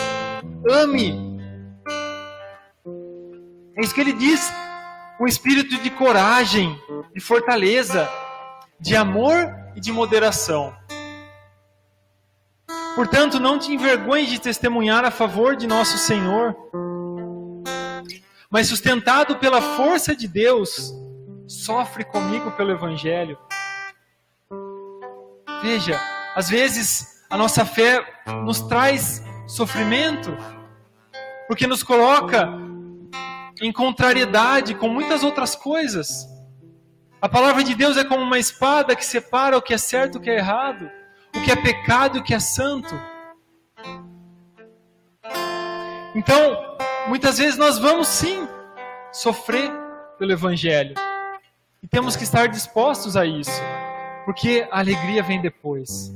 Ame. 0.70 1.40
É 3.78 3.82
isso 3.82 3.94
que 3.94 4.02
ele 4.02 4.14
diz. 4.14 4.52
Um 5.20 5.26
espírito 5.26 5.78
de 5.82 5.90
coragem, 5.90 6.80
de 7.14 7.20
fortaleza, 7.20 8.08
de 8.80 8.96
amor 8.96 9.56
e 9.76 9.80
de 9.80 9.92
moderação. 9.92 10.76
Portanto, 12.98 13.40
não 13.40 13.60
te 13.60 13.72
envergonhes 13.72 14.28
de 14.28 14.42
testemunhar 14.42 15.06
a 15.06 15.12
favor 15.12 15.56
de 15.56 15.68
nosso 15.68 16.00
Senhor, 16.00 16.58
mas 18.50 18.70
sustentado 18.70 19.36
pela 19.36 19.62
força 19.62 20.16
de 20.16 20.28
Deus, 20.28 20.92
sofre 21.48 22.04
comigo 22.04 22.50
pelo 22.54 22.72
Evangelho. 22.72 23.38
Veja, 25.62 26.02
às 26.36 26.50
vezes 26.50 27.24
a 27.30 27.38
nossa 27.38 27.64
fé 27.64 28.04
nos 28.44 28.62
traz 28.62 29.24
sofrimento, 29.48 30.36
porque 31.48 31.68
nos 31.68 31.84
coloca 31.84 32.50
em 33.62 33.72
contrariedade 33.72 34.74
com 34.74 34.90
muitas 34.90 35.24
outras 35.24 35.56
coisas. 35.56 36.28
A 37.22 37.30
palavra 37.30 37.64
de 37.64 37.76
Deus 37.76 37.96
é 37.96 38.04
como 38.04 38.24
uma 38.24 38.40
espada 38.40 38.96
que 38.96 39.06
separa 39.06 39.56
o 39.56 39.62
que 39.62 39.76
é 39.76 39.78
certo 39.78 40.16
e 40.16 40.18
o 40.18 40.22
que 40.22 40.32
é 40.32 40.38
errado, 40.38 40.90
o 41.38 41.44
que 41.44 41.52
é 41.52 41.56
pecado 41.56 42.18
e 42.18 42.22
o 42.22 42.24
que 42.24 42.34
é 42.34 42.40
santo. 42.40 42.94
Então, 46.16 46.78
muitas 47.08 47.38
vezes 47.38 47.58
nós 47.58 47.78
vamos 47.78 48.08
sim 48.08 48.48
sofrer 49.12 49.72
pelo 50.18 50.32
Evangelho. 50.32 50.96
E 51.82 51.88
temos 51.88 52.16
que 52.16 52.24
estar 52.24 52.48
dispostos 52.48 53.16
a 53.16 53.26
isso, 53.26 53.62
porque 54.26 54.68
a 54.72 54.80
alegria 54.80 55.22
vem 55.22 55.40
depois. 55.40 56.12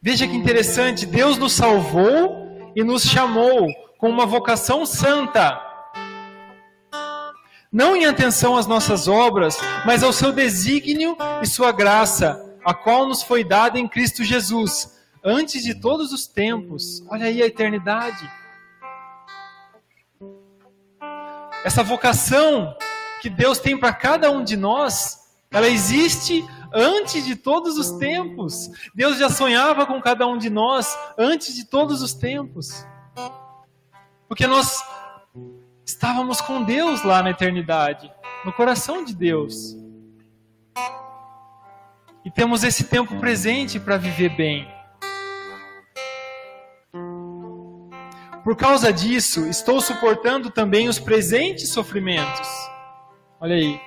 Veja 0.00 0.26
que 0.26 0.36
interessante, 0.36 1.06
Deus 1.06 1.38
nos 1.38 1.52
salvou 1.52 2.72
e 2.76 2.84
nos 2.84 3.04
chamou 3.04 3.68
com 3.98 4.10
uma 4.10 4.26
vocação 4.26 4.84
santa. 4.84 5.71
Não 7.72 7.96
em 7.96 8.04
atenção 8.04 8.54
às 8.54 8.66
nossas 8.66 9.08
obras, 9.08 9.56
mas 9.86 10.02
ao 10.02 10.12
seu 10.12 10.30
desígnio 10.30 11.16
e 11.40 11.46
sua 11.46 11.72
graça, 11.72 12.54
a 12.62 12.74
qual 12.74 13.06
nos 13.06 13.22
foi 13.22 13.42
dada 13.42 13.78
em 13.78 13.88
Cristo 13.88 14.22
Jesus, 14.22 15.00
antes 15.24 15.62
de 15.62 15.74
todos 15.74 16.12
os 16.12 16.26
tempos. 16.26 17.02
Olha 17.08 17.26
aí 17.26 17.42
a 17.42 17.46
eternidade. 17.46 18.30
Essa 21.64 21.82
vocação 21.82 22.76
que 23.22 23.30
Deus 23.30 23.58
tem 23.58 23.78
para 23.78 23.94
cada 23.94 24.30
um 24.30 24.44
de 24.44 24.56
nós, 24.56 25.20
ela 25.50 25.68
existe 25.68 26.44
antes 26.74 27.24
de 27.24 27.36
todos 27.36 27.78
os 27.78 27.92
tempos. 27.92 28.68
Deus 28.94 29.16
já 29.16 29.30
sonhava 29.30 29.86
com 29.86 29.98
cada 30.02 30.26
um 30.26 30.36
de 30.36 30.50
nós 30.50 30.94
antes 31.16 31.54
de 31.54 31.64
todos 31.64 32.02
os 32.02 32.12
tempos. 32.12 32.84
Porque 34.28 34.46
nós 34.46 34.82
estávamos 35.84 36.40
com 36.40 36.62
Deus 36.62 37.02
lá 37.02 37.22
na 37.22 37.30
eternidade, 37.30 38.10
no 38.44 38.52
coração 38.52 39.04
de 39.04 39.14
Deus. 39.14 39.76
E 42.24 42.30
temos 42.30 42.62
esse 42.62 42.84
tempo 42.84 43.16
presente 43.16 43.80
para 43.80 43.96
viver 43.96 44.30
bem. 44.36 44.68
Por 48.44 48.56
causa 48.56 48.92
disso, 48.92 49.46
estou 49.46 49.80
suportando 49.80 50.50
também 50.50 50.88
os 50.88 50.98
presentes 50.98 51.68
sofrimentos. 51.68 52.48
Olha 53.40 53.54
aí. 53.54 53.80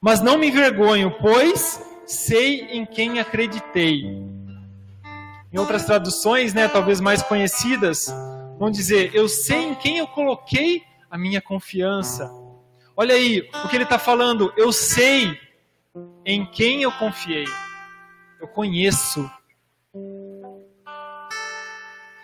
Mas 0.00 0.20
não 0.20 0.38
me 0.38 0.48
envergonho, 0.48 1.10
pois 1.20 1.82
sei 2.06 2.60
em 2.70 2.86
quem 2.86 3.18
acreditei. 3.18 4.02
Em 5.50 5.58
outras 5.58 5.84
traduções, 5.84 6.52
né, 6.52 6.68
talvez 6.68 7.00
mais 7.00 7.22
conhecidas, 7.22 8.06
vão 8.58 8.70
dizer: 8.70 9.14
Eu 9.14 9.28
sei 9.28 9.64
em 9.70 9.74
quem 9.74 9.98
eu 9.98 10.06
coloquei 10.06 10.82
a 11.10 11.16
minha 11.16 11.40
confiança. 11.40 12.30
Olha 12.96 13.14
aí, 13.14 13.48
o 13.64 13.68
que 13.68 13.76
ele 13.76 13.84
está 13.84 13.98
falando, 13.98 14.52
eu 14.56 14.72
sei 14.72 15.38
em 16.24 16.44
quem 16.44 16.82
eu 16.82 16.92
confiei. 16.92 17.46
Eu 18.40 18.48
conheço. 18.48 19.30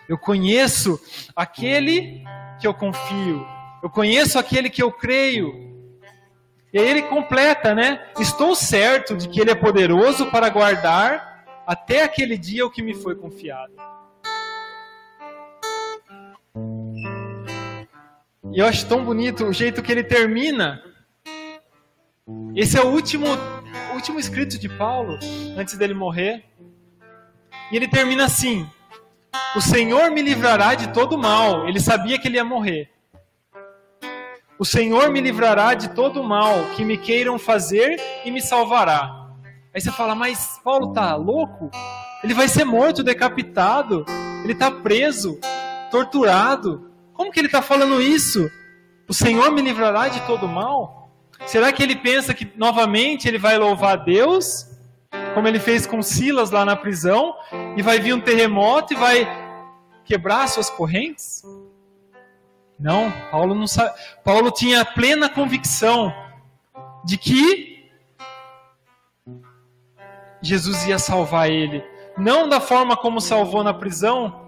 Eu 0.07 0.17
conheço 0.17 0.99
aquele 1.35 2.23
que 2.59 2.67
eu 2.67 2.73
confio. 2.73 3.45
Eu 3.81 3.89
conheço 3.89 4.37
aquele 4.37 4.69
que 4.69 4.83
eu 4.83 4.91
creio. 4.91 5.65
E 6.71 6.77
aí 6.77 6.89
ele 6.89 7.03
completa, 7.03 7.73
né? 7.73 8.05
Estou 8.19 8.53
certo 8.53 9.15
de 9.15 9.29
que 9.29 9.39
ele 9.39 9.51
é 9.51 9.55
poderoso 9.55 10.29
para 10.29 10.49
guardar 10.49 11.63
até 11.65 12.03
aquele 12.03 12.37
dia 12.37 12.65
o 12.65 12.69
que 12.69 12.83
me 12.83 12.93
foi 12.93 13.15
confiado. 13.15 13.73
E 18.53 18.59
eu 18.59 18.65
acho 18.65 18.87
tão 18.87 19.03
bonito 19.03 19.45
o 19.45 19.53
jeito 19.53 19.81
que 19.81 19.91
ele 19.91 20.03
termina. 20.03 20.81
Esse 22.55 22.77
é 22.77 22.81
o 22.81 22.87
último, 22.87 23.27
último 23.93 24.19
escrito 24.19 24.57
de 24.57 24.69
Paulo 24.69 25.17
antes 25.57 25.77
dele 25.77 25.93
morrer. 25.93 26.45
E 27.71 27.75
ele 27.75 27.87
termina 27.87 28.25
assim: 28.25 28.67
O 29.55 29.61
Senhor 29.61 30.11
me 30.11 30.21
livrará 30.21 30.75
de 30.75 30.93
todo 30.93 31.17
mal. 31.17 31.67
Ele 31.67 31.79
sabia 31.79 32.19
que 32.19 32.27
ele 32.27 32.37
ia 32.37 32.45
morrer. 32.45 32.89
O 34.57 34.63
Senhor 34.63 35.09
me 35.09 35.19
livrará 35.19 35.73
de 35.73 35.89
todo 35.89 36.23
mal 36.23 36.55
que 36.75 36.85
me 36.85 36.97
queiram 36.97 37.37
fazer 37.37 37.99
e 38.23 38.31
me 38.31 38.41
salvará. 38.41 39.27
Aí 39.73 39.81
você 39.81 39.91
fala, 39.91 40.15
mas 40.15 40.61
Paulo 40.63 40.93
tá 40.93 41.13
louco? 41.15 41.69
Ele 42.23 42.33
vai 42.33 42.47
ser 42.47 42.63
morto, 42.63 43.03
decapitado, 43.03 44.05
ele 44.45 44.53
está 44.53 44.71
preso, 44.71 45.37
torturado. 45.91 46.84
Como 47.25 47.33
que 47.33 47.39
ele 47.39 47.47
está 47.47 47.63
falando 47.63 47.99
isso? 47.99 48.51
O 49.07 49.13
Senhor 49.13 49.49
me 49.49 49.59
livrará 49.59 50.07
de 50.09 50.21
todo 50.27 50.47
mal? 50.47 51.09
Será 51.47 51.73
que 51.73 51.81
ele 51.81 51.95
pensa 51.95 52.35
que 52.35 52.47
novamente 52.55 53.27
ele 53.27 53.39
vai 53.39 53.57
louvar 53.57 54.05
Deus, 54.05 54.69
como 55.33 55.47
ele 55.47 55.59
fez 55.59 55.87
com 55.87 56.03
Silas 56.03 56.51
lá 56.51 56.63
na 56.63 56.75
prisão, 56.75 57.35
e 57.75 57.81
vai 57.81 57.99
vir 57.99 58.13
um 58.13 58.21
terremoto 58.21 58.93
e 58.93 58.95
vai 58.95 59.27
quebrar 60.05 60.47
suas 60.47 60.69
correntes? 60.69 61.41
Não, 62.79 63.11
Paulo 63.31 63.55
não 63.55 63.65
sabe. 63.65 63.99
Paulo 64.23 64.51
tinha 64.51 64.85
plena 64.85 65.27
convicção 65.27 66.13
de 67.03 67.17
que 67.17 67.89
Jesus 70.43 70.85
ia 70.85 70.99
salvar 70.99 71.49
ele, 71.49 71.83
não 72.15 72.47
da 72.47 72.61
forma 72.61 72.95
como 72.95 73.19
salvou 73.19 73.63
na 73.63 73.73
prisão, 73.73 74.44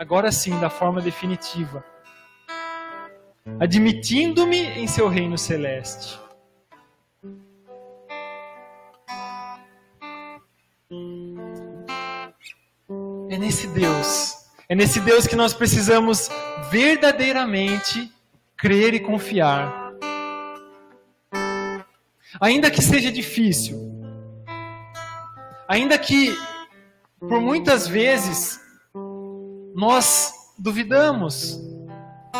agora 0.00 0.32
sim, 0.32 0.58
da 0.58 0.70
forma 0.70 0.98
definitiva, 0.98 1.84
admitindo-me 3.60 4.56
em 4.56 4.86
seu 4.86 5.08
reino 5.08 5.36
celeste. 5.36 6.18
É 13.28 13.36
nesse 13.36 13.66
Deus 13.68 14.40
é 14.70 14.74
nesse 14.74 15.00
Deus 15.00 15.26
que 15.26 15.34
nós 15.34 15.52
precisamos 15.52 16.30
verdadeiramente 16.70 18.10
crer 18.56 18.94
e 18.94 19.00
confiar. 19.00 19.92
Ainda 22.40 22.70
que 22.70 22.80
seja 22.80 23.10
difícil, 23.10 23.76
ainda 25.66 25.98
que 25.98 26.38
por 27.18 27.40
muitas 27.40 27.88
vezes 27.88 28.60
nós 29.74 30.32
duvidamos, 30.58 31.58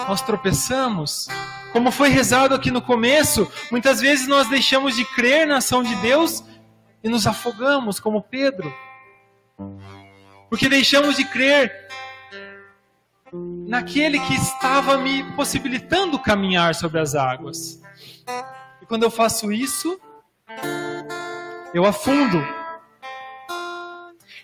nós 0.09 0.21
tropeçamos, 0.23 1.29
como 1.73 1.91
foi 1.91 2.09
rezado 2.09 2.55
aqui 2.55 2.71
no 2.71 2.83
começo, 2.83 3.51
muitas 3.71 4.01
vezes 4.01 4.27
nós 4.27 4.49
deixamos 4.49 4.97
de 4.97 5.05
crer 5.05 5.47
na 5.47 5.59
ação 5.59 5.83
de 5.83 5.95
Deus 5.97 6.45
e 7.03 7.09
nos 7.09 7.27
afogamos, 7.27 8.01
como 8.01 8.23
Pedro. 8.23 8.73
Porque 10.49 10.69
deixamos 10.69 11.17
de 11.17 11.25
crer 11.25 11.89
naquele 13.67 14.19
que 14.19 14.35
estava 14.35 14.99
me 14.99 15.23
possibilitando 15.35 16.19
caminhar 16.19 16.75
sobre 16.75 17.01
as 17.01 17.15
águas. 17.15 17.81
E 18.83 18.87
quando 18.87 19.05
eu 19.05 19.11
faço 19.11 19.53
isso, 19.53 19.99
eu 21.73 21.85
afundo. 21.85 22.45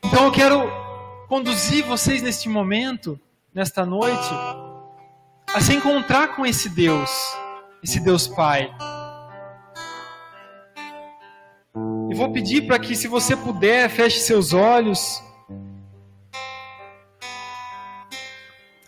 Então 0.05 0.25
eu 0.25 0.33
quero 0.33 0.86
conduzir 1.29 1.85
vocês 1.85 2.23
neste 2.23 2.49
momento, 2.49 3.19
nesta 3.53 3.85
noite, 3.85 4.31
a 5.53 5.61
se 5.61 5.75
encontrar 5.75 6.37
com 6.37 6.47
esse 6.47 6.69
Deus, 6.69 7.11
esse 7.83 8.01
Deus 8.01 8.29
Pai. 8.29 8.71
E 12.11 12.15
vou 12.15 12.33
pedir 12.33 12.67
para 12.67 12.79
que, 12.79 12.95
se 12.95 13.09
você 13.09 13.37
puder, 13.37 13.91
feche 13.91 14.21
seus 14.21 14.53
olhos. 14.53 15.23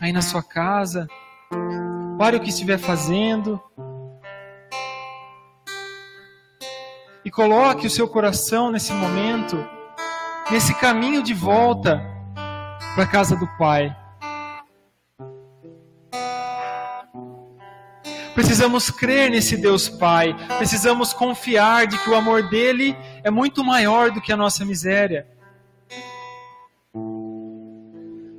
Aí 0.00 0.12
na 0.12 0.22
sua 0.22 0.42
casa, 0.42 1.08
pare 2.16 2.36
o 2.36 2.40
que 2.40 2.50
estiver 2.50 2.78
fazendo. 2.78 3.60
E 7.24 7.30
coloque 7.30 7.86
o 7.86 7.90
seu 7.90 8.08
coração 8.08 8.70
nesse 8.70 8.92
momento, 8.92 9.68
nesse 10.50 10.72
caminho 10.74 11.20
de 11.20 11.34
volta 11.34 12.17
para 12.94 13.04
a 13.04 13.06
casa 13.06 13.36
do 13.36 13.46
Pai. 13.56 13.94
Precisamos 18.34 18.90
crer 18.90 19.30
nesse 19.30 19.56
Deus 19.56 19.88
Pai, 19.88 20.34
precisamos 20.58 21.12
confiar 21.12 21.86
de 21.86 21.98
que 21.98 22.08
o 22.08 22.14
amor 22.14 22.48
dele 22.48 22.96
é 23.24 23.30
muito 23.30 23.64
maior 23.64 24.10
do 24.10 24.20
que 24.20 24.32
a 24.32 24.36
nossa 24.36 24.64
miséria. 24.64 25.26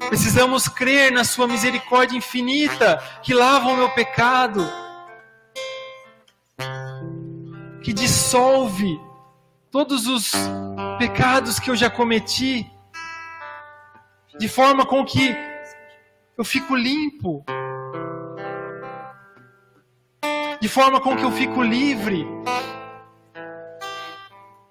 Precisamos 0.08 0.68
crer 0.68 1.12
na 1.12 1.24
sua 1.24 1.48
misericórdia 1.48 2.18
infinita 2.18 2.98
que 3.22 3.34
lava 3.34 3.70
o 3.70 3.76
meu 3.76 3.90
pecado 3.90 4.68
que 7.84 7.94
dissolve 7.94 9.00
todos 9.72 10.08
os 10.08 10.32
pecados 10.98 11.60
que 11.60 11.70
eu 11.70 11.76
já 11.76 11.90
cometi, 11.90 12.70
de 14.40 14.48
forma 14.48 14.86
com 14.86 15.04
que 15.04 15.36
eu 16.38 16.46
fico 16.46 16.74
limpo, 16.74 17.44
de 20.62 20.70
forma 20.70 21.02
com 21.02 21.14
que 21.18 21.24
eu 21.24 21.32
fico 21.32 21.62
livre, 21.62 22.26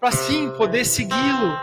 para 0.01 0.09
assim 0.09 0.51
poder 0.57 0.87
segui-lo, 0.87 1.55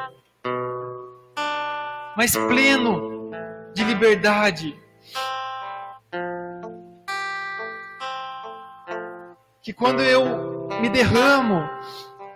mas 2.16 2.34
pleno 2.36 3.32
de 3.74 3.84
liberdade. 3.84 4.80
Que 9.64 9.74
quando 9.74 10.04
eu 10.04 10.70
me 10.80 10.90
derramo 10.90 11.68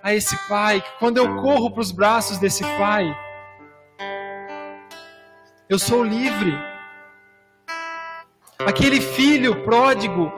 a 0.01 0.15
esse 0.15 0.35
Pai, 0.47 0.81
que 0.81 0.89
quando 0.97 1.17
eu 1.17 1.35
corro 1.43 1.69
para 1.69 1.81
os 1.81 1.91
braços 1.91 2.39
desse 2.39 2.63
Pai, 2.63 3.15
eu 5.69 5.77
sou 5.77 6.03
livre. 6.03 6.57
Aquele 8.57 8.99
filho 8.99 9.63
pródigo 9.63 10.31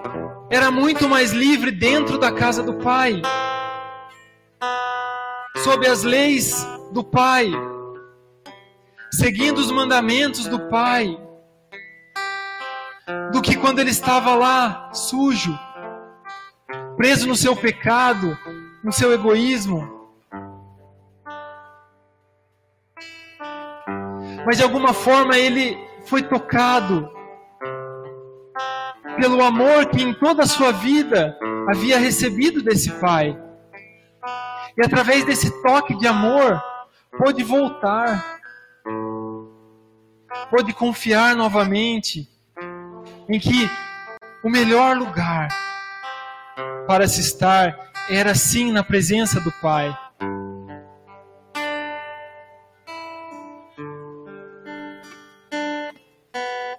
era 0.50 0.70
muito 0.70 1.08
mais 1.08 1.32
livre 1.32 1.72
dentro 1.72 2.18
da 2.18 2.32
casa 2.32 2.62
do 2.62 2.76
Pai, 2.76 3.22
sob 5.64 5.88
as 5.88 6.04
leis 6.04 6.68
do 6.92 7.04
Pai, 7.04 7.50
seguindo 9.12 9.58
os 9.58 9.72
mandamentos 9.72 10.48
do 10.48 10.68
Pai, 10.68 11.18
do 13.32 13.42
que 13.42 13.56
quando 13.56 13.80
ele 13.80 13.92
estava 13.92 14.36
lá 14.36 14.92
sujo 14.94 15.58
preso 16.98 17.28
no 17.28 17.36
seu 17.36 17.56
pecado, 17.56 18.38
no 18.84 18.92
seu 18.92 19.12
egoísmo. 19.12 20.01
Mas 24.46 24.58
de 24.58 24.64
alguma 24.64 24.94
forma 24.94 25.38
ele 25.38 25.78
foi 26.06 26.24
tocado 26.24 27.10
pelo 29.20 29.44
amor 29.44 29.88
que 29.88 30.02
em 30.02 30.14
toda 30.14 30.44
a 30.44 30.48
sua 30.48 30.72
vida 30.72 31.38
havia 31.70 32.00
recebido 32.00 32.62
desse 32.62 32.92
Pai. 33.00 33.38
E 34.78 34.86
através 34.86 35.26
desse 35.26 35.62
toque 35.62 35.98
de 35.98 36.08
amor, 36.08 36.62
pôde 37.18 37.44
voltar, 37.44 38.40
pôde 40.50 40.74
confiar 40.74 41.36
novamente 41.36 42.28
em 43.30 43.40
que 43.40 43.70
o 44.44 44.50
melhor 44.50 44.98
lugar 44.98 45.50
para 46.88 47.08
se 47.08 47.22
estar 47.22 47.92
era 48.10 48.34
sim 48.34 48.72
na 48.72 48.84
presença 48.84 49.40
do 49.40 49.52
Pai. 49.52 49.96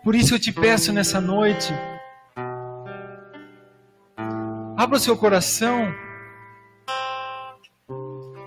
Por 0.03 0.16
isso 0.16 0.34
eu 0.34 0.38
te 0.38 0.53
peço 0.53 0.92
nessa 0.92 1.20
noite, 1.20 1.72
abra 4.76 4.96
o 4.96 5.00
seu 5.00 5.16
coração, 5.16 5.94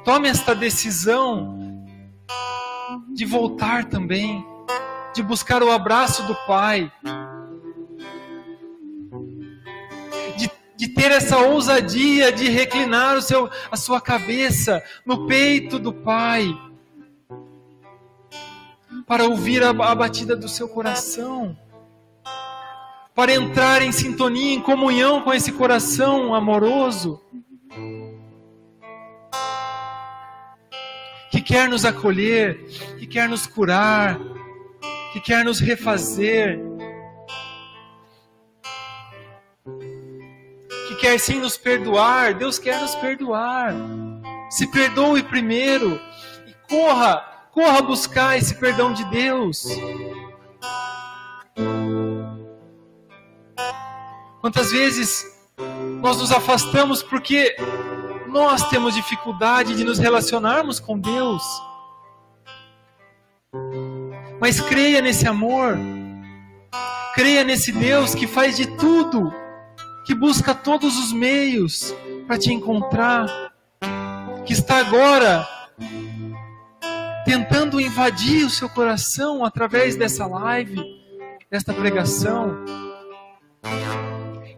tome 0.03 0.27
esta 0.27 0.53
decisão 0.53 1.57
de 3.13 3.23
voltar 3.23 3.85
também, 3.85 4.45
de 5.13 5.23
buscar 5.23 5.63
o 5.63 5.71
abraço 5.71 6.23
do 6.23 6.35
Pai, 6.45 6.91
de 10.75 10.89
ter 10.89 11.11
essa 11.11 11.37
ousadia 11.37 12.31
de 12.31 12.49
reclinar 12.49 13.15
o 13.15 13.21
seu, 13.21 13.49
a 13.71 13.77
sua 13.77 14.01
cabeça 14.01 14.83
no 15.05 15.25
peito 15.25 15.79
do 15.79 15.93
Pai, 15.93 16.45
para 19.07 19.25
ouvir 19.25 19.63
a, 19.63 19.69
a 19.69 19.95
batida 19.95 20.35
do 20.35 20.47
seu 20.47 20.67
coração, 20.67 21.57
para 23.13 23.33
entrar 23.33 23.81
em 23.81 23.91
sintonia, 23.91 24.53
em 24.53 24.61
comunhão 24.61 25.21
com 25.21 25.33
esse 25.33 25.51
coração 25.51 26.33
amoroso, 26.33 27.21
que 31.31 31.41
quer 31.41 31.69
nos 31.69 31.85
acolher, 31.85 32.65
que 32.97 33.07
quer 33.07 33.27
nos 33.27 33.45
curar, 33.45 34.19
que 35.13 35.19
quer 35.19 35.43
nos 35.43 35.59
refazer 35.59 36.59
quer 41.05 41.19
sim 41.19 41.39
nos 41.39 41.55
perdoar, 41.55 42.33
Deus 42.33 42.57
quer 42.57 42.81
nos 42.81 42.95
perdoar. 42.95 43.75
Se 44.49 44.65
perdoe 44.65 45.21
primeiro 45.21 46.01
e 46.47 46.53
corra, 46.67 47.23
corra 47.55 47.81
buscar 47.81 48.37
esse 48.37 48.53
perdão 48.53 48.91
de 48.91 49.05
Deus. 49.05 49.65
Quantas 54.41 54.71
vezes 54.73 55.25
nós 56.01 56.17
nos 56.17 56.33
afastamos 56.33 57.01
porque 57.01 57.55
nós 58.27 58.67
temos 58.69 58.93
dificuldade 58.93 59.73
de 59.73 59.85
nos 59.85 59.97
relacionarmos 59.97 60.81
com 60.81 60.99
Deus. 60.99 61.41
Mas 64.41 64.59
creia 64.59 65.01
nesse 65.01 65.25
amor, 65.25 65.77
creia 67.15 67.45
nesse 67.45 67.71
Deus 67.71 68.13
que 68.13 68.27
faz 68.27 68.57
de 68.57 68.67
tudo 68.75 69.33
que 70.05 70.13
busca 70.13 70.53
todos 70.53 70.99
os 70.99 71.13
meios 71.13 71.95
para 72.27 72.37
te 72.37 72.51
encontrar, 72.51 73.27
que 74.45 74.51
está 74.51 74.77
agora 74.77 75.47
tentando 77.25 77.81
invadir 77.81 78.45
o 78.45 78.49
seu 78.49 78.69
coração 78.69 79.43
através 79.43 79.95
dessa 79.95 80.27
live, 80.27 80.79
desta 81.49 81.73
pregação, 81.73 82.63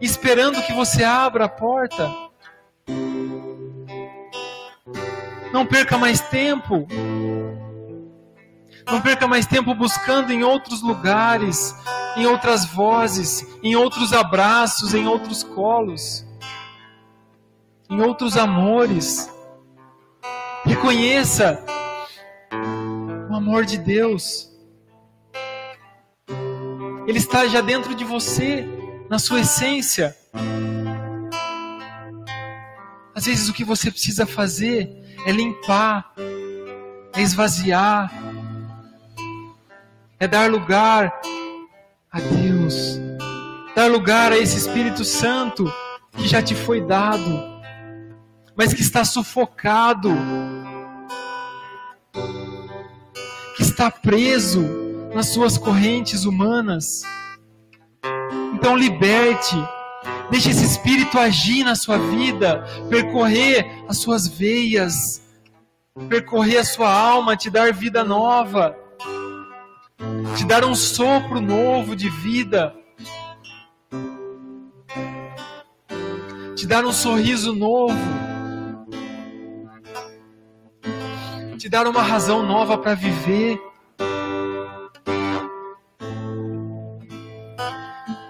esperando 0.00 0.62
que 0.62 0.74
você 0.74 1.02
abra 1.02 1.46
a 1.46 1.48
porta. 1.48 2.14
Não 5.50 5.64
perca 5.64 5.96
mais 5.96 6.20
tempo. 6.20 6.86
Não 8.86 9.00
perca 9.00 9.26
mais 9.26 9.46
tempo 9.46 9.74
buscando 9.74 10.30
em 10.30 10.44
outros 10.44 10.82
lugares, 10.82 11.74
em 12.16 12.26
outras 12.26 12.66
vozes, 12.66 13.46
em 13.62 13.76
outros 13.76 14.12
abraços, 14.12 14.92
em 14.92 15.06
outros 15.06 15.42
colos, 15.42 16.26
em 17.88 18.00
outros 18.02 18.36
amores. 18.36 19.30
Reconheça 20.64 21.64
amor 23.48 23.64
de 23.64 23.78
Deus. 23.78 24.50
Ele 27.06 27.16
está 27.16 27.48
já 27.48 27.62
dentro 27.62 27.94
de 27.94 28.04
você, 28.04 28.68
na 29.08 29.18
sua 29.18 29.40
essência. 29.40 30.14
Às 33.14 33.24
vezes 33.24 33.48
o 33.48 33.54
que 33.54 33.64
você 33.64 33.90
precisa 33.90 34.26
fazer 34.26 34.94
é 35.26 35.32
limpar, 35.32 36.12
é 37.14 37.22
esvaziar, 37.22 38.12
é 40.20 40.28
dar 40.28 40.50
lugar 40.50 41.18
a 42.12 42.20
Deus. 42.20 42.38
Deus. 42.68 43.00
Dar 43.74 43.90
lugar 43.90 44.32
a 44.32 44.36
esse 44.36 44.58
Espírito 44.58 45.04
Santo 45.04 45.64
que 46.12 46.28
já 46.28 46.42
te 46.42 46.54
foi 46.54 46.82
dado, 46.82 47.30
mas 48.54 48.74
que 48.74 48.82
está 48.82 49.04
sufocado, 49.04 50.10
que 53.58 53.62
está 53.64 53.90
preso 53.90 54.62
nas 55.12 55.30
suas 55.30 55.58
correntes 55.58 56.24
humanas. 56.24 57.02
Então 58.54 58.76
liberte, 58.76 59.56
deixe 60.30 60.50
esse 60.50 60.64
Espírito 60.64 61.18
agir 61.18 61.64
na 61.64 61.74
sua 61.74 61.98
vida, 61.98 62.64
percorrer 62.88 63.66
as 63.88 63.98
suas 63.98 64.28
veias, 64.28 65.20
percorrer 66.08 66.58
a 66.58 66.64
sua 66.64 66.88
alma, 66.88 67.36
te 67.36 67.50
dar 67.50 67.72
vida 67.72 68.04
nova, 68.04 68.76
te 70.36 70.44
dar 70.44 70.64
um 70.64 70.76
sopro 70.76 71.40
novo 71.40 71.96
de 71.96 72.08
vida. 72.08 72.72
te 76.54 76.66
dar 76.66 76.84
um 76.84 76.92
sorriso 76.92 77.54
novo, 77.54 77.94
te 81.58 81.68
dar 81.68 81.88
uma 81.88 82.02
razão 82.02 82.46
nova 82.46 82.78
para 82.78 82.94
viver. 82.94 83.60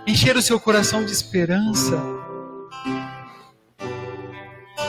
Encher 0.06 0.34
o 0.36 0.42
seu 0.42 0.58
coração 0.58 1.04
de 1.04 1.12
esperança, 1.12 2.02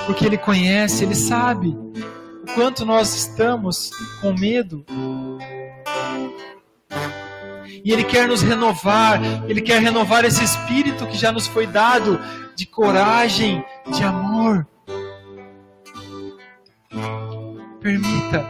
porque 0.06 0.26
Ele 0.26 0.38
conhece, 0.38 1.04
Ele 1.04 1.14
sabe 1.14 1.68
o 1.68 2.54
quanto 2.56 2.86
nós 2.86 3.14
estamos 3.14 3.92
com 4.22 4.32
medo. 4.32 4.86
E 7.84 7.92
Ele 7.92 8.06
quer 8.06 8.28
nos 8.28 8.42
renovar, 8.42 9.20
Ele 9.50 9.62
quer 9.62 9.82
renovar 9.82 10.24
esse 10.24 10.44
espírito 10.44 11.06
que 11.08 11.18
já 11.18 11.34
nos 11.34 11.46
foi 11.46 11.68
dado 11.68 12.18
de 12.56 12.66
coragem, 12.66 13.64
de 13.94 14.04
amor. 14.04 14.66
Permita, 17.82 18.46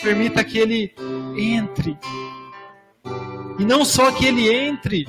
permita 0.00 0.44
que 0.44 0.58
Ele 0.58 0.94
entre. 1.36 1.98
E 3.58 3.64
não 3.64 3.84
só 3.84 4.12
que 4.12 4.26
Ele 4.26 4.52
entre, 4.54 5.06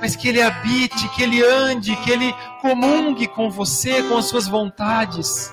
mas 0.00 0.14
que 0.14 0.28
Ele 0.28 0.40
habite, 0.40 1.08
que 1.08 1.22
Ele 1.22 1.44
ande, 1.44 1.96
que 1.96 2.10
Ele 2.10 2.32
comungue 2.60 3.26
com 3.26 3.50
você, 3.50 4.02
com 4.04 4.16
as 4.16 4.26
suas 4.26 4.46
vontades. 4.46 5.52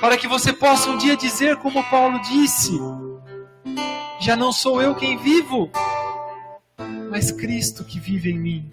Para 0.00 0.16
que 0.16 0.28
você 0.28 0.52
possa 0.52 0.88
um 0.90 0.96
dia 0.96 1.16
dizer, 1.16 1.56
como 1.56 1.82
Paulo 1.90 2.20
disse: 2.20 2.78
Já 4.20 4.36
não 4.36 4.52
sou 4.52 4.80
eu 4.80 4.94
quem 4.94 5.16
vivo, 5.18 5.68
mas 7.10 7.32
Cristo 7.32 7.84
que 7.84 7.98
vive 7.98 8.30
em 8.30 8.38
mim. 8.38 8.70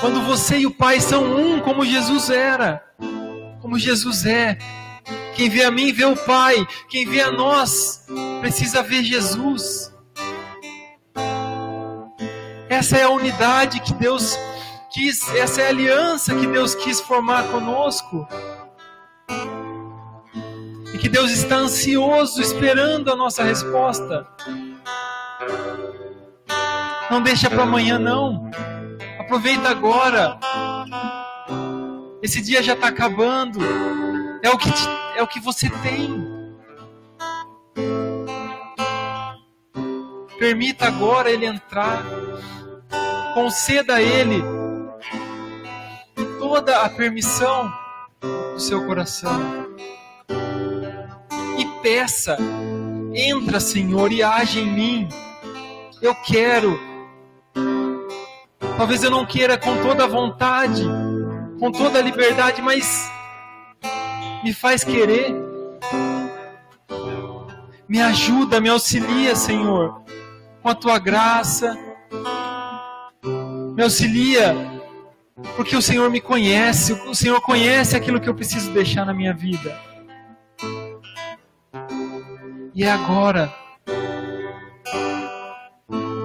Quando 0.00 0.20
você 0.22 0.58
e 0.58 0.66
o 0.66 0.70
Pai 0.70 1.00
são 1.00 1.24
um, 1.24 1.60
como 1.60 1.84
Jesus 1.84 2.30
era, 2.30 2.82
como 3.60 3.78
Jesus 3.78 4.26
é. 4.26 4.58
Quem 5.34 5.48
vê 5.48 5.64
a 5.64 5.70
mim 5.70 5.92
vê 5.92 6.04
o 6.04 6.16
Pai, 6.16 6.66
quem 6.88 7.06
vê 7.06 7.20
a 7.20 7.32
nós 7.32 8.06
precisa 8.40 8.82
ver 8.82 9.02
Jesus. 9.02 9.92
Essa 12.68 12.96
é 12.98 13.02
a 13.04 13.10
unidade 13.10 13.80
que 13.80 13.94
Deus 13.94 14.38
quis, 14.92 15.28
essa 15.34 15.62
é 15.62 15.66
a 15.66 15.70
aliança 15.70 16.34
que 16.34 16.46
Deus 16.46 16.74
quis 16.74 17.00
formar 17.00 17.44
conosco. 17.44 18.26
E 20.92 20.98
que 20.98 21.08
Deus 21.08 21.30
está 21.32 21.56
ansioso 21.56 22.40
esperando 22.40 23.12
a 23.12 23.16
nossa 23.16 23.42
resposta. 23.42 24.26
Não 27.10 27.20
deixa 27.20 27.50
para 27.50 27.64
amanhã, 27.64 27.98
não. 27.98 28.50
Aproveita 29.24 29.70
agora. 29.70 30.38
Esse 32.22 32.42
dia 32.42 32.62
já 32.62 32.74
está 32.74 32.88
acabando. 32.88 33.58
É 34.42 34.50
o 34.50 34.58
que, 34.58 34.70
te, 34.70 34.86
é 35.16 35.22
o 35.22 35.26
que 35.26 35.40
você 35.40 35.70
tem. 35.70 36.54
Permita 40.38 40.86
agora 40.86 41.30
ele 41.30 41.46
entrar. 41.46 42.04
Conceda 43.32 43.94
a 43.94 44.02
ele 44.02 44.44
toda 46.38 46.82
a 46.82 46.90
permissão 46.90 47.72
do 48.20 48.60
seu 48.60 48.84
coração. 48.84 49.40
E 51.58 51.64
peça: 51.82 52.36
entra, 53.14 53.58
Senhor, 53.58 54.12
e 54.12 54.22
age 54.22 54.60
em 54.60 54.70
mim. 54.70 55.08
Eu 56.02 56.14
quero 56.14 56.78
Talvez 58.76 59.04
eu 59.04 59.10
não 59.10 59.24
queira 59.24 59.56
com 59.56 59.80
toda 59.82 60.04
a 60.04 60.06
vontade, 60.08 60.82
com 61.60 61.70
toda 61.70 62.00
a 62.00 62.02
liberdade, 62.02 62.60
mas 62.60 63.10
me 64.42 64.52
faz 64.52 64.82
querer. 64.82 65.34
Me 67.88 68.00
ajuda, 68.00 68.60
me 68.60 68.68
auxilia, 68.68 69.36
Senhor, 69.36 70.02
com 70.60 70.68
a 70.68 70.74
tua 70.74 70.98
graça. 70.98 71.78
Me 73.76 73.82
auxilia, 73.82 74.54
porque 75.56 75.76
o 75.76 75.82
Senhor 75.82 76.10
me 76.10 76.20
conhece, 76.20 76.92
o 76.92 77.14
Senhor 77.14 77.40
conhece 77.40 77.96
aquilo 77.96 78.20
que 78.20 78.28
eu 78.28 78.34
preciso 78.34 78.72
deixar 78.72 79.04
na 79.06 79.14
minha 79.14 79.32
vida. 79.32 79.78
E 82.74 82.82
é 82.82 82.90
agora. 82.90 83.54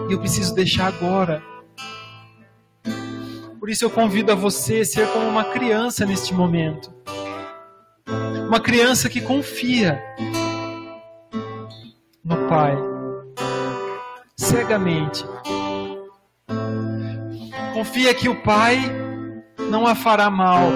E 0.10 0.14
eu 0.14 0.20
preciso 0.20 0.56
deixar 0.56 0.88
agora. 0.88 1.44
Por 3.70 3.74
isso 3.74 3.86
eu 3.86 3.92
convido 3.92 4.32
a 4.32 4.36
você 4.36 4.80
a 4.80 4.86
ser 4.86 5.08
como 5.10 5.28
uma 5.28 5.44
criança 5.44 6.04
neste 6.04 6.34
momento. 6.34 6.92
Uma 8.48 8.60
criança 8.60 9.08
que 9.08 9.22
confia 9.22 10.04
no 12.26 12.48
Pai 12.48 12.76
cegamente. 14.36 15.24
Confia 17.72 18.12
que 18.16 18.28
o 18.28 18.42
Pai 18.42 18.80
não 19.70 19.86
a 19.86 19.94
fará 19.94 20.32
mal. 20.32 20.72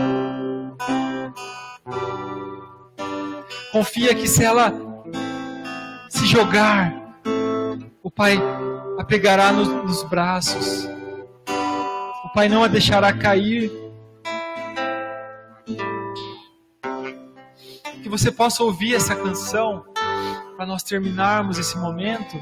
Confia 3.71 4.13
que 4.13 4.27
se 4.27 4.43
ela 4.43 4.71
se 6.09 6.27
jogar, 6.27 6.93
o 8.03 8.11
Pai 8.11 8.37
a 8.99 9.03
pegará 9.03 9.51
nos, 9.51 9.67
nos 9.67 10.03
braços 10.03 10.87
Pai 12.33 12.49
não 12.49 12.63
a 12.63 12.67
deixará 12.67 13.13
cair. 13.13 13.71
Que 18.01 18.09
você 18.09 18.31
possa 18.31 18.63
ouvir 18.63 18.95
essa 18.95 19.15
canção 19.15 19.85
para 20.55 20.65
nós 20.65 20.81
terminarmos 20.83 21.59
esse 21.59 21.77
momento 21.77 22.41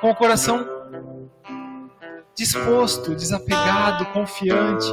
com 0.00 0.10
o 0.10 0.14
coração 0.14 0.66
disposto, 2.36 3.14
desapegado, 3.14 4.04
confiante. 4.06 4.92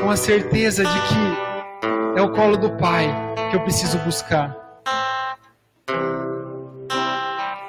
Com 0.00 0.10
a 0.10 0.16
certeza 0.16 0.84
de 0.84 1.00
que 1.02 2.18
é 2.18 2.22
o 2.22 2.32
colo 2.32 2.56
do 2.56 2.70
Pai 2.76 3.06
que 3.50 3.56
eu 3.56 3.60
preciso 3.60 3.98
buscar. 3.98 4.67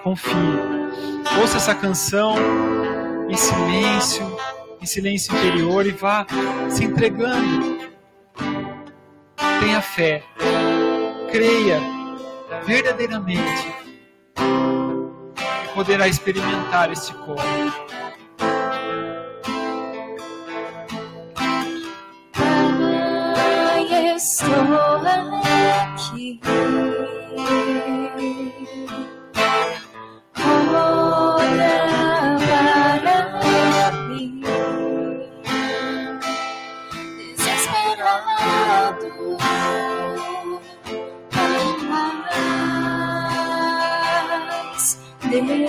Confie. 0.10 0.36
Ouça 1.40 1.58
essa 1.58 1.76
canção 1.76 2.36
em 3.30 3.38
silêncio, 3.38 4.38
em 4.82 4.86
silêncio 4.86 5.36
interior 5.36 5.86
e 5.86 5.92
vá 5.92 6.26
se 6.70 6.84
entregando. 6.84 7.78
Tenha 9.60 9.82
fé, 9.82 10.24
creia 11.32 11.80
verdadeiramente 12.66 13.68
e 15.64 15.68
poderá 15.76 16.08
experimentar 16.08 16.92
este 16.92 17.14
corpo. 17.14 17.44
estou 24.16 24.48
aqui. 25.82 26.42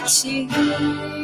Ti. 0.07 0.49
A 0.51 1.20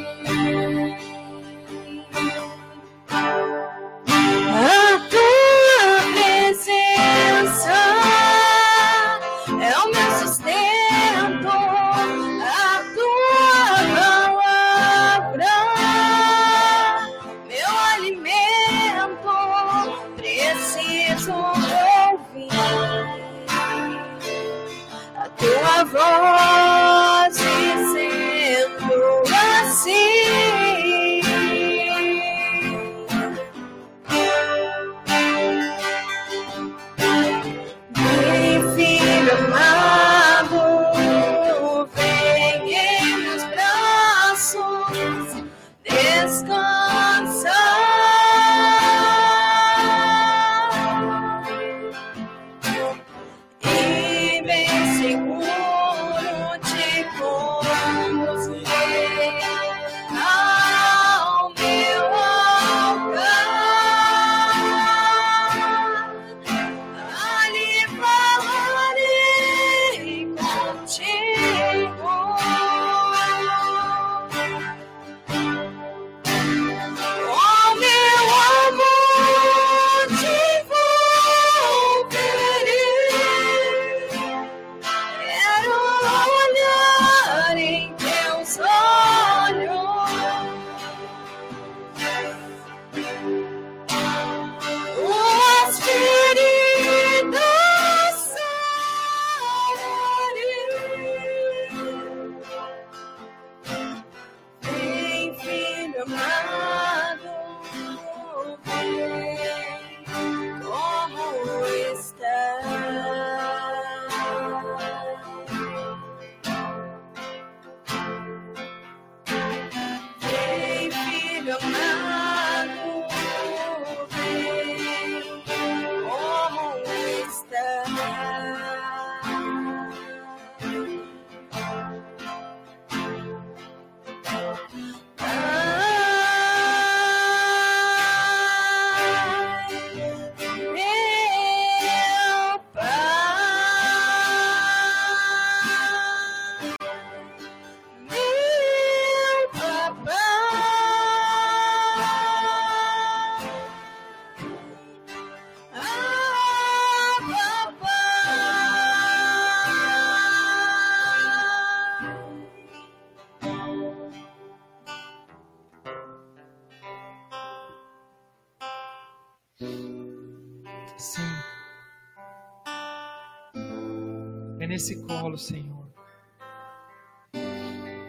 colo, 175.36 175.38
Senhor. 175.38 175.86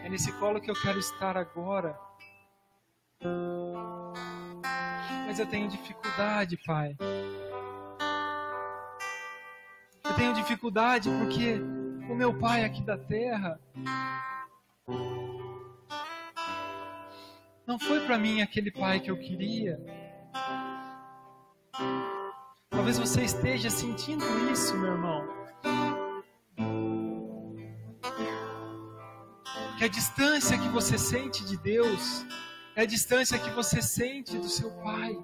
É 0.04 0.08
nesse 0.08 0.32
colo 0.32 0.60
que 0.60 0.70
eu 0.70 0.74
quero 0.74 0.98
estar 0.98 1.36
agora. 1.36 1.98
Mas 5.26 5.38
eu 5.38 5.46
tenho 5.46 5.68
dificuldade, 5.68 6.58
Pai. 6.64 6.96
Eu 10.04 10.14
tenho 10.16 10.34
dificuldade 10.34 11.10
porque 11.10 11.60
o 12.10 12.16
meu 12.16 12.36
pai 12.38 12.64
aqui 12.64 12.82
da 12.82 12.96
terra 12.96 13.60
não 17.66 17.78
foi 17.78 18.00
para 18.06 18.18
mim 18.18 18.40
aquele 18.40 18.72
pai 18.72 19.00
que 19.00 19.10
eu 19.10 19.18
queria. 19.18 19.78
Talvez 22.70 22.98
você 22.98 23.22
esteja 23.22 23.68
sentindo 23.68 24.24
isso, 24.50 24.76
meu 24.78 24.92
irmão. 24.92 25.37
Que 29.78 29.84
a 29.84 29.88
distância 29.88 30.58
que 30.58 30.68
você 30.70 30.98
sente 30.98 31.44
de 31.44 31.56
Deus 31.56 32.26
é 32.74 32.82
a 32.82 32.84
distância 32.84 33.38
que 33.38 33.48
você 33.50 33.80
sente 33.80 34.36
do 34.36 34.48
seu 34.48 34.72
pai. 34.72 35.16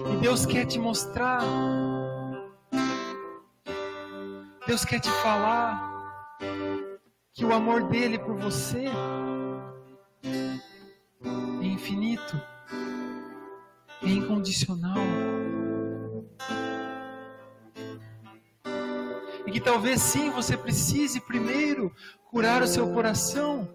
E 0.00 0.16
Deus 0.20 0.44
quer 0.44 0.66
te 0.66 0.80
mostrar. 0.80 1.42
Deus 4.66 4.84
quer 4.84 4.98
te 4.98 5.10
falar 5.22 6.36
que 7.32 7.44
o 7.44 7.54
amor 7.54 7.84
dele 7.84 8.18
por 8.18 8.34
você 8.34 8.86
é 11.62 11.64
infinito, 11.64 12.42
é 14.02 14.08
incondicional. 14.08 14.96
E 19.46 19.50
que 19.50 19.60
talvez 19.60 20.02
sim 20.02 20.30
você 20.30 20.56
precise 20.56 21.20
primeiro 21.20 21.94
curar 22.30 22.62
o 22.62 22.66
seu 22.66 22.92
coração 22.92 23.68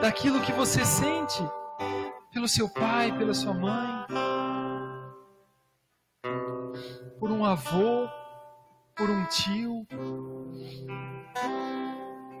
daquilo 0.00 0.40
que 0.40 0.52
você 0.52 0.84
sente 0.84 1.42
pelo 2.32 2.46
seu 2.46 2.68
pai, 2.68 3.16
pela 3.16 3.32
sua 3.32 3.54
mãe, 3.54 4.06
por 7.18 7.30
um 7.30 7.44
avô, 7.44 8.06
por 8.94 9.08
um 9.08 9.24
tio, 9.24 9.86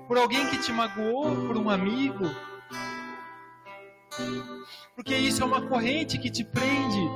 por 0.06 0.18
alguém 0.18 0.46
que 0.48 0.58
te 0.58 0.70
magoou, 0.70 1.34
por 1.46 1.56
um 1.56 1.70
amigo. 1.70 2.24
Porque 4.94 5.16
isso 5.16 5.42
é 5.42 5.46
uma 5.46 5.66
corrente 5.66 6.18
que 6.18 6.30
te 6.30 6.44
prende, 6.44 7.10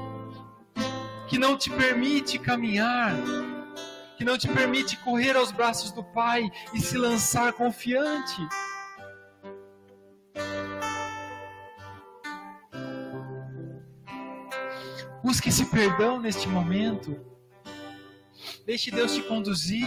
que 1.30 1.38
não 1.38 1.56
te 1.56 1.70
permite 1.70 2.40
caminhar, 2.40 3.14
que 4.18 4.24
não 4.24 4.36
te 4.36 4.48
permite 4.48 4.96
correr 4.96 5.36
aos 5.36 5.52
braços 5.52 5.92
do 5.92 6.02
Pai 6.02 6.50
e 6.74 6.80
se 6.80 6.98
lançar 6.98 7.52
confiante. 7.52 8.36
Busque 15.22 15.50
esse 15.50 15.66
perdão 15.66 16.18
neste 16.18 16.48
momento. 16.48 17.16
Deixe 18.66 18.90
Deus 18.90 19.14
te 19.14 19.22
conduzir. 19.22 19.86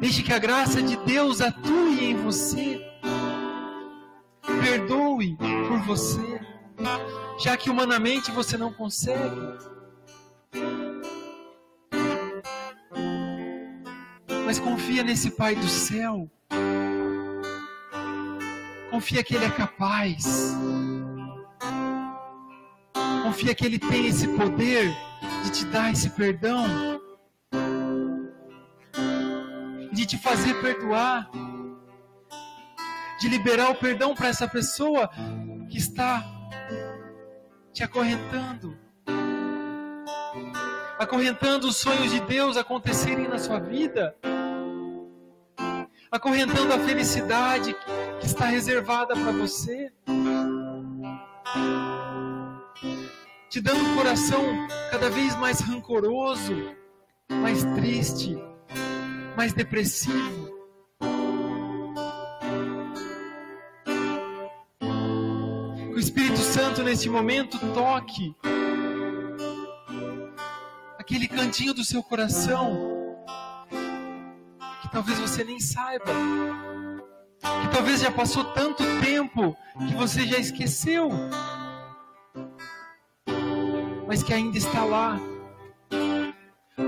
Deixe 0.00 0.22
que 0.22 0.34
a 0.34 0.38
graça 0.38 0.82
de 0.82 0.98
Deus 0.98 1.40
atue 1.40 2.04
em 2.04 2.16
você. 2.16 2.78
Perdoe 4.62 5.34
por 5.66 5.78
você, 5.86 6.40
já 7.40 7.56
que 7.56 7.70
humanamente 7.70 8.30
você 8.30 8.56
não 8.56 8.70
consegue. 8.72 9.40
Mas 14.44 14.58
confia 14.58 15.02
nesse 15.02 15.30
Pai 15.30 15.54
do 15.54 15.66
céu. 15.66 16.30
Confia 18.90 19.24
que 19.24 19.34
Ele 19.34 19.46
é 19.46 19.50
capaz. 19.50 20.54
Confia 23.22 23.54
que 23.54 23.64
Ele 23.64 23.78
tem 23.78 24.06
esse 24.06 24.28
poder 24.28 24.94
de 25.44 25.50
te 25.50 25.64
dar 25.64 25.92
esse 25.92 26.10
perdão, 26.10 26.66
de 29.92 30.04
te 30.04 30.18
fazer 30.18 30.60
perdoar, 30.60 31.30
de 33.18 33.28
liberar 33.28 33.70
o 33.70 33.74
perdão 33.76 34.14
para 34.14 34.28
essa 34.28 34.46
pessoa 34.46 35.08
que 35.70 35.78
está 35.78 36.39
te 37.72 37.84
acorrentando, 37.84 38.76
acorrentando 40.98 41.68
os 41.68 41.76
sonhos 41.76 42.10
de 42.10 42.20
Deus 42.20 42.56
acontecerem 42.56 43.28
na 43.28 43.38
sua 43.38 43.58
vida, 43.58 44.14
acorrentando 46.10 46.72
a 46.72 46.78
felicidade 46.80 47.74
que 48.20 48.26
está 48.26 48.46
reservada 48.46 49.14
para 49.14 49.32
você. 49.32 49.92
te 53.50 53.60
dando 53.60 53.84
um 53.84 53.96
coração 53.96 54.68
cada 54.92 55.10
vez 55.10 55.34
mais 55.34 55.60
rancoroso, 55.60 56.54
mais 57.28 57.64
triste, 57.74 58.38
mais 59.36 59.52
depressivo. 59.52 60.49
Espírito 66.10 66.38
Santo 66.38 66.82
neste 66.82 67.08
momento 67.08 67.56
toque 67.72 68.34
aquele 70.98 71.28
cantinho 71.28 71.72
do 71.72 71.84
seu 71.84 72.02
coração 72.02 73.16
que 74.82 74.90
talvez 74.90 75.20
você 75.20 75.44
nem 75.44 75.60
saiba, 75.60 76.12
que 77.40 77.68
talvez 77.72 78.00
já 78.00 78.10
passou 78.10 78.42
tanto 78.42 78.82
tempo 79.00 79.56
que 79.86 79.94
você 79.94 80.26
já 80.26 80.36
esqueceu 80.36 81.10
mas 84.04 84.24
que 84.24 84.34
ainda 84.34 84.58
está 84.58 84.82
lá. 84.82 85.16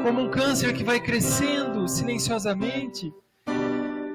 Como 0.03 0.21
um 0.21 0.31
câncer 0.33 0.75
que 0.75 0.83
vai 0.83 0.99
crescendo 0.99 1.87
silenciosamente 1.87 3.15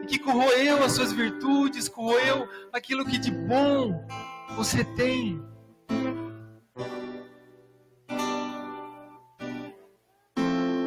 e 0.04 0.06
que 0.06 0.20
corroeu 0.20 0.84
as 0.84 0.92
suas 0.92 1.14
virtudes, 1.14 1.88
corroeu 1.88 2.50
aquilo 2.74 3.06
que 3.06 3.18
de 3.18 3.32
bom 3.32 4.06
você 4.58 4.84
tem. 4.84 5.42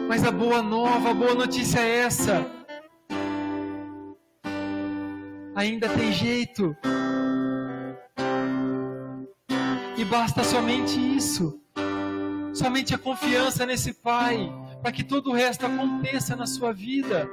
Mas 0.07 0.25
a 0.25 0.31
boa 0.31 0.61
nova, 0.61 1.11
a 1.11 1.15
boa 1.15 1.35
notícia 1.35 1.81
é 1.81 2.01
essa. 2.01 2.45
Ainda 5.55 5.89
tem 5.89 6.13
jeito. 6.13 6.77
E 9.97 10.05
basta 10.05 10.45
somente 10.45 10.99
isso 11.17 11.61
somente 12.61 12.95
a 12.95 12.99
confiança 12.99 13.65
nesse 13.65 13.93
Pai, 13.93 14.53
para 14.83 14.93
que 14.93 15.03
todo 15.03 15.31
o 15.31 15.33
resto 15.33 15.65
aconteça 15.65 16.37
na 16.37 16.47
sua 16.47 16.73
vida. 16.73 17.27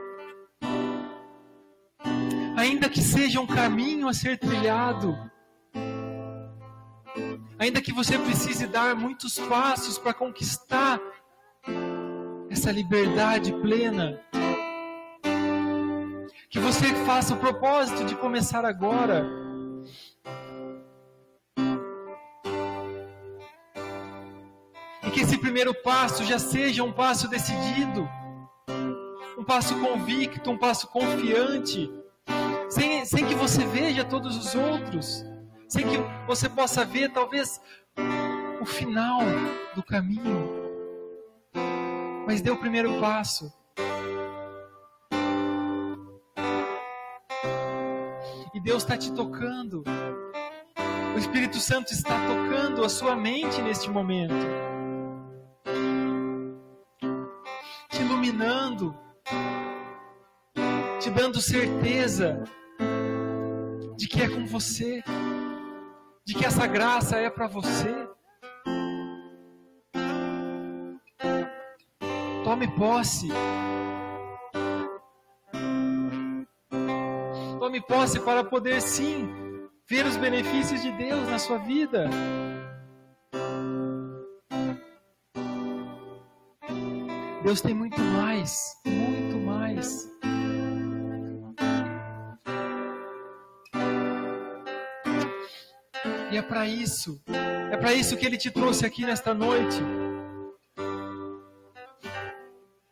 Ainda 2.55 2.89
que 2.89 3.01
seja 3.01 3.41
um 3.41 3.47
caminho 3.47 4.07
a 4.07 4.14
ser 4.14 4.38
trilhado, 4.38 5.18
ainda 7.60 7.81
que 7.81 7.91
você 7.91 8.18
precise 8.18 8.68
dar 8.68 8.95
muitos 8.95 9.39
passos 9.39 9.98
para 9.98 10.14
conquistar 10.14 10.99
essa 12.49 12.72
liberdade 12.72 13.52
plena, 13.53 14.19
que 16.49 16.60
você 16.60 16.94
faça 17.06 17.34
o 17.34 17.38
propósito 17.38 18.06
de 18.06 18.15
começar 18.15 18.65
agora. 18.65 19.27
Que 25.14 25.23
esse 25.23 25.38
primeiro 25.39 25.73
passo 25.73 26.23
já 26.23 26.38
seja 26.38 26.84
um 26.84 26.91
passo 26.91 27.27
decidido, 27.27 28.07
um 29.35 29.44
passo 29.44 29.73
convicto, 29.80 30.52
um 30.52 30.57
passo 30.57 30.85
confiante, 30.88 31.91
sem, 32.69 33.03
sem 33.03 33.26
que 33.26 33.34
você 33.34 33.65
veja 33.65 34.03
todos 34.06 34.38
os 34.38 34.53
outros, 34.53 35.26
sem 35.68 35.88
que 35.88 35.98
você 36.26 36.48
possa 36.49 36.85
ver 36.85 37.11
talvez 37.11 37.61
o 38.61 38.65
final 38.65 39.19
do 39.76 39.84
caminho. 39.84 40.49
Mas 42.26 42.41
dê 42.41 42.49
o 42.49 42.57
primeiro 42.57 42.99
passo. 42.99 43.52
E 48.53 48.60
Deus 48.61 48.84
está 48.84 48.98
te 48.98 49.11
tocando. 49.14 49.84
O 51.15 51.18
Espírito 51.18 51.57
Santo 51.57 51.94
está 51.94 52.15
tocando 52.27 52.84
a 52.84 52.89
sua 52.89 53.15
mente 53.15 53.61
neste 53.61 53.89
momento. 53.89 54.68
iluminando, 58.27 58.95
te 60.99 61.10
dando 61.10 61.41
certeza 61.41 62.44
de 63.98 64.07
que 64.07 64.22
é 64.22 64.30
com 64.30 64.45
você, 64.45 65.02
de 66.27 66.33
que 66.33 66.43
essa 66.43 66.67
graça 66.67 67.15
é 67.15 67.29
para 67.29 67.47
você. 67.47 68.05
Tome 72.43 72.67
posse. 72.75 73.29
Tome 77.59 77.79
posse 77.79 78.19
para 78.19 78.43
poder 78.43 78.81
sim 78.81 79.25
ver 79.89 80.05
os 80.05 80.17
benefícios 80.17 80.81
de 80.81 80.91
Deus 80.91 81.29
na 81.29 81.39
sua 81.39 81.59
vida. 81.59 82.09
Deus 87.41 87.61
tem 87.61 87.73
muito 87.73 88.01
mais, 88.01 88.75
muito 88.85 89.37
mais. 89.45 90.16
Para 96.48 96.65
isso, 96.65 97.22
é 97.72 97.78
para 97.78 97.94
isso 97.94 98.15
que 98.15 98.26
Ele 98.26 98.38
te 98.38 98.49
trouxe 98.49 98.86
aqui 98.86 99.06
nesta 99.06 99.34
noite. 99.34 99.78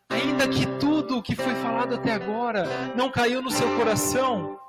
Ainda 0.10 0.48
que 0.48 0.66
tudo 0.80 1.18
o 1.18 1.24
que 1.24 1.36
foi 1.36 1.56
falado 1.56 1.96
até 1.96 2.12
agora 2.12 2.66
não 2.96 3.10
caiu 3.10 3.42
no 3.42 3.50
seu 3.50 3.68
coração, 3.78 4.60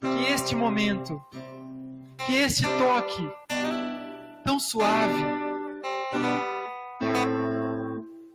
que 0.00 0.32
este 0.32 0.54
momento, 0.54 1.20
que 2.24 2.34
este 2.36 2.64
toque 2.78 3.30
tão 4.42 4.58
suave, 4.58 5.24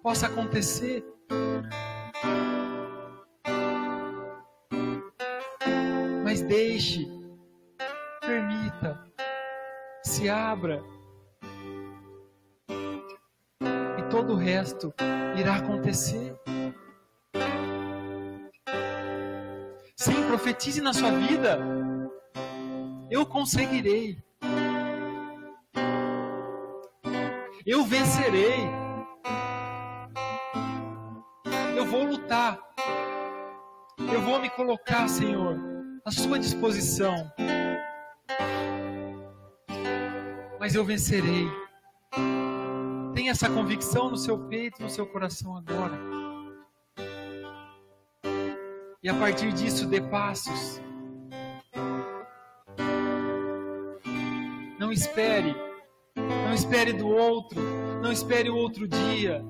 possa 0.04 0.28
acontecer. 0.28 1.04
Mas 6.24 6.42
deixe, 6.42 7.21
se 10.22 10.30
abra. 10.30 10.84
E 12.70 14.04
todo 14.12 14.34
o 14.34 14.36
resto 14.36 14.94
irá 15.36 15.56
acontecer. 15.56 16.36
Sim, 19.96 20.28
profetize 20.28 20.80
na 20.80 20.94
sua 20.94 21.10
vida. 21.12 21.60
Eu 23.10 23.26
conseguirei. 23.26 24.22
Eu 27.66 27.84
vencerei. 27.84 28.70
vou 31.92 32.06
lutar. 32.06 32.58
Eu 33.98 34.22
vou 34.22 34.40
me 34.40 34.50
colocar, 34.50 35.10
Senhor, 35.10 35.58
à 36.06 36.12
sua 36.12 36.40
disposição. 36.40 37.30
Mas 40.62 40.76
eu 40.76 40.86
vencerei. 40.86 41.50
Tenha 43.16 43.32
essa 43.32 43.50
convicção 43.50 44.12
no 44.12 44.16
seu 44.16 44.38
peito, 44.38 44.80
no 44.80 44.92
seu 44.92 45.08
coração 45.08 45.58
agora. 45.58 46.00
E 49.02 49.10
a 49.10 49.14
partir 49.16 49.52
disso, 49.54 49.88
dê 49.88 50.00
passos. 50.00 50.80
Não 54.78 54.92
espere. 54.92 55.56
Não 56.16 56.54
espere 56.54 56.94
do 56.94 57.08
outro. 57.08 57.60
Não 58.00 58.12
espere 58.12 58.52
o 58.52 58.56
outro 58.56 58.88
dia. 58.88 59.44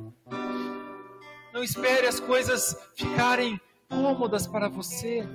Não 1.53 1.61
espere 1.61 2.07
as 2.07 2.21
coisas 2.21 2.73
ficarem 2.95 3.59
cômodas 3.89 4.47
para 4.47 4.69
você. 4.69 5.27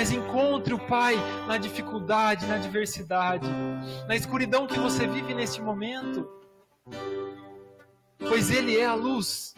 Mas 0.00 0.12
encontre 0.12 0.72
o 0.72 0.78
Pai 0.78 1.14
na 1.46 1.58
dificuldade, 1.58 2.46
na 2.46 2.54
adversidade, 2.54 3.46
na 4.08 4.16
escuridão 4.16 4.66
que 4.66 4.80
você 4.80 5.06
vive 5.06 5.34
neste 5.34 5.60
momento. 5.60 6.26
Pois 8.18 8.50
Ele 8.50 8.78
é 8.78 8.86
a 8.86 8.94
luz. 8.94 9.54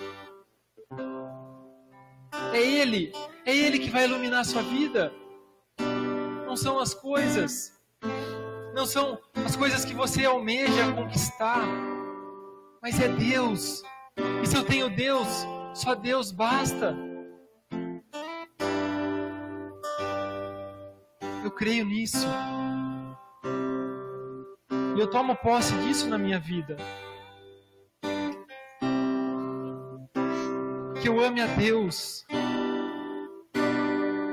É 2.52 2.60
Ele, 2.60 3.12
é 3.46 3.56
Ele 3.56 3.78
que 3.78 3.88
vai 3.88 4.02
iluminar 4.02 4.40
a 4.40 4.44
sua 4.44 4.62
vida. 4.62 5.12
Não 6.44 6.56
são 6.56 6.80
as 6.80 6.92
coisas, 6.92 7.80
não 8.74 8.84
são 8.84 9.20
as 9.46 9.54
coisas 9.54 9.84
que 9.84 9.94
você 9.94 10.24
almeja 10.24 10.92
conquistar, 10.92 11.62
mas 12.82 12.98
é 12.98 13.06
Deus. 13.06 13.84
E 14.42 14.46
se 14.48 14.56
eu 14.56 14.64
tenho 14.64 14.90
Deus, 14.90 15.46
só 15.72 15.94
Deus 15.94 16.32
basta. 16.32 17.11
Creio 21.52 21.84
nisso. 21.84 22.26
E 24.96 25.00
eu 25.00 25.06
tomo 25.08 25.36
posse 25.36 25.72
disso 25.78 26.08
na 26.08 26.18
minha 26.18 26.38
vida. 26.38 26.76
Que 31.00 31.08
eu 31.08 31.22
ame 31.24 31.40
a 31.40 31.46
Deus. 31.46 32.24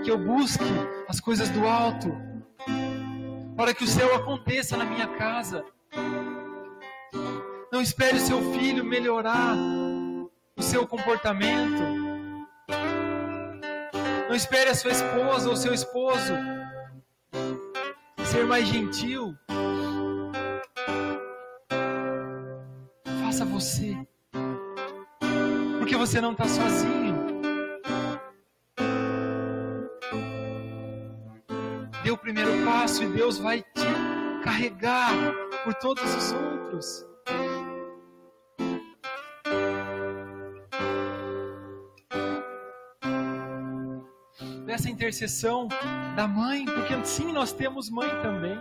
Que 0.03 0.11
eu 0.11 0.17
busque 0.17 0.63
as 1.07 1.19
coisas 1.19 1.49
do 1.49 1.67
alto. 1.67 2.09
Para 3.55 3.73
que 3.73 3.83
o 3.83 3.87
céu 3.87 4.15
aconteça 4.15 4.77
na 4.77 4.85
minha 4.85 5.07
casa. 5.07 5.65
Não 7.71 7.81
espere 7.81 8.17
o 8.17 8.21
seu 8.21 8.53
filho 8.53 8.83
melhorar 8.83 9.55
o 10.57 10.61
seu 10.61 10.87
comportamento. 10.87 11.83
Não 14.27 14.35
espere 14.35 14.69
a 14.69 14.75
sua 14.75 14.91
esposa 14.91 15.49
ou 15.49 15.55
seu 15.55 15.73
esposo 15.73 16.33
ser 18.29 18.45
mais 18.45 18.67
gentil. 18.67 19.35
Faça 23.23 23.43
você. 23.43 23.97
Porque 25.79 25.97
você 25.97 26.21
não 26.21 26.33
está 26.33 26.45
sozinho. 26.45 27.15
Dê 32.03 32.11
o 32.11 32.17
primeiro 32.17 32.63
passo 32.63 33.01
e 33.01 33.07
Deus 33.07 33.39
vai 33.39 33.61
te 33.61 34.43
carregar 34.43 35.11
por 35.63 35.73
todos 35.73 36.03
os 36.13 36.31
outros. 36.31 37.05
Dessa 44.79 44.91
intercessão 44.91 45.67
da 46.15 46.25
mãe, 46.25 46.63
porque 46.63 47.03
sim, 47.03 47.33
nós 47.33 47.51
temos 47.51 47.89
mãe 47.89 48.09
também. 48.21 48.57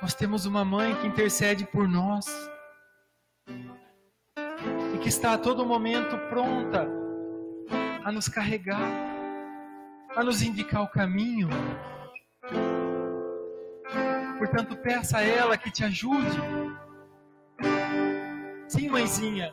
Nós 0.00 0.14
temos 0.14 0.46
uma 0.46 0.64
mãe 0.64 0.94
que 0.94 1.08
intercede 1.08 1.66
por 1.66 1.88
nós 1.88 2.24
e 4.94 4.98
que 5.02 5.08
está 5.08 5.32
a 5.32 5.38
todo 5.38 5.66
momento 5.66 6.16
pronta 6.28 6.86
a 8.04 8.12
nos 8.12 8.28
carregar, 8.28 8.88
a 10.14 10.22
nos 10.22 10.42
indicar 10.42 10.84
o 10.84 10.88
caminho. 10.88 11.48
Portanto, 14.38 14.76
peça 14.76 15.18
a 15.18 15.24
ela 15.24 15.58
que 15.58 15.72
te 15.72 15.82
ajude. 15.82 16.38
Sim, 18.68 18.88
mãezinha, 18.88 19.52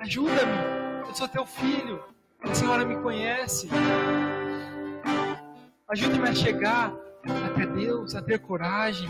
ajuda-me. 0.00 1.06
Eu 1.08 1.14
sou 1.14 1.28
teu 1.28 1.46
filho. 1.46 2.02
A 2.42 2.54
senhora 2.54 2.84
me 2.84 2.96
conhece. 2.96 3.68
Ajude-me 5.88 6.28
a 6.28 6.34
chegar 6.34 6.92
até 7.46 7.66
Deus, 7.66 8.14
a 8.14 8.22
ter 8.22 8.38
coragem. 8.38 9.08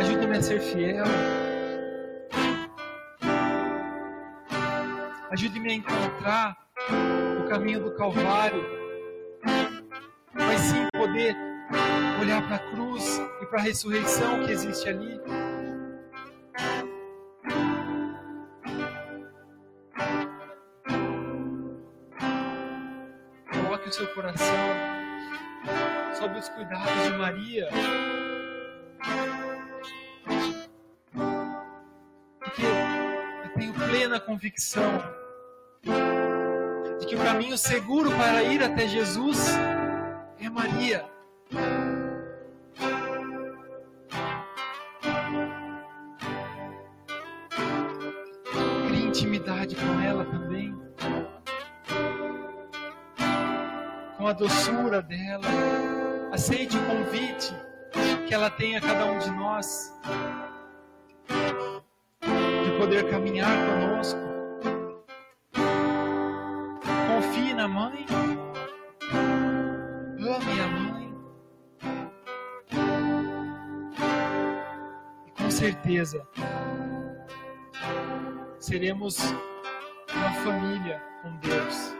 Ajude-me 0.00 0.36
a 0.36 0.42
ser 0.42 0.60
fiel. 0.60 1.04
Ajude-me 5.30 5.72
a 5.72 5.74
encontrar 5.74 6.56
o 7.40 7.48
caminho 7.48 7.80
do 7.82 7.94
Calvário. 7.94 8.64
Mas 10.34 10.60
sim 10.60 10.86
poder 10.92 11.36
olhar 12.20 12.46
para 12.46 12.56
a 12.56 12.70
cruz 12.70 13.20
e 13.40 13.46
para 13.46 13.58
a 13.58 13.62
ressurreição 13.62 14.44
que 14.44 14.52
existe 14.52 14.88
ali. 14.88 15.20
Seu 23.96 24.06
coração 24.08 24.44
sob 26.18 26.38
os 26.38 26.50
cuidados 26.50 27.02
de 27.02 27.10
Maria. 27.16 27.68
Porque 32.38 32.62
eu 32.62 33.54
tenho 33.54 33.72
plena 33.72 34.20
convicção 34.20 35.02
de 37.00 37.06
que 37.06 37.16
o 37.16 37.24
caminho 37.24 37.56
seguro 37.56 38.10
para 38.10 38.42
ir 38.42 38.62
até 38.62 38.86
Jesus 38.86 39.56
é 40.38 40.50
Maria. 40.50 41.15
Doçura 54.36 55.02
dela. 55.02 55.46
Aceite 56.32 56.76
o 56.76 56.86
convite 56.86 57.54
que 58.26 58.34
ela 58.34 58.50
tem 58.50 58.76
a 58.76 58.80
cada 58.80 59.06
um 59.06 59.18
de 59.18 59.30
nós 59.30 59.92
de 62.64 62.78
poder 62.78 63.08
caminhar 63.10 63.50
conosco. 63.66 64.20
Confie 67.08 67.54
na 67.54 67.66
mãe. 67.66 68.06
Ame 70.18 70.60
a 70.60 70.68
mãe. 70.68 71.14
E 75.26 75.30
com 75.30 75.50
certeza 75.50 76.26
seremos 78.58 79.18
uma 80.12 80.32
família 80.42 81.02
com 81.22 81.30
Deus. 81.36 81.96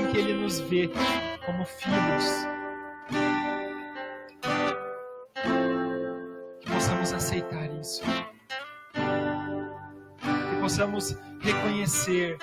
Assim 0.00 0.12
que 0.12 0.18
Ele 0.18 0.32
nos 0.32 0.60
vê 0.60 0.90
como 1.44 1.64
filhos. 1.66 2.24
Que 6.60 6.70
possamos 6.70 7.12
aceitar 7.12 7.66
isso. 7.78 8.02
Que 10.22 10.60
possamos 10.60 11.16
reconhecer, 11.40 12.38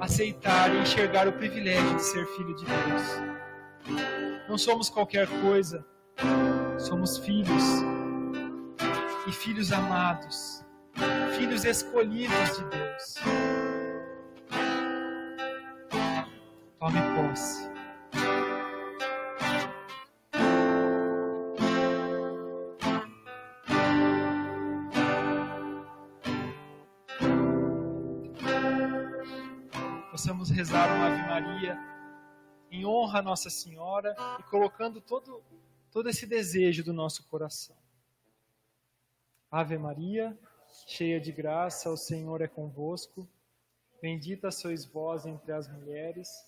aceitar 0.00 0.72
e 0.72 0.78
enxergar 0.78 1.26
o 1.26 1.32
privilégio 1.32 1.96
de 1.96 2.04
ser 2.04 2.26
filho 2.36 2.54
de 2.54 2.64
Deus. 2.64 3.98
Não 4.48 4.56
somos 4.56 4.88
qualquer 4.88 5.26
coisa, 5.40 5.84
somos 6.78 7.18
filhos 7.18 7.64
e 9.26 9.32
filhos 9.32 9.72
amados, 9.72 10.64
filhos 11.36 11.64
escolhidos 11.64 12.56
de 12.56 12.64
Deus. 12.64 13.57
Tome 16.88 17.00
posse. 17.14 17.68
Possamos 30.10 30.48
rezar 30.48 30.86
uma 30.96 31.08
Ave 31.08 31.28
Maria 31.28 31.78
em 32.70 32.86
honra 32.86 33.18
a 33.18 33.22
Nossa 33.22 33.50
Senhora 33.50 34.16
e 34.40 34.42
colocando 34.44 34.98
todo, 35.02 35.42
todo 35.92 36.08
esse 36.08 36.26
desejo 36.26 36.82
do 36.82 36.94
nosso 36.94 37.22
coração. 37.28 37.76
Ave 39.50 39.76
Maria, 39.76 40.38
cheia 40.86 41.20
de 41.20 41.32
graça, 41.32 41.90
o 41.90 41.98
Senhor 41.98 42.40
é 42.40 42.48
convosco. 42.48 43.28
Bendita 44.00 44.50
sois 44.50 44.86
vós 44.86 45.26
entre 45.26 45.52
as 45.52 45.68
mulheres, 45.68 46.47